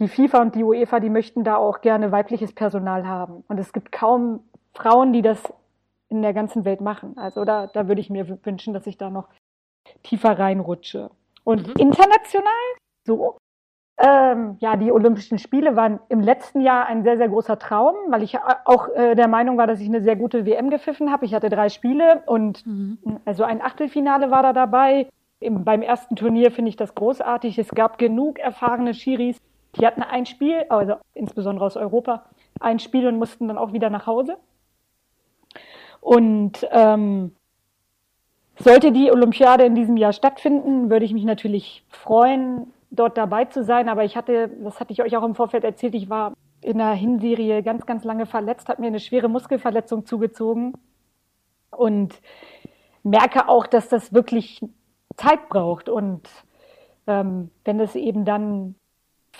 die 0.00 0.08
FIFA 0.08 0.42
und 0.42 0.54
die 0.54 0.64
UEFA, 0.64 0.98
die 0.98 1.10
möchten 1.10 1.44
da 1.44 1.56
auch 1.56 1.80
gerne 1.82 2.10
weibliches 2.10 2.52
Personal 2.54 3.06
haben. 3.06 3.44
Und 3.48 3.58
es 3.60 3.72
gibt 3.72 3.92
kaum 3.92 4.40
Frauen, 4.74 5.12
die 5.12 5.22
das 5.22 5.40
in 6.08 6.22
der 6.22 6.32
ganzen 6.34 6.64
Welt 6.64 6.80
machen. 6.80 7.16
Also 7.18 7.44
da, 7.44 7.66
da 7.68 7.86
würde 7.86 8.00
ich 8.00 8.10
mir 8.10 8.26
wünschen, 8.44 8.74
dass 8.74 8.86
ich 8.86 8.96
da 8.98 9.10
noch 9.10 9.28
tiefer 10.02 10.38
reinrutsche. 10.38 11.10
Und 11.44 11.66
Mhm. 11.68 11.74
international, 11.78 12.52
so, 13.06 13.36
ähm, 13.98 14.56
ja, 14.60 14.76
die 14.76 14.90
Olympischen 14.90 15.38
Spiele 15.38 15.76
waren 15.76 16.00
im 16.08 16.20
letzten 16.20 16.62
Jahr 16.62 16.86
ein 16.86 17.02
sehr, 17.02 17.18
sehr 17.18 17.28
großer 17.28 17.58
Traum, 17.58 17.94
weil 18.08 18.22
ich 18.22 18.38
auch 18.64 18.88
äh, 18.94 19.14
der 19.14 19.28
Meinung 19.28 19.58
war, 19.58 19.66
dass 19.66 19.80
ich 19.80 19.88
eine 19.88 20.02
sehr 20.02 20.16
gute 20.16 20.46
WM 20.46 20.70
gepfiffen 20.70 21.12
habe. 21.12 21.26
Ich 21.26 21.34
hatte 21.34 21.50
drei 21.50 21.68
Spiele 21.68 22.22
und 22.26 22.64
Mhm. 22.66 22.98
also 23.26 23.44
ein 23.44 23.60
Achtelfinale 23.60 24.30
war 24.30 24.42
da 24.42 24.52
dabei. 24.54 25.08
Im, 25.40 25.64
beim 25.64 25.82
ersten 25.82 26.16
Turnier 26.16 26.50
finde 26.50 26.70
ich 26.70 26.76
das 26.76 26.94
großartig. 26.94 27.58
Es 27.58 27.68
gab 27.68 27.98
genug 27.98 28.38
erfahrene 28.38 28.94
Schiris. 28.94 29.38
Die 29.76 29.86
hatten 29.86 30.02
ein 30.02 30.26
Spiel, 30.26 30.64
also 30.68 30.96
insbesondere 31.14 31.64
aus 31.64 31.76
Europa, 31.76 32.26
ein 32.60 32.78
Spiel 32.78 33.06
und 33.06 33.18
mussten 33.18 33.48
dann 33.48 33.58
auch 33.58 33.72
wieder 33.72 33.90
nach 33.90 34.06
Hause. 34.06 34.36
Und 36.00 36.66
ähm, 36.72 37.36
sollte 38.58 38.92
die 38.92 39.10
Olympiade 39.10 39.64
in 39.64 39.74
diesem 39.74 39.96
Jahr 39.96 40.12
stattfinden, 40.12 40.90
würde 40.90 41.04
ich 41.04 41.12
mich 41.12 41.24
natürlich 41.24 41.84
freuen, 41.88 42.72
dort 42.90 43.16
dabei 43.16 43.44
zu 43.44 43.64
sein. 43.64 43.88
Aber 43.88 44.04
ich 44.04 44.16
hatte, 44.16 44.48
das 44.62 44.80
hatte 44.80 44.92
ich 44.92 45.02
euch 45.02 45.16
auch 45.16 45.24
im 45.24 45.34
Vorfeld 45.34 45.64
erzählt, 45.64 45.94
ich 45.94 46.10
war 46.10 46.34
in 46.60 46.80
einer 46.80 46.94
Hinserie 46.94 47.62
ganz, 47.62 47.86
ganz 47.86 48.04
lange 48.04 48.26
verletzt, 48.26 48.68
habe 48.68 48.82
mir 48.82 48.88
eine 48.88 49.00
schwere 49.00 49.28
Muskelverletzung 49.28 50.04
zugezogen. 50.04 50.74
Und 51.70 52.20
merke 53.02 53.48
auch, 53.48 53.66
dass 53.66 53.88
das 53.88 54.12
wirklich 54.12 54.60
Zeit 55.16 55.48
braucht. 55.48 55.88
Und 55.88 56.28
ähm, 57.06 57.50
wenn 57.64 57.80
es 57.80 57.94
eben 57.94 58.24
dann 58.24 58.74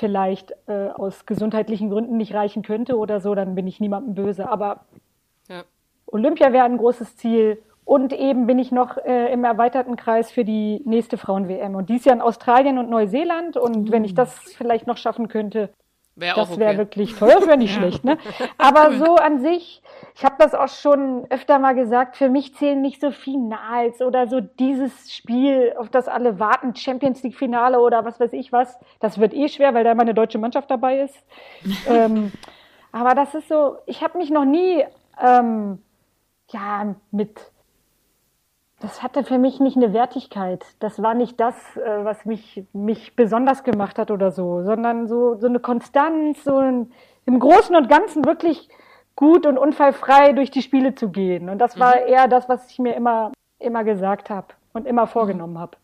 vielleicht 0.01 0.53
äh, 0.67 0.89
aus 0.89 1.27
gesundheitlichen 1.27 1.91
Gründen 1.91 2.17
nicht 2.17 2.35
reichen 2.35 2.63
könnte 2.63 2.97
oder 2.97 3.21
so, 3.21 3.35
dann 3.35 3.55
bin 3.55 3.69
ich 3.69 3.79
niemandem 3.79 4.15
böse. 4.15 4.49
Aber 4.49 4.87
ja. 5.49 5.63
Olympia 6.07 6.53
wäre 6.53 6.65
ein 6.65 6.79
großes 6.79 7.17
Ziel. 7.17 7.63
Und 7.85 8.13
eben 8.13 8.47
bin 8.47 8.59
ich 8.59 8.73
noch 8.73 8.99
äh, 8.99 9.33
im 9.33 9.45
erweiterten 9.45 9.97
Kreis 9.97 10.31
für 10.31 10.45
die 10.45 10.81
nächste 10.85 11.19
Frauen-WM. 11.19 11.75
Und 11.75 11.89
dies 11.89 12.05
Jahr 12.05 12.17
in 12.17 12.23
Australien 12.23 12.79
und 12.79 12.89
Neuseeland. 12.89 13.57
Und 13.57 13.89
mhm. 13.89 13.93
wenn 13.93 14.05
ich 14.05 14.15
das 14.15 14.33
vielleicht 14.57 14.87
noch 14.87 14.97
schaffen 14.97 15.29
könnte, 15.29 15.71
Wär 16.21 16.35
das 16.35 16.59
wäre 16.59 16.71
okay. 16.71 16.79
wirklich 16.79 17.15
toll, 17.17 17.31
das 17.33 17.47
wäre 17.47 17.57
nicht 17.57 17.75
schlecht, 17.77 18.05
ne? 18.05 18.19
Aber 18.59 18.93
so 18.99 19.17
an 19.17 19.41
sich, 19.41 19.83
ich 20.15 20.25
habe 20.25 20.37
das 20.39 20.55
auch 20.55 20.69
schon 20.69 21.27
öfter 21.31 21.59
mal 21.59 21.75
gesagt, 21.75 22.17
für 22.17 22.29
mich 22.29 22.55
zählen 22.55 22.81
nicht 22.81 23.01
so 23.01 23.11
Finals 23.11 24.03
oder 24.03 24.29
so 24.29 24.41
dieses 24.41 25.13
Spiel, 25.13 25.75
auf 25.79 25.89
das 25.89 26.09
alle 26.09 26.39
warten, 26.39 26.77
Champions 26.77 27.23
League 27.23 27.37
Finale 27.37 27.81
oder 27.81 28.05
was 28.05 28.21
weiß 28.21 28.35
ich 28.35 28.53
was. 28.53 28.79
Das 29.01 29.19
wird 29.19 29.33
eh 29.33 29.49
schwer, 29.49 29.73
weil 29.75 29.85
da 29.85 29.93
immer 29.93 30.03
eine 30.03 30.15
deutsche 30.15 30.39
Mannschaft 30.39 30.71
dabei 30.71 31.01
ist. 31.01 31.17
ähm, 31.89 32.33
aber 32.93 33.15
das 33.15 33.35
ist 33.35 33.49
so, 33.49 33.79
ich 33.87 34.03
habe 34.03 34.19
mich 34.19 34.31
noch 34.31 34.45
nie 34.45 34.85
ähm, 35.21 35.83
ja 36.51 36.95
mit 37.11 37.41
das 38.81 39.03
hatte 39.03 39.25
für 39.25 39.39
mich 39.39 39.61
nicht 39.61 39.77
eine 39.77 39.93
Wertigkeit. 39.93 40.65
Das 40.79 41.03
war 41.03 41.15
nicht 41.15 41.39
das, 41.39 41.55
äh, 41.77 42.05
was 42.05 42.25
mich, 42.25 42.65
mich 42.73 43.15
besonders 43.15 43.63
gemacht 43.63 43.99
hat 43.99 44.11
oder 44.11 44.33
so, 44.33 44.63
sondern 44.63 45.07
so, 45.07 45.37
so 45.37 45.47
eine 45.47 45.61
Konstanz, 45.61 46.43
so 46.45 46.57
ein, 46.57 46.93
im 47.27 47.39
Großen 47.39 47.77
und 47.77 47.89
Ganzen 47.89 48.25
wirklich 48.25 48.69
gut 49.17 49.45
und 49.45 49.59
unfallfrei 49.59 50.33
durch 50.33 50.51
die 50.51 50.63
Spiele 50.63 50.95
zu 50.95 51.11
gehen. 51.11 51.51
Und 51.51 51.59
das 51.59 51.79
war 51.79 51.95
mhm. 51.97 52.09
eher 52.09 52.27
das, 52.27 52.49
was 52.49 52.71
ich 52.71 52.79
mir 52.79 52.95
immer, 52.95 53.33
immer 53.59 53.85
gesagt 53.85 54.31
habe 54.31 54.49
und 54.73 54.87
immer 54.87 55.07
vorgenommen 55.07 55.59
habe. 55.59 55.77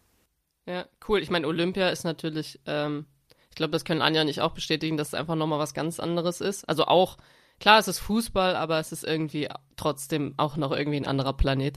Ja, 0.64 0.86
cool. 1.06 1.20
Ich 1.20 1.30
meine, 1.30 1.46
Olympia 1.46 1.90
ist 1.90 2.04
natürlich, 2.04 2.60
ähm, 2.66 3.04
ich 3.50 3.56
glaube, 3.56 3.72
das 3.72 3.84
können 3.84 4.00
Anja 4.00 4.22
und 4.22 4.28
ich 4.28 4.40
auch 4.40 4.52
bestätigen, 4.52 4.96
dass 4.96 5.08
es 5.08 5.14
einfach 5.14 5.34
nochmal 5.34 5.58
was 5.58 5.74
ganz 5.74 6.00
anderes 6.00 6.40
ist. 6.40 6.66
Also 6.66 6.86
auch, 6.86 7.18
klar, 7.60 7.78
es 7.78 7.88
ist 7.88 7.98
Fußball, 7.98 8.56
aber 8.56 8.78
es 8.78 8.90
ist 8.90 9.04
irgendwie 9.04 9.48
trotzdem 9.76 10.32
auch 10.38 10.56
noch 10.56 10.72
irgendwie 10.72 10.98
ein 10.98 11.06
anderer 11.06 11.34
Planet. 11.34 11.76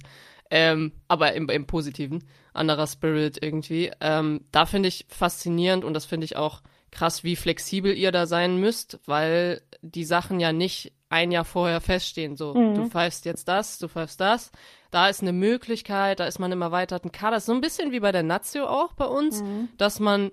Ähm, 0.51 0.93
aber 1.07 1.33
im, 1.33 1.47
im 1.49 1.67
Positiven, 1.67 2.23
anderer 2.53 2.87
Spirit 2.87 3.37
irgendwie. 3.41 3.91
Ähm, 4.01 4.45
da 4.51 4.65
finde 4.65 4.89
ich 4.89 5.05
faszinierend 5.09 5.85
und 5.85 5.93
das 5.93 6.05
finde 6.05 6.25
ich 6.25 6.35
auch 6.35 6.61
krass, 6.91 7.23
wie 7.23 7.35
flexibel 7.35 7.93
ihr 7.95 8.11
da 8.11 8.25
sein 8.25 8.57
müsst, 8.57 8.99
weil 9.05 9.61
die 9.81 10.05
Sachen 10.05 10.39
ja 10.39 10.51
nicht 10.51 10.91
ein 11.09 11.31
Jahr 11.31 11.45
vorher 11.45 11.81
feststehen. 11.81 12.35
So, 12.35 12.53
mhm. 12.53 12.75
du 12.75 12.89
pfeifst 12.89 13.25
jetzt 13.25 13.47
das, 13.47 13.79
du 13.79 13.87
pfeifst 13.87 14.19
das. 14.19 14.51
Da 14.91 15.09
ist 15.09 15.21
eine 15.21 15.33
Möglichkeit, 15.33 16.19
da 16.19 16.25
ist 16.25 16.39
man 16.39 16.51
im 16.51 16.61
erweiterten 16.61 17.11
Kader. 17.11 17.39
So 17.39 17.51
ein 17.51 17.61
bisschen 17.61 17.91
wie 17.91 17.99
bei 17.99 18.11
der 18.11 18.23
Nazio 18.23 18.65
auch 18.65 18.93
bei 18.93 19.05
uns, 19.05 19.41
mhm. 19.41 19.69
dass 19.77 19.99
man 19.99 20.31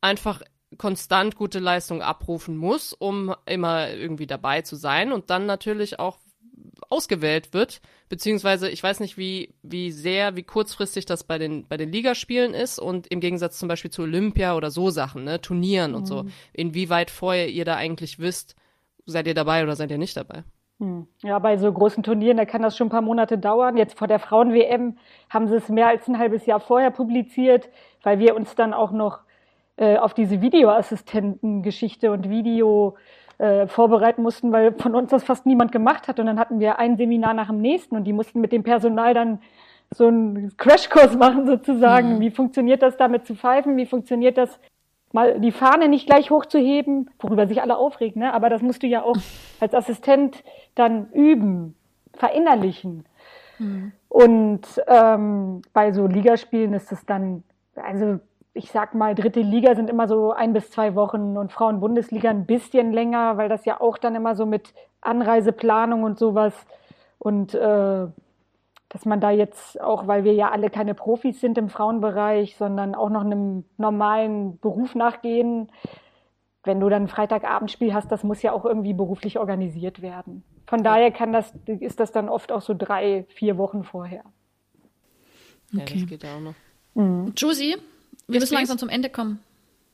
einfach 0.00 0.42
konstant 0.76 1.36
gute 1.36 1.58
Leistung 1.58 2.02
abrufen 2.02 2.56
muss, 2.56 2.92
um 2.92 3.34
immer 3.46 3.90
irgendwie 3.90 4.26
dabei 4.26 4.62
zu 4.62 4.76
sein 4.76 5.12
und 5.12 5.30
dann 5.30 5.46
natürlich 5.46 5.98
auch 5.98 6.18
ausgewählt 6.90 7.52
wird, 7.52 7.80
beziehungsweise 8.08 8.68
ich 8.68 8.82
weiß 8.82 9.00
nicht, 9.00 9.16
wie, 9.18 9.54
wie 9.62 9.90
sehr, 9.90 10.36
wie 10.36 10.42
kurzfristig 10.42 11.06
das 11.06 11.24
bei 11.24 11.38
den, 11.38 11.66
bei 11.66 11.76
den 11.76 11.90
Ligaspielen 11.90 12.54
ist 12.54 12.78
und 12.78 13.06
im 13.08 13.20
Gegensatz 13.20 13.58
zum 13.58 13.68
Beispiel 13.68 13.90
zu 13.90 14.02
Olympia 14.02 14.56
oder 14.56 14.70
so 14.70 14.90
Sachen, 14.90 15.24
ne, 15.24 15.40
Turnieren 15.40 15.92
mhm. 15.92 15.96
und 15.96 16.06
so, 16.06 16.24
mhm. 16.24 16.32
inwieweit 16.52 17.10
vorher 17.10 17.48
ihr 17.48 17.64
da 17.64 17.76
eigentlich 17.76 18.18
wisst, 18.18 18.56
seid 19.06 19.26
ihr 19.26 19.34
dabei 19.34 19.62
oder 19.62 19.76
seid 19.76 19.90
ihr 19.90 19.98
nicht 19.98 20.16
dabei? 20.16 20.44
Hm. 20.80 21.06
Ja, 21.22 21.38
bei 21.38 21.56
so 21.56 21.72
großen 21.72 22.02
Turnieren, 22.02 22.36
da 22.36 22.44
kann 22.44 22.62
das 22.62 22.76
schon 22.76 22.88
ein 22.88 22.90
paar 22.90 23.02
Monate 23.02 23.38
dauern. 23.38 23.76
Jetzt 23.76 23.96
vor 23.96 24.08
der 24.08 24.18
Frauen-WM 24.18 24.98
haben 25.30 25.46
sie 25.46 25.56
es 25.56 25.68
mehr 25.68 25.86
als 25.86 26.08
ein 26.08 26.18
halbes 26.18 26.46
Jahr 26.46 26.60
vorher 26.60 26.90
publiziert, 26.90 27.68
weil 28.02 28.18
wir 28.18 28.34
uns 28.34 28.54
dann 28.56 28.74
auch 28.74 28.90
noch 28.90 29.20
äh, 29.76 29.96
auf 29.96 30.14
diese 30.14 30.40
Videoassistenten-Geschichte 30.40 32.10
und 32.10 32.28
Video 32.28 32.96
äh, 33.38 33.66
vorbereiten 33.66 34.22
mussten, 34.22 34.52
weil 34.52 34.72
von 34.72 34.94
uns 34.94 35.10
das 35.10 35.24
fast 35.24 35.46
niemand 35.46 35.72
gemacht 35.72 36.08
hat. 36.08 36.20
Und 36.20 36.26
dann 36.26 36.38
hatten 36.38 36.60
wir 36.60 36.78
ein 36.78 36.96
Seminar 36.96 37.34
nach 37.34 37.48
dem 37.48 37.60
nächsten 37.60 37.96
und 37.96 38.04
die 38.04 38.12
mussten 38.12 38.40
mit 38.40 38.52
dem 38.52 38.62
Personal 38.62 39.14
dann 39.14 39.40
so 39.92 40.06
einen 40.06 40.56
Crashkurs 40.56 41.16
machen 41.16 41.46
sozusagen. 41.46 42.16
Mhm. 42.16 42.20
Wie 42.20 42.30
funktioniert 42.30 42.82
das 42.82 42.96
damit 42.96 43.26
zu 43.26 43.34
pfeifen? 43.34 43.76
Wie 43.76 43.86
funktioniert 43.86 44.38
das, 44.38 44.58
mal 45.12 45.40
die 45.40 45.52
Fahne 45.52 45.88
nicht 45.88 46.06
gleich 46.06 46.30
hochzuheben, 46.30 47.10
worüber 47.20 47.46
sich 47.46 47.62
alle 47.62 47.76
aufregen, 47.76 48.20
ne? 48.20 48.34
aber 48.34 48.50
das 48.50 48.62
musst 48.62 48.82
du 48.82 48.86
ja 48.86 49.02
auch 49.02 49.16
als 49.60 49.74
Assistent 49.74 50.42
dann 50.74 51.10
üben, 51.12 51.76
verinnerlichen. 52.14 53.04
Mhm. 53.58 53.92
Und 54.08 54.62
ähm, 54.86 55.62
bei 55.72 55.92
so 55.92 56.06
Ligaspielen 56.06 56.72
ist 56.74 56.92
es 56.92 57.04
dann, 57.06 57.44
also 57.74 58.20
ich 58.54 58.70
sag 58.70 58.94
mal, 58.94 59.14
dritte 59.16 59.40
Liga 59.40 59.74
sind 59.74 59.90
immer 59.90 60.06
so 60.06 60.32
ein 60.32 60.52
bis 60.52 60.70
zwei 60.70 60.94
Wochen 60.94 61.36
und 61.36 61.52
Frauen-Bundesliga 61.52 62.30
ein 62.30 62.46
bisschen 62.46 62.92
länger, 62.92 63.36
weil 63.36 63.48
das 63.48 63.64
ja 63.64 63.80
auch 63.80 63.98
dann 63.98 64.14
immer 64.14 64.36
so 64.36 64.46
mit 64.46 64.72
Anreiseplanung 65.00 66.04
und 66.04 66.18
sowas 66.18 66.54
und 67.18 67.54
äh, 67.54 68.06
dass 68.88 69.04
man 69.06 69.20
da 69.20 69.32
jetzt 69.32 69.80
auch, 69.80 70.06
weil 70.06 70.22
wir 70.22 70.34
ja 70.34 70.52
alle 70.52 70.70
keine 70.70 70.94
Profis 70.94 71.40
sind 71.40 71.58
im 71.58 71.68
Frauenbereich, 71.68 72.56
sondern 72.56 72.94
auch 72.94 73.10
noch 73.10 73.22
einem 73.22 73.64
normalen 73.76 74.60
Beruf 74.60 74.94
nachgehen, 74.94 75.68
wenn 76.62 76.78
du 76.78 76.88
dann 76.88 77.02
ein 77.02 77.08
Freitagabendspiel 77.08 77.92
hast, 77.92 78.12
das 78.12 78.22
muss 78.22 78.40
ja 78.42 78.52
auch 78.52 78.64
irgendwie 78.64 78.94
beruflich 78.94 79.38
organisiert 79.38 80.00
werden. 80.00 80.44
Von 80.66 80.84
daher 80.84 81.10
kann 81.10 81.32
das, 81.32 81.52
ist 81.66 81.98
das 81.98 82.12
dann 82.12 82.28
oft 82.28 82.52
auch 82.52 82.62
so 82.62 82.72
drei, 82.72 83.26
vier 83.30 83.58
Wochen 83.58 83.82
vorher. 83.82 84.22
Ja, 85.72 85.84
das 85.84 86.06
geht 86.06 86.22
ja 86.22 86.36
auch 86.36 86.40
noch. 86.40 86.54
Mhm. 86.94 87.32
Josie, 87.36 87.76
wir 88.26 88.40
müssen 88.40 88.54
langsam 88.54 88.78
zum 88.78 88.88
Ende 88.88 89.10
kommen. 89.10 89.42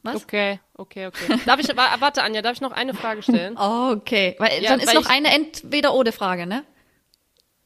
Was? 0.02 0.16
Okay, 0.16 0.60
okay, 0.74 1.06
okay. 1.06 1.38
Darf 1.44 1.60
ich, 1.60 1.68
warte, 1.76 2.22
Anja, 2.22 2.40
darf 2.40 2.54
ich 2.54 2.60
noch 2.60 2.72
eine 2.72 2.94
Frage 2.94 3.22
stellen? 3.22 3.56
okay, 3.58 4.34
weil 4.38 4.62
ja, 4.62 4.70
dann 4.70 4.80
ist 4.80 4.88
weil 4.88 4.94
noch 4.94 5.02
ich, 5.02 5.10
eine 5.10 5.28
Entweder-Oder-Frage, 5.34 6.46
ne? 6.46 6.64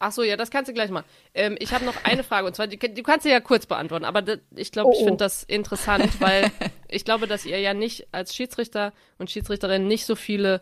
Ach 0.00 0.10
so, 0.10 0.22
ja, 0.22 0.36
das 0.36 0.50
kannst 0.50 0.68
du 0.68 0.74
gleich 0.74 0.90
machen. 0.90 1.06
Ähm, 1.32 1.56
ich 1.60 1.72
habe 1.72 1.84
noch 1.84 1.94
eine 2.04 2.24
Frage 2.24 2.46
und 2.46 2.54
zwar, 2.54 2.66
die, 2.66 2.78
du 2.78 3.02
kannst 3.02 3.22
sie 3.22 3.30
ja 3.30 3.40
kurz 3.40 3.66
beantworten, 3.66 4.04
aber 4.04 4.20
das, 4.20 4.38
ich 4.56 4.72
glaube, 4.72 4.90
oh, 4.90 4.92
ich 4.92 4.98
finde 4.98 5.14
oh. 5.14 5.16
das 5.16 5.44
interessant, 5.44 6.20
weil 6.20 6.50
ich 6.88 7.04
glaube, 7.04 7.28
dass 7.28 7.46
ihr 7.46 7.60
ja 7.60 7.72
nicht 7.72 8.08
als 8.12 8.34
Schiedsrichter 8.34 8.92
und 9.18 9.30
Schiedsrichterin 9.30 9.86
nicht 9.86 10.04
so 10.04 10.16
viele, 10.16 10.60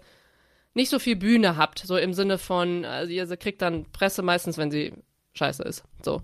nicht 0.74 0.90
so 0.90 0.98
viel 0.98 1.16
Bühne 1.16 1.56
habt, 1.56 1.78
so 1.78 1.96
im 1.96 2.12
Sinne 2.12 2.36
von, 2.36 2.84
also 2.84 3.10
ihr 3.10 3.26
kriegt 3.38 3.62
dann 3.62 3.90
Presse 3.92 4.22
meistens, 4.22 4.58
wenn 4.58 4.70
sie 4.70 4.92
scheiße 5.32 5.62
ist, 5.62 5.84
so. 6.02 6.20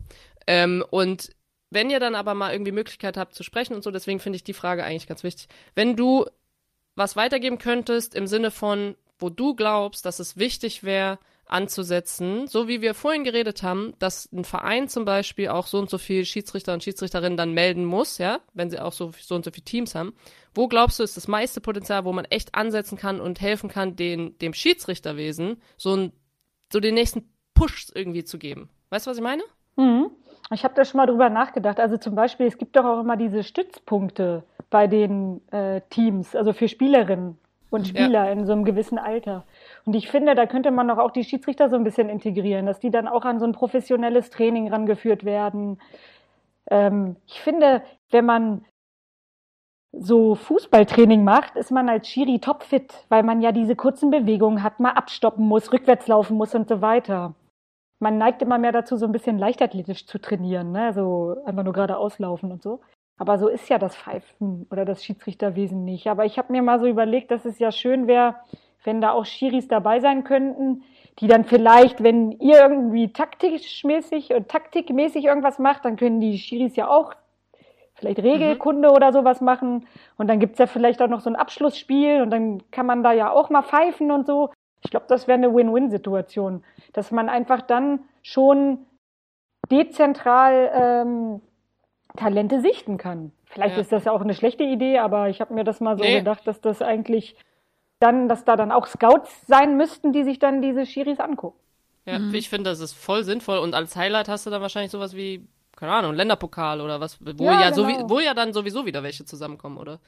Ähm, 0.47 0.85
und 0.91 1.31
wenn 1.71 1.91
ihr 1.91 2.01
dann 2.01 2.15
aber 2.15 2.35
mal 2.35 2.53
irgendwie 2.53 2.73
Möglichkeit 2.73 3.17
habt 3.17 3.35
zu 3.35 3.43
sprechen 3.43 3.75
und 3.75 3.83
so, 3.83 3.91
deswegen 3.91 4.21
finde 4.21 4.37
ich 4.37 4.45
die 4.45 4.55
Frage 4.55 4.85
eigentlich 4.85 5.07
ganz 5.07 5.23
wichtig. 5.23 5.49
Wenn 5.75 5.97
du 5.97 6.27
was 6.95 7.17
weitergeben 7.17 7.59
könntest 7.59 8.15
im 8.15 8.27
Sinne 8.27 8.51
von, 8.51 8.97
wo 9.19 9.31
du 9.31 9.55
glaubst, 9.55 10.05
dass 10.05 10.19
es 10.19 10.37
wichtig 10.37 10.83
wäre, 10.83 11.19
anzusetzen, 11.49 12.47
so 12.47 12.69
wie 12.69 12.83
wir 12.83 12.95
vorhin 12.95 13.25
geredet 13.25 13.63
haben, 13.63 13.95
dass 13.99 14.31
ein 14.33 14.45
Verein 14.45 14.89
zum 14.89 15.05
Beispiel 15.05 15.49
auch 15.49 15.67
so 15.67 15.79
und 15.79 15.89
so 15.89 15.99
viel 15.99 16.25
Schiedsrichter 16.25 16.75
und 16.75 16.85
Schiedsrichterinnen 16.85 17.37
dann 17.37 17.53
melden 17.53 17.85
muss, 17.85 18.19
ja, 18.19 18.41
wenn 18.53 18.71
sie 18.71 18.79
auch 18.79 18.93
so, 18.93 19.13
so 19.19 19.35
und 19.35 19.45
so 19.45 19.51
viele 19.51 19.65
Teams 19.65 19.95
haben. 19.95 20.15
Wo 20.55 20.69
glaubst 20.69 20.99
du, 20.99 21.03
ist 21.03 21.17
das 21.17 21.29
meiste 21.29 21.61
Potenzial, 21.61 22.05
wo 22.05 22.13
man 22.13 22.27
echt 22.27 22.55
ansetzen 22.55 22.99
kann 22.99 23.21
und 23.21 23.41
helfen 23.41 23.71
kann, 23.71 23.97
den, 23.97 24.37
dem 24.39 24.53
Schiedsrichterwesen 24.53 25.63
so, 25.77 25.97
ein, 25.97 26.13
so 26.73 26.81
den 26.81 26.95
nächsten 26.95 27.33
Push 27.55 27.87
irgendwie 27.95 28.25
zu 28.25 28.39
geben? 28.39 28.69
Weißt 28.91 29.07
du, 29.07 29.11
was 29.11 29.17
ich 29.17 29.23
meine? 29.23 29.43
Mhm. 29.77 30.11
Ich 30.51 30.65
habe 30.65 30.75
da 30.75 30.85
schon 30.85 30.99
mal 30.99 31.07
drüber 31.07 31.29
nachgedacht. 31.29 31.81
Also 31.81 31.97
zum 31.97 32.15
Beispiel, 32.15 32.47
es 32.47 32.59
gibt 32.59 32.77
doch 32.77 32.85
auch 32.85 33.01
immer 33.01 33.17
diese 33.17 33.43
Stützpunkte 33.43 34.45
bei 34.71 34.87
den 34.87 35.41
äh, 35.51 35.81
Teams, 35.91 36.35
also 36.35 36.53
für 36.53 36.69
Spielerinnen 36.69 37.39
und 37.71 37.87
Spieler 37.87 38.27
ja. 38.27 38.33
in 38.33 38.47
so 38.47 38.53
einem 38.53 38.65
gewissen 38.65 38.99
Alter. 38.99 39.45
Und 39.85 39.95
ich 39.95 40.09
finde, 40.09 40.35
da 40.35 40.47
könnte 40.47 40.71
man 40.71 40.89
doch 40.89 40.99
auch 40.99 41.11
die 41.11 41.25
Schiedsrichter 41.25 41.69
so 41.69 41.77
ein 41.77 41.85
bisschen 41.85 42.09
integrieren, 42.09 42.67
dass 42.67 42.81
die 42.81 42.91
dann 42.91 43.09
auch 43.09 43.25
an 43.25 43.41
so 43.41 43.47
ein 43.47 43.53
professionelles 43.53 44.31
Training 44.31 44.69
rangeführt 44.69 45.25
werden. 45.25 45.79
Ähm, 46.71 47.17
ich 47.27 47.41
finde, 47.41 47.83
wenn 48.11 48.25
man 48.25 48.65
so 49.93 50.35
Fußballtraining 50.35 51.25
macht, 51.25 51.57
ist 51.57 51.71
man 51.71 51.89
als 51.89 52.09
Schiri 52.09 52.41
topfit, 52.41 53.05
weil 53.09 53.23
man 53.23 53.41
ja 53.41 53.53
diese 53.53 53.75
kurzen 53.75 54.11
Bewegungen 54.11 54.63
hat, 54.63 54.81
mal 54.81 54.93
abstoppen 54.93 55.47
muss, 55.47 55.73
rückwärts 55.73 56.07
laufen 56.09 56.37
muss 56.37 56.55
und 56.55 56.69
so 56.69 56.81
weiter 56.81 57.35
man 58.01 58.19
neigt 58.19 58.43
immer 58.43 58.59
mehr 58.59 58.73
dazu, 58.73 58.97
so 58.97 59.07
ein 59.07 59.13
bisschen 59.13 59.39
leichtathletisch 59.39 60.07
zu 60.07 60.19
trainieren, 60.21 60.73
ne? 60.73 60.93
so 60.93 61.37
einfach 61.45 61.65
nur 61.65 61.73
gerade 61.73 61.97
auslaufen 61.97 62.53
und 62.53 62.63
so. 62.63 62.81
Aber 63.19 63.39
so 63.39 63.49
ist 63.49 63.69
ja 63.69 63.79
das 63.79 63.97
Pfeifen 63.97 64.67
oder 64.71 64.85
das 64.85 65.05
Schiedsrichterwesen 65.05 65.85
nicht. 65.85 66.07
Aber 66.07 66.25
ich 66.25 66.39
habe 66.39 66.53
mir 66.53 66.63
mal 66.63 66.79
so 66.79 66.87
überlegt, 66.87 67.33
dass 67.33 67.45
es 67.45 67.59
ja 67.59 67.73
schön 67.73 68.07
wäre, 68.07 68.37
wenn 68.85 69.01
da 69.01 69.11
auch 69.11 69.27
Schiris 69.27 69.67
dabei 69.67 69.99
sein 69.99 70.23
könnten, 70.23 70.85
die 71.19 71.27
dann 71.27 71.45
vielleicht, 71.45 72.03
wenn 72.03 72.31
ihr 72.31 72.61
irgendwie 72.61 73.13
taktischmäßig 73.13 74.35
und 74.35 74.49
taktikmäßig 74.49 75.25
irgendwas 75.25 75.59
macht, 75.59 75.85
dann 75.85 75.97
können 75.97 76.21
die 76.21 76.39
Schiris 76.39 76.77
ja 76.77 76.89
auch 76.89 77.13
vielleicht 77.95 78.21
Regelkunde 78.21 78.89
mhm. 78.89 78.95
oder 78.95 79.13
sowas 79.13 79.41
machen. 79.41 79.87
Und 80.17 80.29
dann 80.29 80.39
gibt's 80.39 80.61
ja 80.61 80.67
vielleicht 80.67 81.03
auch 81.03 81.09
noch 81.09 81.21
so 81.21 81.31
ein 81.31 81.35
Abschlussspiel 81.37 82.23
und 82.23 82.31
dann 82.31 82.63
kann 82.71 82.87
man 82.87 83.03
da 83.03 83.13
ja 83.13 83.31
auch 83.31 83.51
mal 83.51 83.63
pfeifen 83.63 84.13
und 84.13 84.27
so. 84.27 84.51
Ich 84.83 84.91
glaube, 84.91 85.07
das 85.09 85.27
wäre 85.27 85.37
eine 85.39 85.55
Win-Win-Situation, 85.55 86.63
dass 86.93 87.11
man 87.11 87.29
einfach 87.29 87.63
dann 87.63 88.01
schon 88.23 88.87
dezentral 89.71 90.71
ähm, 90.73 91.41
Talente 92.17 92.61
sichten 92.61 92.97
kann. 92.97 93.33
Vielleicht 93.47 93.77
Ja. 93.77 93.81
ist 93.83 93.93
das 93.93 94.07
auch 94.07 94.21
eine 94.21 94.35
schlechte 94.35 94.65
Idee, 94.65 94.99
aber 94.99 95.29
ich 95.29 95.41
habe 95.41 95.55
mir 95.55 95.65
das 95.65 95.81
mal 95.81 95.97
so 95.97 96.05
Nee. 96.05 96.19
gedacht, 96.19 96.47
dass 96.47 96.61
das 96.61 96.83
eigentlich 96.83 97.37
dann, 98.01 98.29
dass 98.29 98.45
da 98.45 98.57
dann 98.57 98.71
auch 98.73 98.87
Scouts 98.87 99.47
sein 99.47 99.77
müssten, 99.77 100.13
die 100.13 100.23
sich 100.25 100.39
dann 100.39 100.63
diese 100.63 100.87
Schiris 100.87 101.19
angucken. 101.21 101.59
Ja, 102.07 102.19
ich 102.33 102.49
finde, 102.49 102.71
das 102.71 102.81
ist 102.81 102.95
voll 102.95 103.23
sinnvoll 103.25 103.59
und 103.59 103.75
als 103.75 103.95
Highlight 103.97 104.29
hast 104.29 104.47
du 104.47 104.51
dann 104.51 104.63
wahrscheinlich 104.63 104.91
sowas 104.91 105.15
wie, 105.15 105.47
keine 105.77 105.93
Ahnung, 105.93 106.15
Länderpokal 106.15 106.81
oder 106.81 107.01
was, 107.01 107.19
wo 107.21 107.45
Ja, 107.45 107.61
ja, 107.61 107.73
sowie- 107.75 107.95
genau. 107.97 108.09
wo 108.09 108.21
ja 108.21 108.33
dann 108.33 108.53
sowieso 108.55 108.87
wieder 108.87 109.03
welche 109.03 109.25
zusammenkommen, 109.27 109.77
oder? 109.77 109.99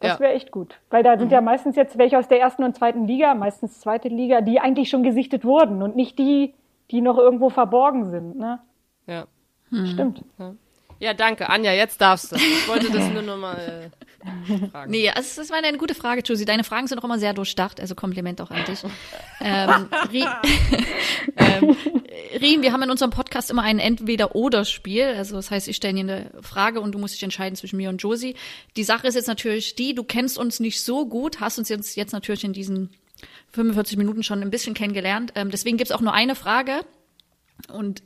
Das 0.00 0.10
Ja. 0.10 0.14
Mhm. 0.16 0.20
wäre 0.20 0.32
echt 0.34 0.50
gut. 0.50 0.80
Weil 0.90 1.02
da 1.02 1.18
sind 1.18 1.30
ja 1.32 1.40
meistens 1.40 1.76
jetzt 1.76 1.98
welche 1.98 2.18
aus 2.18 2.28
der 2.28 2.40
ersten 2.40 2.64
und 2.64 2.74
zweiten 2.76 3.06
Liga, 3.06 3.34
meistens 3.34 3.80
zweite 3.80 4.08
Liga, 4.08 4.40
die 4.40 4.60
eigentlich 4.60 4.88
schon 4.90 5.02
gesichtet 5.02 5.44
wurden 5.44 5.82
und 5.82 5.96
nicht 5.96 6.18
die, 6.18 6.54
die 6.90 7.00
noch 7.00 7.16
irgendwo 7.18 7.48
verborgen 7.48 8.10
sind. 8.10 8.36
Ne? 8.38 8.60
Ja. 9.06 9.26
Stimmt. 9.86 10.24
Ja, 10.38 10.54
danke. 11.16 11.48
Anja, 11.48 11.72
jetzt 11.72 12.00
darfst 12.00 12.32
du. 12.32 12.36
Ich 12.36 12.68
wollte 12.68 12.90
das 12.90 13.08
nur 13.12 13.22
nochmal 13.22 13.90
äh, 14.50 14.68
fragen. 14.70 14.90
Nee, 14.90 15.10
also 15.10 15.40
das 15.42 15.50
war 15.50 15.58
eine 15.62 15.76
gute 15.78 15.94
Frage, 15.94 16.22
Josie. 16.22 16.44
Deine 16.44 16.64
Fragen 16.64 16.86
sind 16.86 16.98
auch 16.98 17.04
immer 17.04 17.18
sehr 17.18 17.34
durchdacht, 17.34 17.80
also 17.80 17.94
Kompliment 17.94 18.40
auch 18.40 18.50
an 18.50 18.64
dich. 18.64 18.82
ähm, 19.40 19.88
Rie- 20.10 20.24
ähm, 21.36 21.76
Riem, 22.40 22.62
wir 22.62 22.72
haben 22.72 22.82
in 22.82 22.90
unserem 22.90 23.10
Podcast 23.10 23.50
immer 23.50 23.62
ein 23.62 23.78
Entweder-Oder-Spiel. 23.78 25.04
Also 25.04 25.36
das 25.36 25.50
heißt, 25.50 25.68
ich 25.68 25.76
stelle 25.76 25.94
dir 25.94 26.00
eine 26.00 26.30
Frage 26.42 26.80
und 26.80 26.92
du 26.92 26.98
musst 26.98 27.14
dich 27.14 27.22
entscheiden 27.22 27.56
zwischen 27.56 27.76
mir 27.76 27.88
und 27.90 27.98
Josie. 27.98 28.34
Die 28.76 28.84
Sache 28.84 29.06
ist 29.06 29.14
jetzt 29.14 29.28
natürlich 29.28 29.74
die, 29.74 29.94
du 29.94 30.04
kennst 30.04 30.38
uns 30.38 30.60
nicht 30.60 30.80
so 30.82 31.06
gut, 31.06 31.40
hast 31.40 31.58
uns 31.58 31.68
jetzt, 31.68 31.96
jetzt 31.96 32.12
natürlich 32.12 32.44
in 32.44 32.52
diesen 32.52 32.90
45 33.52 33.96
Minuten 33.96 34.22
schon 34.22 34.42
ein 34.42 34.50
bisschen 34.50 34.74
kennengelernt. 34.74 35.32
Ähm, 35.34 35.50
deswegen 35.50 35.76
gibt's 35.76 35.92
auch 35.92 36.00
nur 36.00 36.12
eine 36.12 36.34
Frage 36.34 36.80
und 37.72 38.02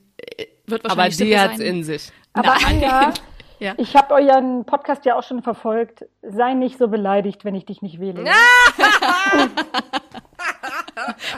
wird 0.70 0.84
Aber 0.84 0.96
wahrscheinlich 0.96 1.16
die 1.16 1.24
simpel 1.24 1.40
hat's 1.40 1.58
sein. 1.58 1.66
in 1.66 1.84
sich. 1.84 2.12
Aber. 2.32 2.54
Anja, 2.66 3.12
Ja. 3.60 3.74
ich 3.76 3.96
habe 3.96 4.14
euren 4.14 4.64
Podcast 4.66 5.04
ja 5.04 5.16
auch 5.18 5.24
schon 5.24 5.42
verfolgt. 5.42 6.04
Sei 6.22 6.54
nicht 6.54 6.78
so 6.78 6.86
beleidigt, 6.86 7.44
wenn 7.44 7.56
ich 7.56 7.66
dich 7.66 7.82
nicht 7.82 7.98
wähle. 7.98 8.24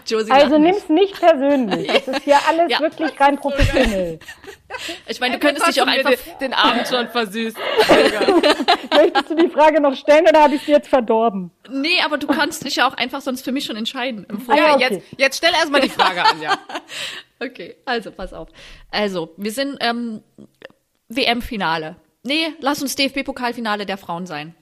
Josie 0.06 0.30
Also 0.30 0.58
nicht. 0.58 0.72
nimm's 0.74 0.88
nicht 0.88 1.18
persönlich. 1.20 1.88
Es 1.94 2.08
ist 2.08 2.22
hier 2.24 2.38
alles 2.48 2.70
Ja. 2.70 2.80
wirklich 2.80 3.18
rein 3.20 3.36
professionell. 3.38 4.18
Ich 5.06 5.20
meine, 5.20 5.34
du 5.38 5.40
könntest 5.46 5.66
dich 5.66 5.80
auch 5.82 5.86
einfach 5.86 6.10
den, 6.10 6.38
den 6.40 6.54
Abend 6.54 6.86
schon 6.88 7.08
versüßt. 7.08 7.56
Möchtest 8.94 9.30
du 9.30 9.34
die 9.34 9.48
Frage 9.48 9.80
noch 9.80 9.94
stellen 9.96 10.26
oder 10.28 10.42
habe 10.42 10.54
ich 10.54 10.62
sie 10.62 10.72
jetzt 10.72 10.88
verdorben? 10.88 11.50
Nee, 11.68 12.00
aber 12.04 12.18
du 12.18 12.26
kannst 12.26 12.64
dich 12.64 12.76
ja 12.76 12.88
auch 12.88 12.94
einfach 12.94 13.20
sonst 13.20 13.42
für 13.44 13.52
mich 13.52 13.64
schon 13.64 13.76
entscheiden. 13.76 14.26
Im 14.28 14.36
Ah, 14.36 14.40
Vorfeld. 14.40 14.66
ja, 14.66 14.68
Ja, 14.68 14.74
okay. 14.86 14.94
jetzt, 14.94 15.06
jetzt 15.20 15.36
stell 15.38 15.52
erstmal 15.52 15.80
die 15.80 15.88
Frage, 15.88 16.24
Anja. 16.24 16.58
Okay, 17.42 17.76
also 17.86 18.10
pass 18.12 18.34
auf. 18.34 18.48
Also, 18.90 19.32
wir 19.38 19.50
sind 19.50 19.78
ähm, 19.80 20.22
WM-Finale. 21.08 21.96
Nee, 22.22 22.48
lass 22.60 22.82
uns 22.82 22.96
DFB-Pokalfinale 22.96 23.86
der 23.86 23.96
Frauen 23.96 24.26
sein. 24.26 24.54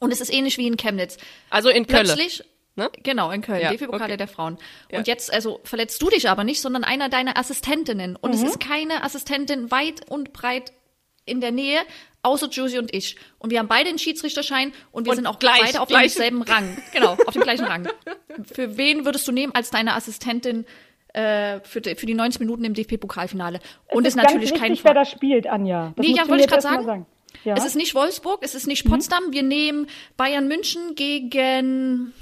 Und 0.00 0.12
es 0.12 0.20
ist 0.20 0.32
ähnlich 0.32 0.58
wie 0.58 0.66
in 0.66 0.76
Chemnitz. 0.76 1.18
Also 1.50 1.68
in 1.68 1.86
Köln. 1.86 2.04
Plötzlich, 2.06 2.42
Ne? 2.76 2.88
genau, 3.02 3.30
in 3.30 3.42
Köln, 3.42 3.60
Ja, 3.60 3.70
DFB-Pokal 3.72 4.02
okay. 4.08 4.16
der 4.16 4.28
Frauen. 4.28 4.56
Ja. 4.90 4.98
Und 4.98 5.06
jetzt, 5.08 5.32
also 5.32 5.60
verletzt 5.64 6.00
du 6.00 6.08
dich 6.08 6.30
aber 6.30 6.44
nicht, 6.44 6.60
sondern 6.60 6.84
einer 6.84 7.08
deiner 7.08 7.36
Assistentinnen. 7.36 8.16
Und 8.16 8.30
Mhm. 8.30 8.36
es 8.36 8.42
ist 8.50 8.60
keine 8.60 9.02
Assistentin 9.02 9.70
weit 9.70 10.08
und 10.08 10.32
breit 10.32 10.72
in 11.26 11.40
der 11.40 11.50
Nähe, 11.50 11.78
außer 12.22 12.48
Josie 12.48 12.78
und 12.78 12.94
ich. 12.94 13.16
Und 13.38 13.50
wir 13.50 13.58
haben 13.58 13.68
beide 13.68 13.88
einen 13.88 13.98
Schiedsrichterschein 13.98 14.72
und 14.92 15.04
wir 15.04 15.10
Und 15.10 15.16
sind 15.16 15.26
auch 15.26 15.38
gleich, 15.38 15.60
beide 15.60 15.80
auf 15.80 15.88
gleich. 15.88 16.14
demselben 16.14 16.42
Rang. 16.42 16.76
Genau, 16.92 17.16
auf 17.26 17.34
dem 17.34 17.42
gleichen 17.42 17.64
Rang. 17.64 17.88
Für 18.52 18.76
wen 18.76 19.04
würdest 19.04 19.26
du 19.28 19.32
nehmen 19.32 19.54
als 19.54 19.70
deine 19.70 19.94
Assistentin 19.94 20.64
äh, 21.12 21.60
für, 21.60 21.80
die, 21.80 21.96
für 21.96 22.06
die 22.06 22.14
90 22.14 22.40
Minuten 22.40 22.64
im 22.64 22.72
DFB-Pokalfinale? 22.74 23.58
Und 23.88 24.06
es 24.06 24.14
ist 24.14 24.20
ist 24.20 24.22
natürlich 24.24 24.50
ganz 24.50 24.60
kein 24.60 24.70
wichtig, 24.72 24.84
wer 24.84 24.94
da 24.94 25.04
spielt, 25.04 25.46
Anja. 25.48 25.92
Das 25.96 26.06
Nee, 26.06 26.14
ja, 26.14 26.28
wollte 26.28 26.44
ich 26.44 26.48
gerade 26.50 26.66
mal 26.68 26.84
sagen. 26.84 27.06
Ja? 27.44 27.54
Es 27.56 27.64
ist 27.64 27.74
nicht 27.76 27.94
Wolfsburg, 27.94 28.40
es 28.42 28.54
ist 28.54 28.66
nicht 28.66 28.84
Potsdam. 28.88 29.32
Wir 29.32 29.42
nehmen 29.42 29.86
Bayern 30.16 30.46
München 30.48 30.94
gegen 30.94 32.12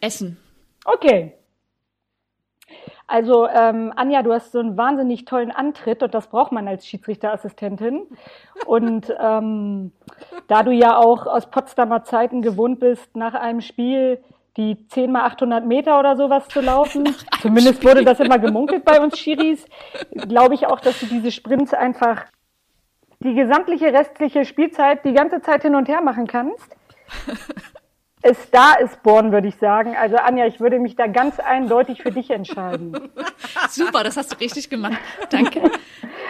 Essen. 0.00 0.36
Okay. 0.84 1.34
Also, 3.06 3.46
ähm, 3.46 3.92
Anja, 3.94 4.22
du 4.22 4.32
hast 4.32 4.52
so 4.52 4.58
einen 4.58 4.76
wahnsinnig 4.78 5.26
tollen 5.26 5.50
Antritt 5.50 6.02
und 6.02 6.14
das 6.14 6.28
braucht 6.28 6.50
man 6.50 6.66
als 6.66 6.86
Schiedsrichterassistentin. 6.86 8.06
Und 8.64 9.14
ähm, 9.20 9.92
da 10.48 10.62
du 10.62 10.70
ja 10.70 10.96
auch 10.96 11.26
aus 11.26 11.50
Potsdamer 11.50 12.04
Zeiten 12.04 12.40
gewohnt 12.40 12.80
bist, 12.80 13.14
nach 13.14 13.34
einem 13.34 13.60
Spiel 13.60 14.22
die 14.56 14.86
10 14.88 15.12
mal 15.12 15.24
800 15.24 15.66
Meter 15.66 15.98
oder 15.98 16.16
sowas 16.16 16.48
zu 16.48 16.60
laufen, 16.60 17.14
zumindest 17.42 17.84
wurde 17.84 18.04
das 18.04 18.20
immer 18.20 18.38
gemunkelt 18.38 18.84
bei 18.84 19.00
uns 19.00 19.18
Schiris, 19.18 19.66
glaube 20.12 20.54
ich 20.54 20.66
auch, 20.66 20.80
dass 20.80 21.00
du 21.00 21.06
diese 21.06 21.30
Sprints 21.30 21.74
einfach 21.74 22.24
die 23.20 23.34
gesamtliche 23.34 23.92
restliche 23.92 24.44
Spielzeit 24.44 25.04
die 25.04 25.12
ganze 25.12 25.40
Zeit 25.42 25.62
hin 25.62 25.74
und 25.74 25.88
her 25.88 26.00
machen 26.00 26.26
kannst. 26.26 26.76
Es 28.22 28.50
da 28.50 28.74
ist 28.74 29.02
born, 29.02 29.32
würde 29.32 29.48
ich 29.48 29.56
sagen. 29.56 29.96
Also 29.96 30.16
Anja, 30.16 30.46
ich 30.46 30.60
würde 30.60 30.78
mich 30.78 30.94
da 30.94 31.08
ganz 31.08 31.40
eindeutig 31.40 32.02
für 32.02 32.12
dich 32.12 32.30
entscheiden. 32.30 33.10
Super, 33.70 34.04
das 34.04 34.16
hast 34.16 34.32
du 34.32 34.36
richtig 34.38 34.70
gemacht. 34.70 34.98
Danke. 35.30 35.60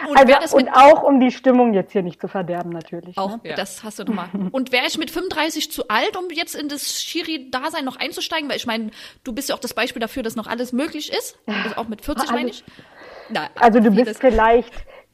Und 0.09 0.17
Also, 0.17 0.57
und 0.57 0.69
auch 0.69 1.03
um 1.03 1.19
die 1.19 1.31
Stimmung 1.31 1.73
jetzt 1.73 1.91
hier 1.91 2.01
nicht 2.01 2.19
zu 2.19 2.27
verderben, 2.27 2.71
natürlich. 2.71 3.17
auch, 3.17 3.37
ne? 3.43 3.51
Ja. 3.51 3.55
das 3.55 3.83
hast 3.83 3.99
du 3.99 4.03
nochmal. 4.05 4.27
Und 4.51 4.71
wäre 4.71 4.85
ich 4.87 4.97
mit 4.97 5.11
35 5.11 5.71
zu 5.71 5.87
alt, 5.87 6.17
um 6.17 6.29
jetzt 6.31 6.55
in 6.55 6.67
das 6.67 7.01
Schiri-Dasein 7.03 7.85
noch 7.85 7.95
einzusteigen? 7.97 8.49
Weil 8.49 8.57
ich 8.57 8.65
meine, 8.65 8.89
du 9.23 9.31
bist 9.31 9.49
ja 9.49 9.55
auch 9.55 9.59
das 9.59 9.73
Beispiel 9.73 9.99
dafür, 9.99 10.23
dass 10.23 10.35
noch 10.35 10.47
alles 10.47 10.73
möglich 10.73 11.11
ist. 11.13 11.37
Also 11.45 11.77
auch 11.77 11.87
mit 11.87 12.03
40 12.03 12.31
meine 12.31 12.49
ich. 12.49 12.63
Na, 13.29 13.49
Also 13.59 13.79
du 13.79 13.91
bist 13.91 14.19
vielleicht 14.19 14.73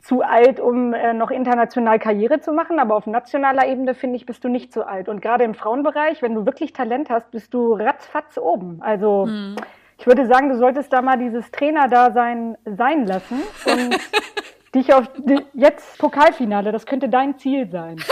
zu 0.10 0.24
alt, 0.24 0.60
um 0.60 0.92
äh, 0.96 1.14
noch 1.14 1.30
international 1.30 2.00
Karriere 2.00 2.40
zu 2.42 2.52
machen, 2.52 2.80
aber 2.80 2.96
auf 2.96 3.06
nationaler 3.06 3.68
Ebene 3.68 3.94
finde 3.94 4.16
ich, 4.16 4.26
bist 4.26 4.44
du 4.44 4.48
nicht 4.48 4.74
zu 4.74 4.88
alt. 4.88 5.08
Und 5.08 5.22
gerade 5.22 5.44
im 5.44 5.54
Frauenbereich, 5.54 6.24
wenn 6.24 6.34
du 6.34 6.48
wirklich 6.48 6.74
Talent 6.74 7.12
hast, 7.12 7.30
bist 7.30 7.54
du 7.54 7.74
ratzfatz 7.74 8.40
oben. 8.40 8.80
Also 8.82 9.28
Hm. 9.28 9.56
ich 10.00 10.08
würde 10.08 10.26
sagen, 10.26 10.50
du 10.50 10.58
solltest 10.58 10.92
da 10.92 11.04
mal 11.04 11.18
dieses 11.20 11.52
Trainer-Dasein 11.52 12.58
sein 12.66 13.06
lassen 13.06 13.40
und 13.68 14.00
dich 14.74 14.92
auf 14.96 15.08
die, 15.18 15.46
jetzt 15.54 16.00
Pokalfinale, 16.00 16.72
das 16.72 16.88
könnte 16.88 17.08
dein 17.08 17.38
Ziel 17.38 17.70
sein. 17.70 17.98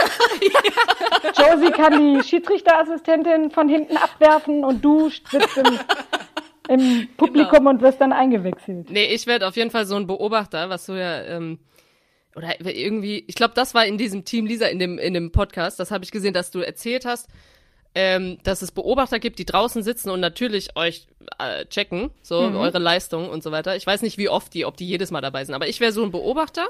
Josie 1.36 1.72
kann 1.72 1.98
die 1.98 2.22
Schiedsrichterassistentin 2.22 3.50
von 3.50 3.68
hinten 3.68 3.96
abwerfen 3.96 4.64
und 4.64 4.84
du 4.84 5.08
sitzt 5.08 5.56
im, 5.58 5.78
im 6.68 7.08
Publikum 7.16 7.58
Genau. 7.58 7.70
und 7.70 7.82
wirst 7.82 8.00
dann 8.00 8.12
eingewechselt. 8.12 8.88
Nee, 8.88 9.06
ich 9.12 9.26
werde 9.26 9.48
auf 9.48 9.56
jeden 9.56 9.70
Fall 9.72 9.84
so 9.84 9.96
ein 9.96 10.06
Beobachter, 10.06 10.70
was 10.70 10.86
du 10.86 10.92
ja, 10.92 11.22
ähm, 11.24 11.58
oder 12.38 12.76
irgendwie, 12.76 13.24
ich 13.26 13.34
glaube, 13.34 13.54
das 13.54 13.74
war 13.74 13.84
in 13.84 13.98
diesem 13.98 14.24
Team 14.24 14.46
Lisa 14.46 14.66
in 14.66 14.78
dem, 14.78 14.98
in 14.98 15.14
dem 15.14 15.32
Podcast, 15.32 15.80
das 15.80 15.90
habe 15.90 16.04
ich 16.04 16.10
gesehen, 16.10 16.32
dass 16.32 16.50
du 16.50 16.60
erzählt 16.60 17.04
hast, 17.04 17.28
ähm, 17.94 18.38
dass 18.44 18.62
es 18.62 18.70
Beobachter 18.70 19.18
gibt, 19.18 19.38
die 19.38 19.44
draußen 19.44 19.82
sitzen 19.82 20.10
und 20.10 20.20
natürlich 20.20 20.76
euch 20.76 21.08
äh, 21.38 21.64
checken, 21.66 22.10
so 22.22 22.36
eure 22.36 22.78
Leistung 22.78 23.28
und 23.28 23.42
so 23.42 23.50
weiter. 23.50 23.76
Ich 23.76 23.86
weiß 23.86 24.02
nicht, 24.02 24.18
wie 24.18 24.28
oft 24.28 24.54
die, 24.54 24.64
ob 24.66 24.76
die 24.76 24.86
jedes 24.86 25.10
Mal 25.10 25.20
dabei 25.20 25.44
sind, 25.44 25.54
aber 25.54 25.66
ich 25.66 25.80
wäre 25.80 25.90
so 25.90 26.04
ein 26.04 26.12
Beobachter 26.12 26.68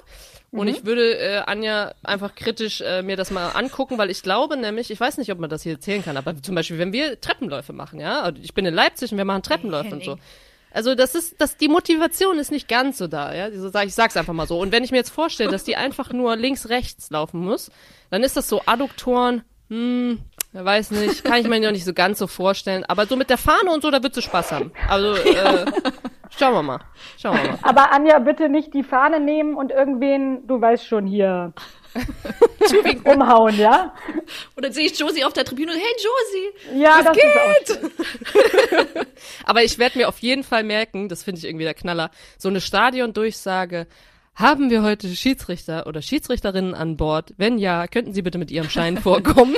und 0.52 0.68
ich 0.68 0.86
würde 0.86 1.18
äh, 1.18 1.38
Anja 1.44 1.92
einfach 2.02 2.34
kritisch 2.34 2.80
äh, 2.80 3.02
mir 3.02 3.16
das 3.16 3.30
mal 3.30 3.50
angucken, 3.50 3.98
weil 3.98 4.10
ich 4.10 4.22
glaube 4.22 4.56
nämlich, 4.56 4.90
ich 4.90 4.98
weiß 4.98 5.18
nicht, 5.18 5.30
ob 5.30 5.38
man 5.38 5.50
das 5.50 5.64
hier 5.64 5.72
erzählen 5.72 6.02
kann, 6.02 6.16
aber 6.16 6.40
zum 6.40 6.54
Beispiel, 6.54 6.78
wenn 6.78 6.92
wir 6.92 7.20
Treppenläufe 7.20 7.74
machen, 7.74 8.00
ja, 8.00 8.22
also 8.22 8.40
ich 8.42 8.54
bin 8.54 8.64
in 8.64 8.74
Leipzig 8.74 9.12
und 9.12 9.18
wir 9.18 9.26
machen 9.26 9.42
Treppenläufe 9.42 9.90
und 9.90 10.04
so. 10.04 10.12
Henning. 10.12 10.24
Also 10.72 10.94
das 10.94 11.14
ist, 11.14 11.40
das, 11.40 11.56
die 11.56 11.68
Motivation 11.68 12.38
ist 12.38 12.50
nicht 12.50 12.68
ganz 12.68 12.98
so 12.98 13.06
da, 13.06 13.34
ja. 13.34 13.48
Ich 13.82 13.94
sag's 13.94 14.16
einfach 14.16 14.34
mal 14.34 14.46
so. 14.46 14.58
Und 14.58 14.72
wenn 14.72 14.84
ich 14.84 14.90
mir 14.90 14.98
jetzt 14.98 15.10
vorstelle, 15.10 15.50
dass 15.50 15.64
die 15.64 15.76
einfach 15.76 16.12
nur 16.12 16.36
links, 16.36 16.68
rechts 16.68 17.10
laufen 17.10 17.40
muss, 17.40 17.70
dann 18.10 18.22
ist 18.22 18.36
das 18.36 18.48
so 18.48 18.62
Adduktoren, 18.66 19.42
hm, 19.70 20.20
weiß 20.52 20.90
nicht, 20.92 21.24
kann 21.24 21.40
ich 21.40 21.48
mir 21.48 21.60
noch 21.60 21.70
nicht 21.70 21.84
so 21.84 21.92
ganz 21.94 22.18
so 22.18 22.26
vorstellen. 22.26 22.84
Aber 22.84 23.06
so 23.06 23.16
mit 23.16 23.30
der 23.30 23.38
Fahne 23.38 23.70
und 23.72 23.82
so, 23.82 23.90
da 23.90 24.02
wird 24.02 24.14
sie 24.14 24.22
Spaß 24.22 24.52
haben. 24.52 24.72
Also, 24.88 25.14
äh, 25.14 25.66
schauen 26.36 26.54
wir 26.54 26.62
mal. 26.62 26.80
Schauen 27.16 27.36
wir 27.36 27.50
mal. 27.50 27.58
Aber 27.62 27.92
Anja, 27.92 28.18
bitte 28.18 28.48
nicht 28.48 28.74
die 28.74 28.82
Fahne 28.82 29.20
nehmen 29.20 29.54
und 29.54 29.70
irgendwen, 29.70 30.46
du 30.46 30.60
weißt 30.60 30.86
schon, 30.86 31.06
hier 31.06 31.52
umhauen, 33.04 33.58
ja? 33.58 33.94
Und 34.54 34.64
dann 34.64 34.72
sehe 34.72 34.86
ich 34.86 34.98
Josie 34.98 35.24
auf 35.24 35.32
der 35.32 35.44
Tribüne 35.44 35.72
und 35.72 35.78
hey 35.78 35.94
Josie, 35.96 36.82
Ja, 36.82 37.02
das 37.02 37.16
ist 37.16 37.80
auch 37.80 37.80
schön. 37.80 39.06
Aber 39.44 39.62
ich 39.62 39.78
werde 39.78 39.98
mir 39.98 40.08
auf 40.08 40.18
jeden 40.18 40.44
Fall 40.44 40.64
merken, 40.64 41.08
das 41.08 41.22
finde 41.22 41.38
ich 41.38 41.44
irgendwie 41.44 41.64
der 41.64 41.74
Knaller, 41.74 42.10
so 42.36 42.48
eine 42.48 42.60
Stadiondurchsage. 42.60 43.86
Haben 44.34 44.70
wir 44.70 44.82
heute 44.84 45.08
Schiedsrichter 45.08 45.88
oder 45.88 46.00
Schiedsrichterinnen 46.00 46.72
an 46.74 46.96
Bord? 46.96 47.34
Wenn 47.38 47.58
ja, 47.58 47.88
könnten 47.88 48.12
Sie 48.12 48.22
bitte 48.22 48.38
mit 48.38 48.52
Ihrem 48.52 48.70
Schein 48.70 48.96
vorkommen? 49.02 49.56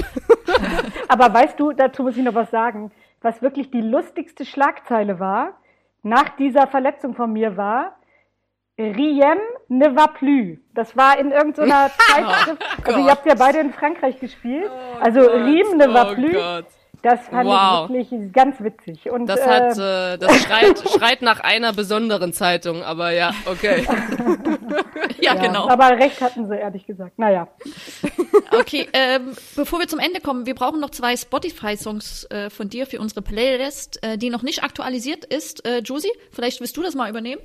Aber 1.08 1.34
weißt 1.34 1.60
du, 1.60 1.72
dazu 1.72 2.02
muss 2.02 2.16
ich 2.16 2.22
noch 2.22 2.34
was 2.34 2.50
sagen. 2.50 2.90
Was 3.20 3.42
wirklich 3.42 3.70
die 3.70 3.82
lustigste 3.82 4.46
Schlagzeile 4.46 5.20
war, 5.20 5.60
nach 6.02 6.30
dieser 6.36 6.66
Verletzung 6.66 7.14
von 7.14 7.32
mir 7.32 7.56
war, 7.56 7.96
Riem 8.78 9.38
ne 9.68 9.94
va 9.94 10.06
plus. 10.06 10.58
Das 10.74 10.96
war 10.96 11.18
in 11.18 11.30
irgendeiner 11.32 11.90
Zeitschrift. 12.08 12.62
also 12.86 13.00
ihr 13.00 13.10
habt 13.10 13.26
ja 13.26 13.34
beide 13.34 13.58
in 13.58 13.72
Frankreich 13.72 14.18
gespielt. 14.18 14.70
also 15.00 15.20
Riem 15.20 15.76
ne 15.76 15.92
va 15.92 16.14
plus. 16.14 16.64
Das 17.02 17.20
fand 17.28 17.46
Wow. 17.48 17.90
ich 17.90 18.10
wirklich 18.10 18.32
ganz 18.32 18.60
witzig. 18.60 19.10
Und, 19.10 19.26
Das 19.26 19.40
äh, 19.40 19.44
hat, 19.46 19.78
äh, 19.78 20.18
das 20.18 20.42
schreit, 20.42 20.78
schreit 20.98 21.22
nach 21.22 21.40
einer 21.40 21.72
besonderen 21.72 22.32
Zeitung, 22.32 22.82
aber 22.82 23.10
ja, 23.12 23.32
okay. 23.46 23.86
Ja, 25.20 25.34
genau. 25.34 25.68
Aber 25.68 25.90
recht 25.98 26.20
hatten 26.22 26.48
sie, 26.48 26.56
ehrlich 26.56 26.86
gesagt. 26.86 27.18
Naja. 27.18 27.48
Okay, 28.52 28.88
ähm, 28.92 29.32
bevor 29.54 29.78
wir 29.78 29.86
zum 29.86 30.00
Ende 30.00 30.20
kommen, 30.20 30.44
wir 30.44 30.54
brauchen 30.56 30.80
noch 30.80 30.90
zwei 30.90 31.16
Spotify-Songs 31.16 32.24
äh, 32.30 32.50
von 32.50 32.68
dir 32.68 32.86
für 32.86 32.98
unsere 33.00 33.22
Playlist, 33.22 34.02
äh, 34.04 34.18
die 34.18 34.28
noch 34.28 34.42
nicht 34.42 34.64
aktualisiert 34.64 35.24
ist. 35.24 35.64
Äh, 35.66 35.78
Josie, 35.78 36.10
vielleicht 36.32 36.60
willst 36.60 36.76
du 36.76 36.82
das 36.82 36.94
mal 36.96 37.08
übernehmen? 37.08 37.40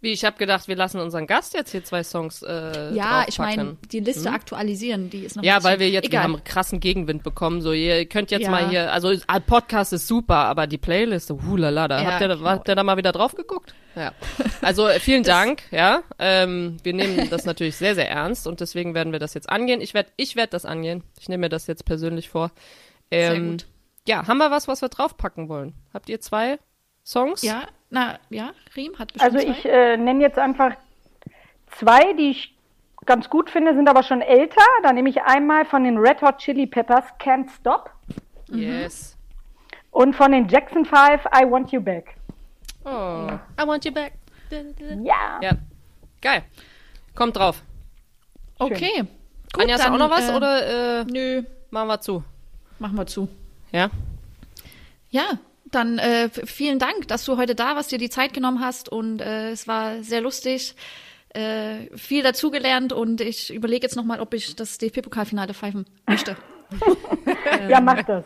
Wie, 0.00 0.12
ich 0.12 0.24
habe 0.24 0.36
gedacht, 0.38 0.68
wir 0.68 0.76
lassen 0.76 1.00
unseren 1.00 1.26
Gast 1.26 1.54
jetzt 1.54 1.72
hier 1.72 1.82
zwei 1.82 2.04
Songs 2.04 2.42
äh, 2.42 2.94
ja, 2.94 3.24
ich 3.26 3.38
meine, 3.40 3.76
die 3.90 3.98
Liste 3.98 4.30
aktualisieren, 4.30 5.10
die 5.10 5.24
ist 5.24 5.34
noch 5.34 5.42
Ja, 5.42 5.64
weil 5.64 5.80
wir 5.80 5.90
jetzt, 5.90 6.04
wir 6.04 6.10
Egal. 6.10 6.22
haben 6.22 6.44
krassen 6.44 6.78
Gegenwind 6.78 7.24
bekommen. 7.24 7.62
So, 7.62 7.72
ihr 7.72 8.06
könnt 8.06 8.30
jetzt 8.30 8.42
Ja. 8.44 8.50
mal 8.50 8.68
hier, 8.68 8.92
also 8.92 9.12
ah, 9.26 9.40
Podcast 9.40 9.92
ist 9.92 10.06
super, 10.06 10.36
aber 10.36 10.68
die 10.68 10.78
Playlist, 10.78 11.30
hulala, 11.30 11.88
da 11.88 12.00
Ja, 12.00 12.12
habt 12.12 12.20
ihr, 12.20 12.28
genau. 12.28 12.48
habt 12.48 12.68
ihr 12.68 12.76
da 12.76 12.84
mal 12.84 12.96
wieder 12.96 13.10
drauf 13.10 13.34
geguckt? 13.34 13.74
Ja. 13.96 14.12
Also 14.62 14.86
äh, 14.86 15.00
vielen 15.00 15.22
Dank, 15.24 15.62
ja. 15.72 16.02
Ähm, 16.18 16.76
wir 16.84 16.92
nehmen 16.92 17.28
das 17.30 17.44
natürlich 17.44 17.76
sehr, 17.76 17.94
sehr 17.96 18.08
ernst 18.08 18.46
und 18.46 18.60
deswegen 18.60 18.94
werden 18.94 19.12
wir 19.12 19.18
das 19.18 19.34
jetzt 19.34 19.48
angehen. 19.48 19.80
Ich 19.80 19.94
werde, 19.94 20.10
ich 20.16 20.36
werde 20.36 20.50
das 20.50 20.64
angehen. 20.64 21.02
Ich 21.18 21.28
nehme 21.28 21.42
mir 21.42 21.48
das 21.48 21.66
jetzt 21.66 21.84
persönlich 21.84 22.28
vor. 22.28 22.50
Sehr 23.10 23.32
Ähm, 23.34 23.50
gut. 23.52 23.66
Ja, 24.06 24.26
haben 24.26 24.38
wir 24.38 24.50
was, 24.50 24.68
was 24.68 24.80
wir 24.80 24.88
draufpacken 24.88 25.48
wollen? 25.48 25.74
Habt 25.92 26.08
ihr 26.08 26.20
zwei 26.20 26.58
Songs? 27.08 27.40
Ja, 27.42 27.62
na, 27.88 28.18
ja, 28.28 28.52
Riem 28.76 28.98
hat 28.98 29.14
bestimmt 29.14 29.34
Also 29.34 29.48
ich 29.48 29.64
äh, 29.64 29.96
nenne 29.96 30.20
jetzt 30.20 30.38
einfach 30.38 30.72
zwei, 31.78 32.12
die 32.12 32.30
ich 32.32 32.54
ganz 33.06 33.30
gut 33.30 33.48
finde, 33.48 33.74
sind 33.74 33.88
aber 33.88 34.02
schon 34.02 34.20
älter. 34.20 34.62
Da 34.82 34.92
nehme 34.92 35.08
ich 35.08 35.22
einmal 35.22 35.64
von 35.64 35.84
den 35.84 35.96
Red 35.96 36.20
Hot 36.20 36.36
Chili 36.36 36.66
Peppers 36.66 37.04
Can't 37.18 37.48
Stop 37.50 37.90
Yes. 38.50 39.16
und 39.90 40.14
von 40.14 40.32
den 40.32 40.48
Jackson 40.48 40.84
5 40.84 41.24
I 41.34 41.50
Want 41.50 41.72
You 41.72 41.80
Back. 41.80 42.14
Oh, 42.84 43.28
I 43.58 43.66
want 43.66 43.86
you 43.86 43.92
back. 43.92 44.12
Ja. 44.50 45.40
Ja, 45.42 45.52
geil. 46.20 46.42
Kommt 47.14 47.36
drauf. 47.36 47.62
Okay. 48.58 49.04
Gut, 49.52 49.62
Anja, 49.62 49.74
hast 49.76 49.86
du 49.86 49.92
auch 49.92 49.98
noch 49.98 50.10
was 50.10 50.28
äh, 50.28 50.34
oder 50.34 51.00
äh, 51.00 51.04
Nö, 51.04 51.42
machen 51.70 51.88
wir 51.88 52.00
zu? 52.00 52.22
machen 52.78 52.96
wir 52.96 53.06
zu. 53.06 53.28
Ja? 53.72 53.90
Ja, 55.10 55.38
dann 55.70 55.98
äh, 55.98 56.28
vielen 56.28 56.78
Dank, 56.78 57.08
dass 57.08 57.24
du 57.24 57.36
heute 57.36 57.54
da 57.54 57.76
warst, 57.76 57.92
dir 57.92 57.98
die 57.98 58.10
Zeit 58.10 58.32
genommen 58.32 58.60
hast 58.60 58.88
und 58.88 59.20
äh, 59.20 59.50
es 59.50 59.68
war 59.68 60.02
sehr 60.02 60.20
lustig, 60.20 60.74
äh, 61.30 61.96
viel 61.96 62.22
dazugelernt 62.22 62.92
und 62.92 63.20
ich 63.20 63.52
überlege 63.52 63.84
jetzt 63.84 63.96
nochmal, 63.96 64.20
ob 64.20 64.34
ich 64.34 64.56
das 64.56 64.78
DFB-Pokalfinale 64.78 65.54
pfeifen 65.54 65.86
möchte. 66.06 66.36
Ja, 67.68 67.80
mach 67.80 68.02
das. 68.02 68.24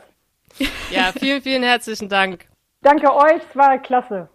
Ja, 0.90 1.12
vielen, 1.12 1.40
vielen 1.43 1.62
herzlichen 1.62 2.09
Dank. 2.09 2.47
Danke 2.82 3.14
euch, 3.14 3.40
es 3.49 3.57
war 3.57 3.78
klasse. 3.78 4.28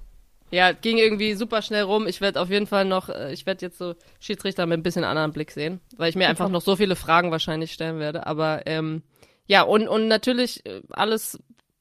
Ja, 0.49 0.71
ging 0.71 0.97
irgendwie 0.97 1.33
super 1.33 1.61
schnell 1.61 1.83
rum. 1.83 2.07
Ich 2.07 2.21
werde 2.21 2.39
auf 2.39 2.49
jeden 2.49 2.67
Fall 2.67 2.85
noch, 2.85 3.09
äh, 3.09 3.33
ich 3.33 3.45
werde 3.45 3.65
jetzt 3.65 3.77
so 3.77 3.95
Schiedsrichter 4.19 4.65
mit 4.65 4.79
ein 4.79 4.83
bisschen 4.83 5.03
anderen 5.03 5.33
Blick 5.33 5.51
sehen, 5.51 5.81
weil 5.97 6.09
ich 6.09 6.15
mir 6.15 6.29
einfach 6.29 6.47
noch 6.49 6.61
so 6.61 6.77
viele 6.77 6.95
Fragen 6.95 7.31
wahrscheinlich 7.31 7.73
stellen 7.73 7.99
werde. 7.99 8.25
Aber 8.25 8.61
ähm, 8.65 9.03
ja, 9.45 9.63
und, 9.63 9.87
und 9.87 10.07
natürlich 10.07 10.65
äh, 10.65 10.81
alles 10.89 11.37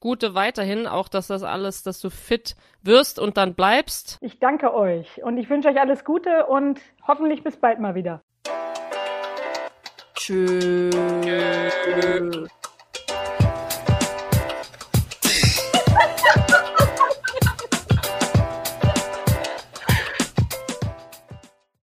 Gute 0.07 0.37
weiterhin, 0.37 0.87
auch 0.87 1.09
dass 1.09 1.27
das 1.27 1.43
alles, 1.43 1.83
dass 1.83 1.99
du 1.99 2.11
fit 2.11 2.55
wirst 2.81 3.19
und 3.19 3.37
dann 3.37 3.55
bleibst. 3.55 4.19
Ich 4.21 4.39
danke 4.39 4.73
euch 4.73 5.21
und 5.25 5.37
ich 5.37 5.51
wünsche 5.51 5.69
euch 5.69 5.81
alles 5.81 6.05
Gute 6.05 6.47
und 6.47 6.79
hoffentlich 7.09 7.43
bis 7.43 7.57
bald 7.57 7.81
mal 7.81 7.97
wieder. 7.97 8.23
Tschüss. 10.15 10.95